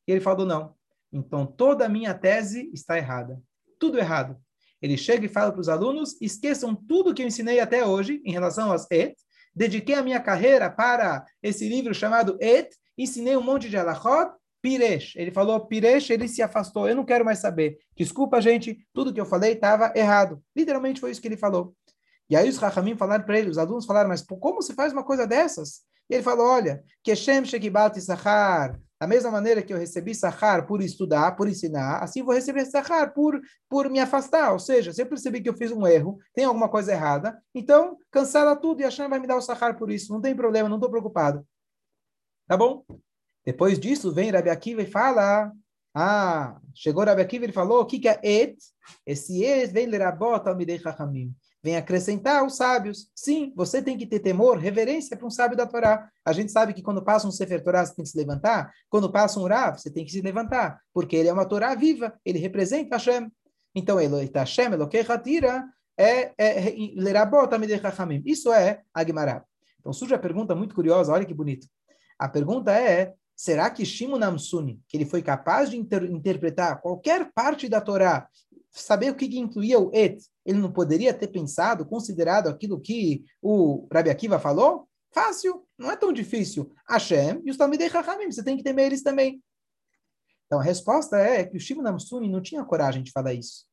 E 0.06 0.12
ele 0.12 0.20
falou, 0.20 0.46
não. 0.46 0.74
então 1.12 1.46
toda 1.46 1.86
a 1.86 1.88
minha 1.88 2.14
tese 2.14 2.70
está 2.72 2.96
errada. 2.96 3.42
Tudo 3.78 3.98
errado. 3.98 4.40
Ele 4.80 4.98
chega 4.98 5.24
e 5.24 5.30
fala 5.30 5.50
para 5.50 5.60
os 5.60 5.68
alunos: 5.68 6.20
esqueçam 6.20 6.74
tudo 6.74 7.14
que 7.14 7.22
eu 7.22 7.26
ensinei 7.26 7.58
até 7.58 7.86
hoje 7.86 8.20
em 8.24 8.32
relação 8.32 8.70
aos 8.70 8.86
et. 8.90 9.16
Dediquei 9.54 9.94
a 9.94 10.02
minha 10.02 10.20
carreira 10.20 10.68
para 10.68 11.24
esse 11.42 11.68
livro 11.68 11.94
chamado 11.94 12.36
Et. 12.40 12.68
Ensinei 12.98 13.36
um 13.36 13.42
monte 13.42 13.70
de 13.70 13.76
alachot. 13.76 14.30
Piresh. 14.64 15.14
Ele 15.16 15.30
falou 15.30 15.60
Piresh, 15.66 16.08
ele 16.08 16.26
se 16.26 16.40
afastou. 16.40 16.88
Eu 16.88 16.96
não 16.96 17.04
quero 17.04 17.22
mais 17.22 17.38
saber. 17.38 17.76
Desculpa, 17.94 18.40
gente, 18.40 18.78
tudo 18.94 19.12
que 19.12 19.20
eu 19.20 19.26
falei 19.26 19.52
estava 19.52 19.92
errado. 19.94 20.42
Literalmente 20.56 21.02
foi 21.02 21.10
isso 21.10 21.20
que 21.20 21.28
ele 21.28 21.36
falou. 21.36 21.76
E 22.30 22.34
aí 22.34 22.48
os 22.48 22.56
Rahamim 22.56 22.96
falaram 22.96 23.26
para 23.26 23.38
ele, 23.38 23.50
os 23.50 23.58
alunos 23.58 23.84
falaram, 23.84 24.08
mas 24.08 24.22
como 24.22 24.62
se 24.62 24.72
faz 24.72 24.90
uma 24.90 25.04
coisa 25.04 25.26
dessas? 25.26 25.82
E 26.08 26.14
ele 26.14 26.22
falou, 26.22 26.46
olha, 26.46 26.82
Keshem 27.02 27.44
Shekibat 27.44 28.00
Sahar, 28.00 28.80
da 28.98 29.06
mesma 29.06 29.30
maneira 29.30 29.60
que 29.60 29.70
eu 29.70 29.76
recebi 29.76 30.14
Sahar 30.14 30.66
por 30.66 30.80
estudar, 30.80 31.36
por 31.36 31.46
ensinar, 31.46 31.98
assim 32.02 32.22
vou 32.22 32.34
receber 32.34 32.64
Sahar 32.64 33.12
por, 33.12 33.38
por 33.68 33.90
me 33.90 34.00
afastar. 34.00 34.50
Ou 34.50 34.58
seja, 34.58 34.94
se 34.94 35.02
eu 35.02 35.06
percebi 35.06 35.42
que 35.42 35.48
eu 35.50 35.54
fiz 35.54 35.72
um 35.72 35.86
erro, 35.86 36.18
tem 36.32 36.46
alguma 36.46 36.70
coisa 36.70 36.90
errada, 36.90 37.38
então 37.54 37.98
cancela 38.10 38.56
tudo 38.56 38.80
e 38.80 38.84
a 38.84 38.86
Hashem 38.86 39.10
vai 39.10 39.18
me 39.18 39.26
dar 39.26 39.36
o 39.36 39.42
Sahar 39.42 39.76
por 39.76 39.90
isso. 39.90 40.10
Não 40.10 40.22
tem 40.22 40.34
problema, 40.34 40.70
não 40.70 40.78
estou 40.78 40.90
preocupado. 40.90 41.46
Tá 42.48 42.56
bom? 42.56 42.82
Depois 43.44 43.78
disso, 43.78 44.12
vem 44.12 44.30
Rabi 44.30 44.50
Akiva 44.50 44.82
e 44.82 44.90
fala, 44.90 45.52
ah, 45.94 46.58
chegou 46.74 47.04
Rabi 47.04 47.22
Akiva 47.22 47.44
e 47.46 47.52
falou, 47.52 47.82
o 47.82 47.86
que, 47.86 47.98
que 47.98 48.08
é 48.08 48.18
et? 48.22 48.56
Esse 49.06 49.44
et 49.44 49.72
vem 49.72 49.86
lerabot 49.86 50.46
al 50.48 50.56
midei 50.56 50.78
chachamim 50.78 51.34
vem 51.64 51.76
acrescentar 51.76 52.44
os 52.44 52.56
sábios. 52.58 53.08
Sim, 53.14 53.50
você 53.56 53.80
tem 53.80 53.96
que 53.96 54.06
ter 54.06 54.20
temor, 54.20 54.58
reverência 54.58 55.16
para 55.16 55.26
um 55.26 55.30
sábio 55.30 55.56
da 55.56 55.66
Torá. 55.66 56.10
A 56.22 56.30
gente 56.30 56.52
sabe 56.52 56.74
que 56.74 56.82
quando 56.82 57.02
passa 57.02 57.26
um 57.26 57.30
Sefer 57.30 57.64
Torá, 57.64 57.86
você 57.86 57.94
tem 57.94 58.04
que 58.04 58.10
se 58.10 58.18
levantar. 58.18 58.70
Quando 58.90 59.10
passa 59.10 59.40
um 59.40 59.46
Rav, 59.46 59.78
você 59.78 59.90
tem 59.90 60.04
que 60.04 60.12
se 60.12 60.20
levantar. 60.20 60.78
Porque 60.92 61.16
ele 61.16 61.30
é 61.30 61.32
uma 61.32 61.46
Torá 61.46 61.74
viva, 61.74 62.12
ele 62.22 62.38
representa 62.38 62.96
Hashem. 62.96 63.32
Então, 63.74 63.96
Hashem, 63.96 64.74
Elokei 64.74 65.00
Hatira, 65.08 65.64
é, 65.96 66.32
é, 66.36 66.68
é 66.68 66.74
Lerabot 66.96 67.52
Amidei 67.54 67.80
Isso 68.26 68.52
é 68.52 68.82
Agmará. 68.92 69.42
Então, 69.80 69.90
surge 69.90 70.14
a 70.14 70.18
pergunta 70.18 70.54
muito 70.54 70.74
curiosa, 70.74 71.12
olha 71.12 71.24
que 71.24 71.32
bonito. 71.32 71.66
A 72.18 72.28
pergunta 72.28 72.72
é, 72.72 73.14
será 73.36 73.70
que 73.70 73.84
Shimon 73.84 74.22
Amsuni, 74.22 74.80
que 74.88 74.96
ele 74.96 75.06
foi 75.06 75.22
capaz 75.22 75.70
de 75.70 75.76
inter 75.76 76.04
interpretar 76.04 76.80
qualquer 76.80 77.32
parte 77.32 77.68
da 77.68 77.80
Torá 77.80 78.28
saber 78.80 79.10
o 79.10 79.14
que, 79.14 79.26
incluía 79.38 79.78
o 79.78 79.90
et, 79.94 80.20
ele 80.44 80.58
não 80.58 80.72
poderia 80.72 81.14
ter 81.14 81.28
pensado, 81.28 81.86
considerado 81.86 82.48
aquilo 82.48 82.80
que 82.80 83.24
o 83.40 83.86
Rabi 83.92 84.10
Akiva 84.10 84.38
falou? 84.38 84.88
Fácil, 85.12 85.64
não 85.78 85.90
é 85.90 85.96
tão 85.96 86.12
difícil. 86.12 86.72
Hashem 86.88 87.40
e 87.44 87.50
os 87.50 87.56
Talmidei 87.56 87.88
Chachamim, 87.88 88.30
você 88.30 88.42
tem 88.42 88.56
que 88.56 88.64
temer 88.64 88.86
eles 88.86 89.02
também. 89.02 89.40
Então 90.46 90.58
a 90.58 90.62
resposta 90.62 91.16
é 91.16 91.44
que 91.44 91.56
o 91.56 91.60
Shimon 91.60 91.86
Amsuni 91.86 92.28
não 92.28 92.42
tinha 92.42 92.64
coragem 92.64 93.02
de 93.02 93.12
falar 93.12 93.32
isso. 93.32 93.64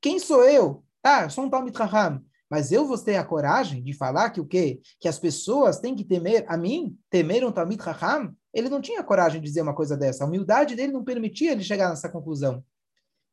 Quem 0.00 0.18
sou 0.18 0.44
eu? 0.44 0.84
Ah, 1.02 1.24
eu 1.24 1.30
sou 1.30 1.44
um 1.44 1.50
Talmid 1.50 1.76
Chacham. 1.76 2.24
Mas 2.48 2.70
eu 2.70 2.86
vou 2.86 2.96
ter 2.96 3.16
a 3.16 3.24
coragem 3.24 3.82
de 3.82 3.92
falar 3.92 4.30
que 4.30 4.40
o 4.40 4.46
quê? 4.46 4.80
Que 5.00 5.08
as 5.08 5.18
pessoas 5.18 5.80
têm 5.80 5.96
que 5.96 6.04
temer 6.04 6.44
a 6.46 6.56
mim? 6.56 6.96
Temer 7.10 7.44
um 7.44 7.50
Talmid 7.50 7.82
Chacham? 7.82 8.34
Ele 8.54 8.68
não 8.68 8.80
tinha 8.80 9.02
coragem 9.02 9.40
de 9.40 9.46
dizer 9.46 9.62
uma 9.62 9.74
coisa 9.74 9.96
dessa. 9.96 10.22
A 10.22 10.26
humildade 10.26 10.76
dele 10.76 10.92
não 10.92 11.02
permitia 11.02 11.52
ele 11.52 11.64
chegar 11.64 11.90
nessa 11.90 12.08
conclusão. 12.08 12.58
O 12.58 12.64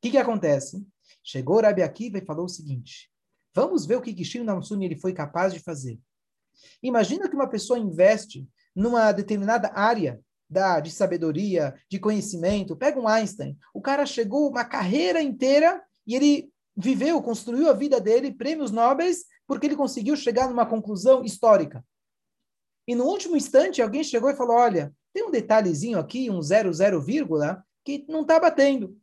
que, 0.01 0.09
que 0.09 0.17
acontece? 0.17 0.83
Chegou 1.23 1.61
Rabi 1.61 1.83
Akiva 1.83 2.17
e 2.17 2.25
falou 2.25 2.45
o 2.45 2.49
seguinte: 2.49 3.11
vamos 3.53 3.85
ver 3.85 3.97
o 3.97 4.01
que 4.01 4.13
Kishim 4.13 4.43
Namsuni 4.43 4.85
ele 4.85 4.95
foi 4.95 5.13
capaz 5.13 5.53
de 5.53 5.59
fazer. 5.59 5.99
Imagina 6.81 7.29
que 7.29 7.35
uma 7.35 7.47
pessoa 7.47 7.77
investe 7.77 8.49
numa 8.75 9.11
determinada 9.11 9.71
área 9.75 10.19
da, 10.49 10.79
de 10.79 10.91
sabedoria, 10.91 11.75
de 11.87 11.99
conhecimento. 11.99 12.75
Pega 12.75 12.99
um 12.99 13.07
Einstein. 13.07 13.57
O 13.73 13.81
cara 13.81 14.05
chegou 14.05 14.49
uma 14.49 14.65
carreira 14.65 15.21
inteira 15.21 15.81
e 16.05 16.15
ele 16.15 16.51
viveu, 16.75 17.21
construiu 17.21 17.69
a 17.69 17.73
vida 17.73 18.01
dele, 18.01 18.33
prêmios 18.33 18.71
nobres, 18.71 19.25
porque 19.45 19.67
ele 19.67 19.75
conseguiu 19.75 20.15
chegar 20.15 20.49
numa 20.49 20.65
conclusão 20.65 21.23
histórica. 21.23 21.85
E 22.87 22.95
no 22.95 23.05
último 23.05 23.37
instante, 23.37 23.81
alguém 23.81 24.03
chegou 24.03 24.29
e 24.29 24.35
falou: 24.35 24.55
Olha, 24.55 24.93
tem 25.13 25.23
um 25.23 25.31
detalhezinho 25.31 25.99
aqui, 25.99 26.29
um 26.29 26.41
zero, 26.41 26.73
zero, 26.73 27.01
vírgula, 27.01 27.63
que 27.83 28.05
não 28.07 28.21
está 28.21 28.39
batendo 28.39 28.99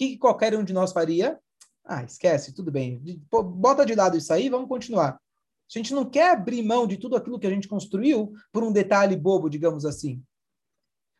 que 0.00 0.16
qualquer 0.16 0.56
um 0.56 0.64
de 0.64 0.72
nós 0.72 0.92
faria? 0.92 1.38
Ah, 1.84 2.02
esquece, 2.02 2.54
tudo 2.54 2.72
bem. 2.72 3.02
Bota 3.30 3.84
de 3.84 3.94
lado 3.94 4.16
isso 4.16 4.32
aí, 4.32 4.48
vamos 4.48 4.66
continuar. 4.66 5.10
A 5.12 5.78
gente 5.78 5.92
não 5.92 6.08
quer 6.08 6.30
abrir 6.30 6.62
mão 6.62 6.86
de 6.86 6.96
tudo 6.96 7.16
aquilo 7.16 7.38
que 7.38 7.46
a 7.46 7.50
gente 7.50 7.68
construiu 7.68 8.32
por 8.50 8.64
um 8.64 8.72
detalhe 8.72 9.14
bobo, 9.14 9.50
digamos 9.50 9.84
assim. 9.84 10.22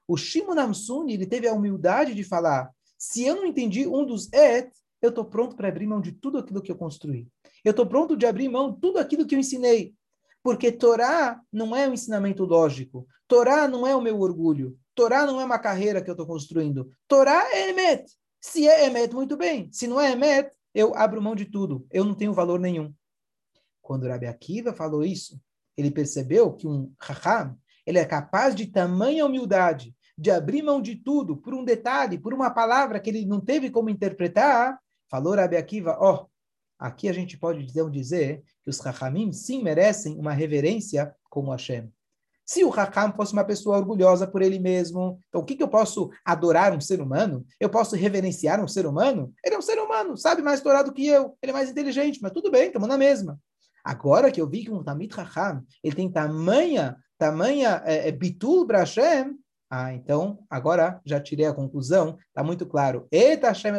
O 0.08 0.16
Shimon 0.16 0.54
Namsuni, 0.54 1.12
ele 1.12 1.26
teve 1.26 1.46
a 1.46 1.52
humildade 1.52 2.14
de 2.14 2.24
falar, 2.24 2.70
se 2.96 3.22
eu 3.22 3.36
não 3.36 3.44
entendi 3.44 3.86
um 3.86 4.06
dos 4.06 4.32
et, 4.32 4.72
eu 5.02 5.10
estou 5.10 5.26
pronto 5.26 5.54
para 5.56 5.68
abrir 5.68 5.86
mão 5.86 6.00
de 6.00 6.12
tudo 6.12 6.38
aquilo 6.38 6.62
que 6.62 6.72
eu 6.72 6.76
construí. 6.76 7.28
Eu 7.62 7.72
estou 7.72 7.86
pronto 7.86 8.16
de 8.16 8.24
abrir 8.24 8.48
mão 8.48 8.72
de 8.72 8.80
tudo 8.80 8.98
aquilo 8.98 9.26
que 9.26 9.34
eu 9.34 9.38
ensinei. 9.38 9.94
Porque 10.42 10.72
Torá 10.72 11.40
não 11.52 11.76
é 11.76 11.88
um 11.88 11.92
ensinamento 11.92 12.44
lógico. 12.44 13.06
Torá 13.28 13.68
não 13.68 13.86
é 13.86 13.94
o 13.94 14.00
meu 14.00 14.18
orgulho. 14.20 14.78
Torá 14.94 15.26
não 15.26 15.40
é 15.40 15.44
uma 15.44 15.58
carreira 15.58 16.02
que 16.02 16.10
eu 16.10 16.14
estou 16.14 16.26
construindo. 16.26 16.90
Torá 17.06 17.48
é 17.52 17.70
Emet. 17.70 18.04
Se 18.40 18.66
é 18.66 18.86
Emet, 18.86 19.14
muito 19.14 19.36
bem. 19.36 19.68
Se 19.70 19.86
não 19.86 20.00
é 20.00 20.12
Emet, 20.12 20.50
eu 20.74 20.94
abro 20.94 21.20
mão 21.20 21.34
de 21.34 21.44
tudo. 21.44 21.86
Eu 21.90 22.04
não 22.04 22.14
tenho 22.14 22.32
valor 22.32 22.58
nenhum. 22.58 22.92
Quando 23.82 24.08
Rabi 24.08 24.26
Akiva 24.26 24.72
falou 24.72 25.04
isso, 25.04 25.40
ele 25.76 25.90
percebeu 25.90 26.52
que 26.52 26.66
um 26.66 26.92
Raham, 26.98 27.56
ele 27.86 27.98
é 27.98 28.04
capaz 28.04 28.54
de 28.54 28.66
tamanha 28.66 29.26
humildade, 29.26 29.94
de 30.16 30.30
abrir 30.30 30.62
mão 30.62 30.80
de 30.80 30.96
tudo 30.96 31.36
por 31.36 31.54
um 31.54 31.64
detalhe, 31.64 32.18
por 32.18 32.34
uma 32.34 32.50
palavra 32.50 33.00
que 33.00 33.10
ele 33.10 33.24
não 33.24 33.40
teve 33.40 33.70
como 33.70 33.90
interpretar. 33.90 34.78
Falou 35.10 35.34
Rabi 35.34 35.56
Akiva, 35.56 35.96
ó, 35.98 36.14
oh, 36.14 36.29
aqui 36.80 37.08
a 37.08 37.12
gente 37.12 37.36
pode 37.36 37.62
então 37.62 37.90
dizer 37.90 38.42
que 38.64 38.70
os 38.70 38.80
Rahamim 38.80 39.32
sim 39.32 39.62
merecem 39.62 40.18
uma 40.18 40.32
reverência 40.32 41.14
como 41.28 41.52
Hashem. 41.52 41.92
Se 42.50 42.64
o 42.64 42.72
Hakam 42.72 43.12
fosse 43.12 43.32
uma 43.32 43.44
pessoa 43.44 43.76
orgulhosa 43.78 44.26
por 44.26 44.42
ele 44.42 44.58
mesmo, 44.58 45.20
então 45.28 45.40
o 45.40 45.44
que, 45.44 45.54
que 45.54 45.62
eu 45.62 45.68
posso 45.68 46.10
adorar 46.24 46.76
um 46.76 46.80
ser 46.80 47.00
humano? 47.00 47.46
Eu 47.60 47.70
posso 47.70 47.94
reverenciar 47.94 48.60
um 48.60 48.66
ser 48.66 48.86
humano? 48.86 49.32
Ele 49.44 49.54
é 49.54 49.58
um 49.58 49.62
ser 49.62 49.78
humano, 49.78 50.16
sabe 50.16 50.42
mais 50.42 50.60
Torá 50.60 50.82
do 50.82 50.92
que 50.92 51.06
eu, 51.06 51.38
ele 51.40 51.50
é 51.50 51.52
mais 51.52 51.70
inteligente, 51.70 52.18
mas 52.20 52.32
tudo 52.32 52.50
bem, 52.50 52.66
estamos 52.66 52.88
na 52.88 52.98
mesma. 52.98 53.38
Agora 53.84 54.32
que 54.32 54.40
eu 54.40 54.48
vi 54.48 54.64
que 54.64 54.72
um 54.72 54.82
Tamid 54.82 55.14
Hakam, 55.16 55.62
ele 55.80 55.94
tem 55.94 56.10
tamanha, 56.10 56.96
tamanha 57.16 57.84
é, 57.84 58.08
é, 58.08 58.10
bitul 58.10 58.66
para 58.66 58.80
Hashem, 58.80 59.36
ah, 59.72 59.94
então, 59.94 60.40
agora 60.50 61.00
já 61.06 61.20
tirei 61.20 61.46
a 61.46 61.54
conclusão, 61.54 62.18
está 62.26 62.42
muito 62.42 62.66
claro. 62.66 63.06
Eta 63.12 63.46
Hashem 63.46 63.72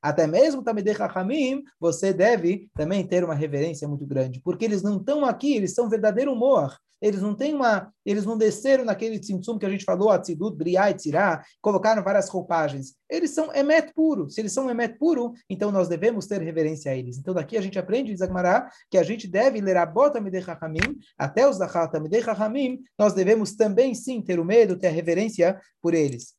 Até 0.00 0.26
mesmo 0.26 0.62
Tamidei 0.62 0.94
Chachamim, 0.94 1.62
você 1.78 2.10
deve 2.14 2.70
também 2.74 3.06
ter 3.06 3.22
uma 3.22 3.34
reverência 3.34 3.86
muito 3.86 4.06
grande, 4.06 4.40
porque 4.40 4.64
eles 4.64 4.82
não 4.82 4.96
estão 4.96 5.26
aqui, 5.26 5.54
eles 5.54 5.74
são 5.74 5.90
verdadeiro 5.90 6.32
humor. 6.32 6.74
Eles 7.00 7.22
não 7.22 7.34
têm 7.34 7.54
uma, 7.54 7.92
eles 8.04 8.24
não 8.24 8.36
desceram 8.36 8.84
naquele 8.84 9.20
tzimtzum 9.20 9.58
que 9.58 9.64
a 9.64 9.70
gente 9.70 9.84
falou, 9.84 10.10
Atzidut, 10.10 10.56
Briai, 10.56 10.94
Tzirá, 10.94 11.44
colocaram 11.62 12.02
várias 12.02 12.28
roupagens. 12.28 12.94
Eles 13.08 13.30
são 13.30 13.54
emet 13.54 13.92
puro. 13.94 14.28
Se 14.28 14.40
eles 14.40 14.52
são 14.52 14.68
emet 14.68 14.98
puro, 14.98 15.32
então 15.48 15.70
nós 15.70 15.88
devemos 15.88 16.26
ter 16.26 16.42
reverência 16.42 16.90
a 16.90 16.96
eles. 16.96 17.16
Então 17.16 17.32
daqui 17.32 17.56
a 17.56 17.60
gente 17.60 17.78
aprende, 17.78 18.10
diz 18.10 18.20
Agmará, 18.20 18.68
que 18.90 18.98
a 18.98 19.02
gente 19.02 19.28
deve 19.28 19.60
ler 19.60 19.76
a 19.76 19.86
bota 19.86 20.20
Midei 20.20 20.42
até 21.16 21.48
os 21.48 21.58
Dachata 21.58 22.00
Midei 22.00 22.22
nós 22.98 23.12
devemos 23.12 23.54
também 23.54 23.94
sim 23.94 24.20
ter 24.20 24.40
o 24.40 24.44
medo, 24.44 24.76
ter 24.76 24.88
a 24.88 24.90
reverência 24.90 25.60
por 25.80 25.94
eles. 25.94 26.34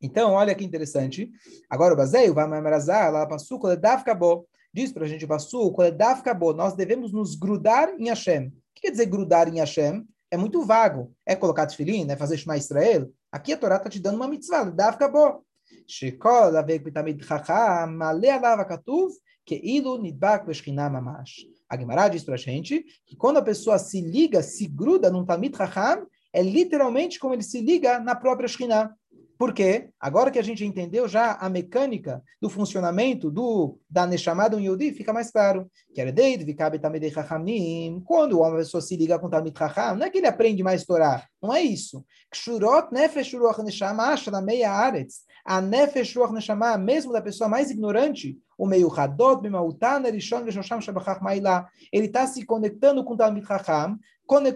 Então, 0.00 0.32
olha 0.32 0.54
que 0.54 0.64
interessante. 0.64 1.30
Agora 1.68 1.94
o 1.94 1.96
Bazeio, 1.96 2.34
vai 2.34 2.46
Mamerazá, 2.46 3.08
lá 3.08 3.26
passou, 3.26 3.58
Koledavkabo, 3.58 4.46
diz 4.72 4.92
para 4.92 5.04
a 5.04 5.08
gente, 5.08 5.24
Vassu, 5.24 5.72
Koledavkabo, 5.72 6.52
nós 6.52 6.74
devemos 6.74 7.12
nos 7.12 7.34
grudar 7.34 7.88
em 7.98 8.08
Hashem 8.08 8.52
quer 8.83 8.91
dizer 8.91 9.05
grudar 9.05 9.47
em 9.47 9.59
Hashem? 9.59 10.07
É 10.31 10.37
muito 10.37 10.63
vago. 10.63 11.13
É 11.25 11.35
colocar 11.35 11.65
tefilim, 11.65 12.09
é 12.09 12.15
fazer 12.15 12.37
Shema 12.37 12.57
Israel? 12.57 13.11
Aqui 13.31 13.53
a 13.53 13.57
Torá 13.57 13.77
está 13.77 13.89
te 13.89 13.99
dando 13.99 14.15
uma 14.15 14.27
mitzvah, 14.27 14.63
dá 14.63 14.91
fica 14.91 15.07
bom. 15.07 15.41
שכל 15.87 16.57
אבק 16.59 16.81
בתלמיד 16.83 17.21
חכם 17.21 17.89
מעלה 17.89 18.35
עליו 18.35 18.57
הכתוב 18.61 19.11
כאילו 19.45 19.97
נדבק 19.97 20.41
בשכינה 20.47 20.89
ממש. 20.89 21.47
A 21.71 21.77
Gemara 21.77 22.09
diz 22.09 22.23
para 22.23 22.33
a 22.33 22.37
gente 22.37 22.83
que 23.05 23.15
quando 23.15 23.37
a 23.37 23.43
pessoa 23.43 23.77
se 23.77 24.01
liga, 24.01 24.41
se 24.41 24.65
gruda 24.65 25.11
num 25.11 25.23
Talmid 25.23 25.55
Chacham, 25.55 26.07
é 26.33 26.41
literalmente 26.41 27.19
como 27.19 27.33
ele 27.35 27.43
se 27.43 27.61
liga 27.61 27.99
na 27.99 28.15
própria 28.15 28.47
Shekhinah. 28.47 28.91
Porque 29.38 29.88
agora 29.98 30.30
que 30.30 30.38
a 30.38 30.42
gente 30.42 30.64
entendeu 30.64 31.08
já 31.08 31.32
a 31.32 31.48
mecânica 31.48 32.22
do 32.40 32.48
funcionamento 32.48 33.30
do 33.30 33.78
da 33.88 34.06
Neshamada 34.06 34.56
um 34.56 34.60
Yodi, 34.60 34.92
fica 34.92 35.12
mais 35.12 35.30
claro. 35.30 35.70
Quando 38.04 38.38
uma 38.38 38.56
pessoa 38.56 38.80
se 38.80 38.96
liga 38.96 39.18
com 39.18 39.28
Talmid 39.28 39.58
Chacham, 39.58 39.96
não 39.96 40.06
é 40.06 40.10
que 40.10 40.18
ele 40.18 40.26
aprende 40.26 40.62
mais 40.62 40.84
Torá, 40.84 41.26
não 41.42 41.54
é 41.54 41.62
isso. 41.62 42.04
Kshurot 42.30 42.92
nefesh 42.92 43.32
Neshama 43.64 44.14
na 44.30 44.40
meia 44.40 44.70
aretz. 44.70 45.24
A 45.44 45.60
Nefesh 45.60 46.16
Ruach 46.16 46.32
Neshama, 46.32 46.78
mesmo 46.78 47.12
da 47.12 47.20
pessoa 47.20 47.48
mais 47.48 47.70
ignorante, 47.70 48.38
o 48.56 48.66
meio 48.66 48.90
Hadot, 48.90 49.42
Bimautan, 49.42 50.02
Erishon, 50.06 50.44
Veshosham, 50.44 50.80
Shabachach, 50.80 51.22
Mailá, 51.22 51.68
ele 51.92 52.06
está 52.06 52.26
se 52.26 52.44
conectando 52.46 53.04
com 53.04 53.14
o 53.14 53.16
Talmid 53.16 53.46
Chacham, 53.46 53.98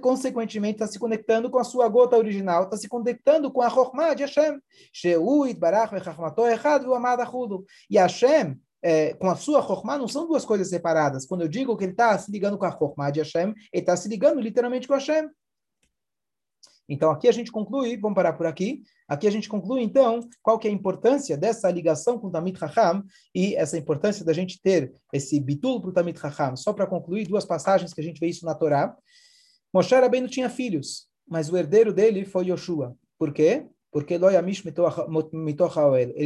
consequentemente 0.01 0.77
está 0.77 0.87
se 0.87 0.99
conectando 0.99 1.51
com 1.51 1.59
a 1.59 1.65
sua 1.65 1.89
gota 1.89 2.17
original, 2.17 2.65
está 2.65 2.77
se 2.77 2.89
conectando 2.89 3.51
com 3.51 3.61
a 3.61 3.69
Chokhmah 3.69 4.15
de 4.15 4.23
Hashem. 4.23 4.59
Sheuit, 4.93 5.59
Barach, 5.59 5.93
Vechachmato, 5.93 6.47
Echad, 6.47 6.85
Amad, 6.85 7.21
Achudo. 7.21 7.65
E 7.91 7.99
Hashem, 7.99 8.59
é, 8.83 9.15
com 9.15 9.29
a 9.29 9.37
sua 9.37 9.63
Chokhmah, 9.63 9.99
não 9.99 10.09
são 10.09 10.27
duas 10.27 10.45
coisas 10.45 10.71
separadas. 10.71 11.27
Quando 11.27 11.43
eu 11.43 11.49
digo 11.49 11.77
que 11.77 11.85
ele 11.85 11.93
está 11.93 12.17
se 12.19 12.31
ligando 12.31 12.57
com 12.57 12.65
a 12.65 12.71
Chokhmah 12.71 13.11
de 13.11 13.21
Hashem, 13.21 13.55
ele 13.73 13.83
está 13.83 13.97
se 13.97 14.09
ligando 14.09 14.41
literalmente 14.41 14.89
com 14.89 14.95
Hashem. 14.95 15.29
Então, 16.89 17.11
aqui 17.11 17.29
a 17.29 17.33
gente 17.33 17.53
conclui, 17.53 17.99
vamos 17.99 18.17
parar 18.17 18.33
por 18.33 18.47
aqui, 18.47 18.83
aqui 19.07 19.27
a 19.27 19.31
gente 19.31 19.47
conclui, 19.49 19.83
então, 19.83 20.21
qual 20.43 20.59
que 20.59 20.67
é 20.67 20.71
a 20.71 20.75
importância 20.75 21.37
dessa 21.37 21.71
ligação 21.71 22.19
com 22.19 22.29
o 22.29 22.31
Tamit 22.31 22.59
Raham 22.59 23.05
e 23.35 23.55
essa 23.57 23.77
importância 23.77 24.25
da 24.25 24.33
gente 24.33 24.59
ter 24.63 24.95
esse 25.13 25.39
bitul 25.39 25.83
para 25.83 25.91
o 25.91 25.93
Tamit 25.93 26.19
Raham. 26.19 26.57
Só 26.57 26.73
para 26.73 26.87
concluir, 26.87 27.29
duas 27.29 27.45
passagens 27.45 27.93
que 27.93 28.01
a 28.01 28.05
gente 28.05 28.19
vê 28.19 28.29
isso 28.29 28.47
na 28.47 28.55
Torá. 28.55 28.97
Moshe 29.73 29.95
Rabbeinu 29.95 30.29
tinha 30.29 30.49
filhos, 30.49 31.09
mas 31.29 31.51
o 31.51 31.57
herdeiro 31.59 31.93
dele 31.93 32.25
foi 32.25 32.47
Yoshua. 32.47 32.97
Por 33.19 33.35
quê? 33.35 33.67
Porque 33.91 34.15
ele 34.15 34.25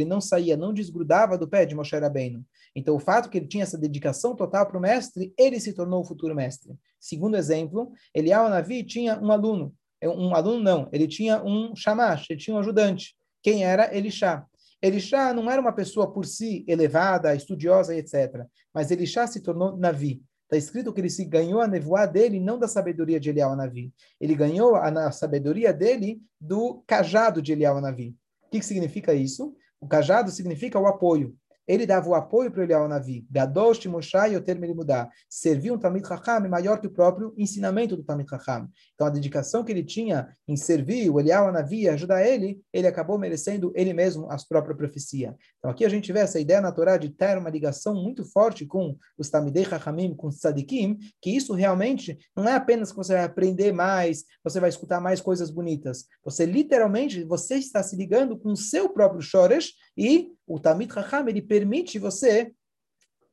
não 0.05 0.21
saía, 0.21 0.55
não 0.55 0.73
desgrudava 0.73 1.37
do 1.37 1.47
pé 1.47 1.65
de 1.65 1.75
Moshe 1.75 1.97
Rabbeinu. 1.97 2.45
Então, 2.75 2.95
o 2.95 2.99
fato 2.99 3.29
que 3.29 3.37
ele 3.37 3.47
tinha 3.47 3.63
essa 3.63 3.77
dedicação 3.77 4.35
total 4.35 4.65
para 4.65 4.77
o 4.77 4.81
mestre, 4.81 5.33
ele 5.37 5.59
se 5.59 5.73
tornou 5.73 6.01
o 6.01 6.05
futuro 6.05 6.33
mestre. 6.33 6.73
Segundo 6.99 7.35
exemplo, 7.35 7.91
Eliyahu 8.13 8.49
Navi 8.49 8.83
tinha 8.83 9.19
um 9.19 9.31
aluno, 9.31 9.73
um 10.09 10.35
aluno 10.35 10.61
não, 10.61 10.89
ele 10.91 11.07
tinha 11.07 11.43
um 11.43 11.75
shamash, 11.75 12.27
ele 12.29 12.39
tinha 12.39 12.55
um 12.55 12.59
ajudante. 12.59 13.15
Quem 13.41 13.63
era? 13.63 13.95
Elishá. 13.95 14.45
Elishá 14.81 15.33
não 15.33 15.49
era 15.49 15.61
uma 15.61 15.71
pessoa 15.71 16.11
por 16.11 16.25
si 16.25 16.65
elevada, 16.67 17.33
estudiosa, 17.35 17.95
etc. 17.95 18.45
Mas 18.73 18.91
Elishá 18.91 19.25
se 19.27 19.41
tornou 19.41 19.77
Navi. 19.77 20.21
Está 20.43 20.57
escrito 20.57 20.93
que 20.93 21.01
ele 21.01 21.09
se 21.09 21.25
ganhou 21.25 21.61
a 21.61 21.67
nevoar 21.67 22.11
dele, 22.11 22.39
não 22.39 22.59
da 22.59 22.67
sabedoria 22.67 23.19
de 23.19 23.29
Eliel 23.29 23.55
Navi. 23.55 23.93
Ele 24.19 24.35
ganhou 24.35 24.75
a, 24.75 24.87
a, 25.07 25.11
sabedoria 25.11 25.73
dele 25.73 26.21
do 26.39 26.83
cajado 26.85 27.41
de 27.41 27.53
Eliel 27.53 27.81
Navi. 27.81 28.15
O 28.43 28.49
que, 28.49 28.59
que 28.59 28.65
significa 28.65 29.13
isso? 29.13 29.55
O 29.79 29.87
cajado 29.87 30.29
significa 30.31 30.79
o 30.79 30.85
apoio 30.85 31.35
ele 31.67 31.85
dava 31.85 32.09
o 32.09 32.15
apoio 32.15 32.51
para 32.51 32.63
Eliyahu 32.63 32.87
Navi. 32.87 33.25
Gadosh 33.29 33.79
Timoshai 33.79 34.35
Yoter 34.35 34.59
mudar. 34.75 35.09
Serviu 35.29 35.73
um 35.73 35.77
Tamid 35.77 36.07
Chacham 36.07 36.49
maior 36.49 36.79
que 36.79 36.87
o 36.87 36.91
próprio 36.91 37.33
ensinamento 37.37 37.95
do 37.95 38.03
Tamid 38.03 38.29
Chacham. 38.29 38.69
Então, 38.93 39.07
a 39.07 39.09
dedicação 39.09 39.63
que 39.63 39.71
ele 39.71 39.83
tinha 39.83 40.27
em 40.47 40.55
servir 40.55 41.09
o 41.09 41.19
Eliyahu 41.19 41.51
Navi 41.51 41.81
e 41.81 41.89
ajudar 41.89 42.25
ele, 42.25 42.61
ele 42.71 42.87
acabou 42.87 43.17
merecendo 43.17 43.71
ele 43.75 43.93
mesmo 43.93 44.29
a 44.31 44.37
própria 44.47 44.75
profecia. 44.75 45.35
Então, 45.57 45.71
aqui 45.71 45.85
a 45.85 45.89
gente 45.89 46.11
vê 46.11 46.19
essa 46.19 46.39
ideia 46.39 46.61
na 46.61 46.71
Torá 46.71 46.97
de 46.97 47.09
ter 47.09 47.37
uma 47.37 47.49
ligação 47.49 47.95
muito 47.95 48.25
forte 48.25 48.65
com 48.65 48.97
os 49.17 49.29
Tamidei 49.29 49.65
Chachamim, 49.65 50.15
com 50.15 50.27
os 50.27 50.37
Tzadikim, 50.37 50.97
que 51.21 51.29
isso 51.29 51.53
realmente 51.53 52.17
não 52.35 52.47
é 52.47 52.55
apenas 52.55 52.91
que 52.91 52.97
você 52.97 53.13
vai 53.13 53.23
aprender 53.23 53.71
mais, 53.71 54.25
você 54.43 54.59
vai 54.59 54.69
escutar 54.69 54.99
mais 54.99 55.21
coisas 55.21 55.49
bonitas. 55.49 56.05
Você, 56.23 56.45
literalmente, 56.45 57.23
você 57.23 57.55
está 57.55 57.81
se 57.81 57.95
ligando 57.95 58.37
com 58.37 58.51
o 58.51 58.57
seu 58.57 58.89
próprio 58.89 59.21
Shoresh 59.21 59.73
e 59.97 60.31
o 60.47 60.59
Tamid 60.59 60.91
Raham, 60.91 61.27
ele 61.27 61.41
permite 61.41 61.97
você, 61.99 62.53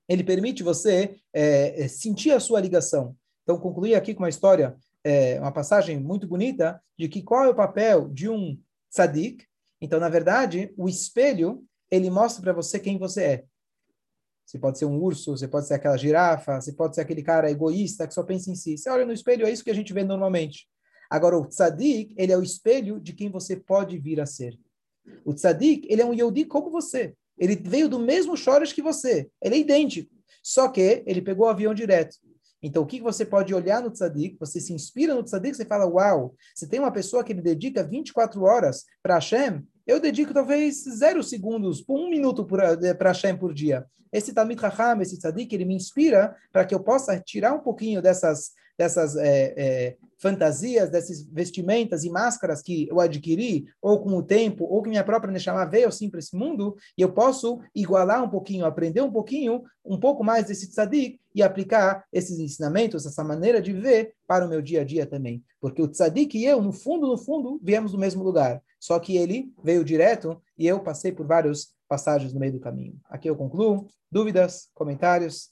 ele 0.09 0.25
permite 0.25 0.63
você 0.63 1.17
é, 1.33 1.83
é, 1.83 1.89
sentir 1.89 2.33
a 2.33 2.41
sua 2.41 2.61
ligação. 2.61 3.17
Então, 3.43 3.59
concluir 3.59 3.95
aqui 3.95 4.15
com 4.15 4.23
uma 4.23 4.29
história, 4.29 4.77
é, 5.03 5.41
uma 5.41 5.53
passagem 5.53 5.99
muito 5.99 6.27
bonita, 6.27 6.81
de 6.99 7.09
que 7.09 7.23
qual 7.23 7.45
é 7.45 7.49
o 7.49 7.55
papel 7.55 8.09
de 8.09 8.29
um 8.29 8.59
tzadik. 8.91 9.45
Então, 9.81 9.99
na 9.99 10.09
verdade, 10.09 10.73
o 10.77 10.89
espelho, 10.89 11.65
ele 11.91 12.11
mostra 12.11 12.43
para 12.43 12.53
você 12.53 12.79
quem 12.79 12.99
você 12.99 13.23
é. 13.23 13.45
Você 14.45 14.59
pode 14.59 14.79
ser 14.79 14.85
um 14.85 15.01
urso, 15.01 15.37
você 15.37 15.47
pode 15.47 15.69
ser 15.69 15.75
aquela 15.75 15.97
girafa, 15.97 16.61
você 16.61 16.73
pode 16.73 16.97
ser 16.97 17.03
aquele 17.03 17.23
cara 17.23 17.51
egoísta 17.51 18.07
que 18.07 18.13
só 18.13 18.25
pensa 18.25 18.51
em 18.51 18.57
si. 18.57 18.77
Você 18.77 18.91
olha 18.91 19.07
no 19.07 19.13
espelho, 19.13 19.47
é 19.47 19.51
isso 19.51 19.63
que 19.63 19.71
a 19.71 19.75
gente 19.75 19.93
vê 19.93 20.03
normalmente. 20.03 20.67
Agora, 21.09 21.39
o 21.39 21.47
tzadik, 21.47 22.15
ele 22.17 22.33
é 22.33 22.37
o 22.37 22.43
espelho 22.43 23.01
de 23.01 23.13
quem 23.13 23.31
você 23.31 23.57
pode 23.57 23.99
vir 23.99 24.21
a 24.21 24.27
ser. 24.27 24.59
O 25.25 25.35
tzadik, 25.35 25.87
ele 25.91 26.03
é 26.03 26.07
um 26.07 26.15
Yehudi 26.15 26.45
como 26.45 26.71
você. 26.71 27.15
Ele 27.39 27.57
veio 27.57 27.89
do 27.89 27.99
mesmo 27.99 28.37
Shoresh 28.37 28.73
que 28.73 28.83
você. 28.83 29.29
Ele 29.43 29.55
é 29.57 29.59
idêntico. 29.59 30.15
Só 30.43 30.69
que 30.69 31.03
ele 31.07 31.23
pegou 31.23 31.47
o 31.47 31.51
avião 31.51 31.75
direto. 31.75 32.17
Então, 32.63 32.83
o 32.83 32.87
que 32.87 33.01
você 33.01 33.25
pode 33.25 33.55
olhar 33.55 33.83
no 33.83 33.91
tzadik? 33.91 34.37
Você 34.39 34.61
se 34.61 34.73
inspira 34.73 35.15
no 35.15 35.23
tzadik, 35.23 35.57
você 35.57 35.65
fala, 35.65 35.87
uau, 35.87 36.35
você 36.55 36.67
tem 36.69 36.79
uma 36.79 36.93
pessoa 36.93 37.25
que 37.25 37.33
ele 37.33 37.41
dedica 37.41 37.83
24 37.83 38.43
horas 38.43 38.85
para 39.03 39.15
Hashem, 39.15 39.63
eu 39.87 39.99
dedico 39.99 40.35
talvez 40.35 40.85
zero 40.85 41.23
segundos, 41.23 41.83
um 41.89 42.11
minuto 42.11 42.45
para 42.45 43.09
Hashem 43.09 43.37
por 43.37 43.55
dia. 43.55 43.87
Esse 44.13 44.33
Talmid 44.33 44.61
Raham, 44.61 45.01
esse 45.01 45.19
tzadik, 45.19 45.55
ele 45.55 45.65
me 45.65 45.75
inspira 45.75 46.37
para 46.53 46.65
que 46.65 46.75
eu 46.75 46.81
possa 46.81 47.19
tirar 47.19 47.55
um 47.55 47.61
pouquinho 47.61 48.03
dessas, 48.03 48.53
dessas 48.81 49.15
é, 49.15 49.53
é, 49.59 49.97
fantasias, 50.19 50.89
dessas 50.89 51.23
vestimentas 51.23 52.03
e 52.03 52.09
máscaras 52.09 52.63
que 52.63 52.89
eu 52.89 52.99
adquiri, 52.99 53.67
ou 53.83 54.03
com 54.03 54.17
o 54.17 54.23
tempo, 54.23 54.65
ou 54.65 54.81
que 54.81 54.89
minha 54.89 55.05
própria 55.05 55.31
Neshama 55.31 55.67
veio 55.67 55.89
assim 55.89 56.09
para 56.09 56.19
esse 56.19 56.35
mundo, 56.35 56.75
e 56.97 57.03
eu 57.03 57.13
posso 57.13 57.61
igualar 57.75 58.25
um 58.25 58.31
pouquinho, 58.31 58.65
aprender 58.65 59.03
um 59.03 59.13
pouquinho, 59.13 59.63
um 59.85 60.01
pouco 60.01 60.25
mais 60.25 60.47
desse 60.47 60.71
tzadik 60.71 61.21
e 61.35 61.43
aplicar 61.43 62.07
esses 62.11 62.39
ensinamentos, 62.39 63.05
essa 63.05 63.23
maneira 63.23 63.61
de 63.61 63.75
ver 63.75 64.15
para 64.27 64.47
o 64.47 64.49
meu 64.49 64.63
dia 64.63 64.81
a 64.81 64.85
dia 64.85 65.05
também. 65.05 65.45
Porque 65.61 65.83
o 65.83 65.89
tzadik 65.89 66.39
e 66.39 66.47
eu, 66.47 66.63
no 66.63 66.73
fundo, 66.73 67.07
no 67.07 67.19
fundo, 67.19 67.61
viemos 67.63 67.93
do 67.93 67.99
mesmo 67.99 68.25
lugar. 68.25 68.63
Só 68.81 68.99
que 68.99 69.15
ele 69.15 69.53
veio 69.63 69.85
direto 69.85 70.41
e 70.57 70.67
eu 70.67 70.81
passei 70.81 71.13
por 71.13 71.27
várias 71.27 71.75
passagens 71.87 72.33
no 72.33 72.41
meio 72.41 72.55
do 72.55 72.61
caminho. 72.61 72.99
Aqui 73.11 73.29
eu 73.29 73.37
concluo. 73.37 73.87
Dúvidas? 74.11 74.71
Comentários? 74.73 75.51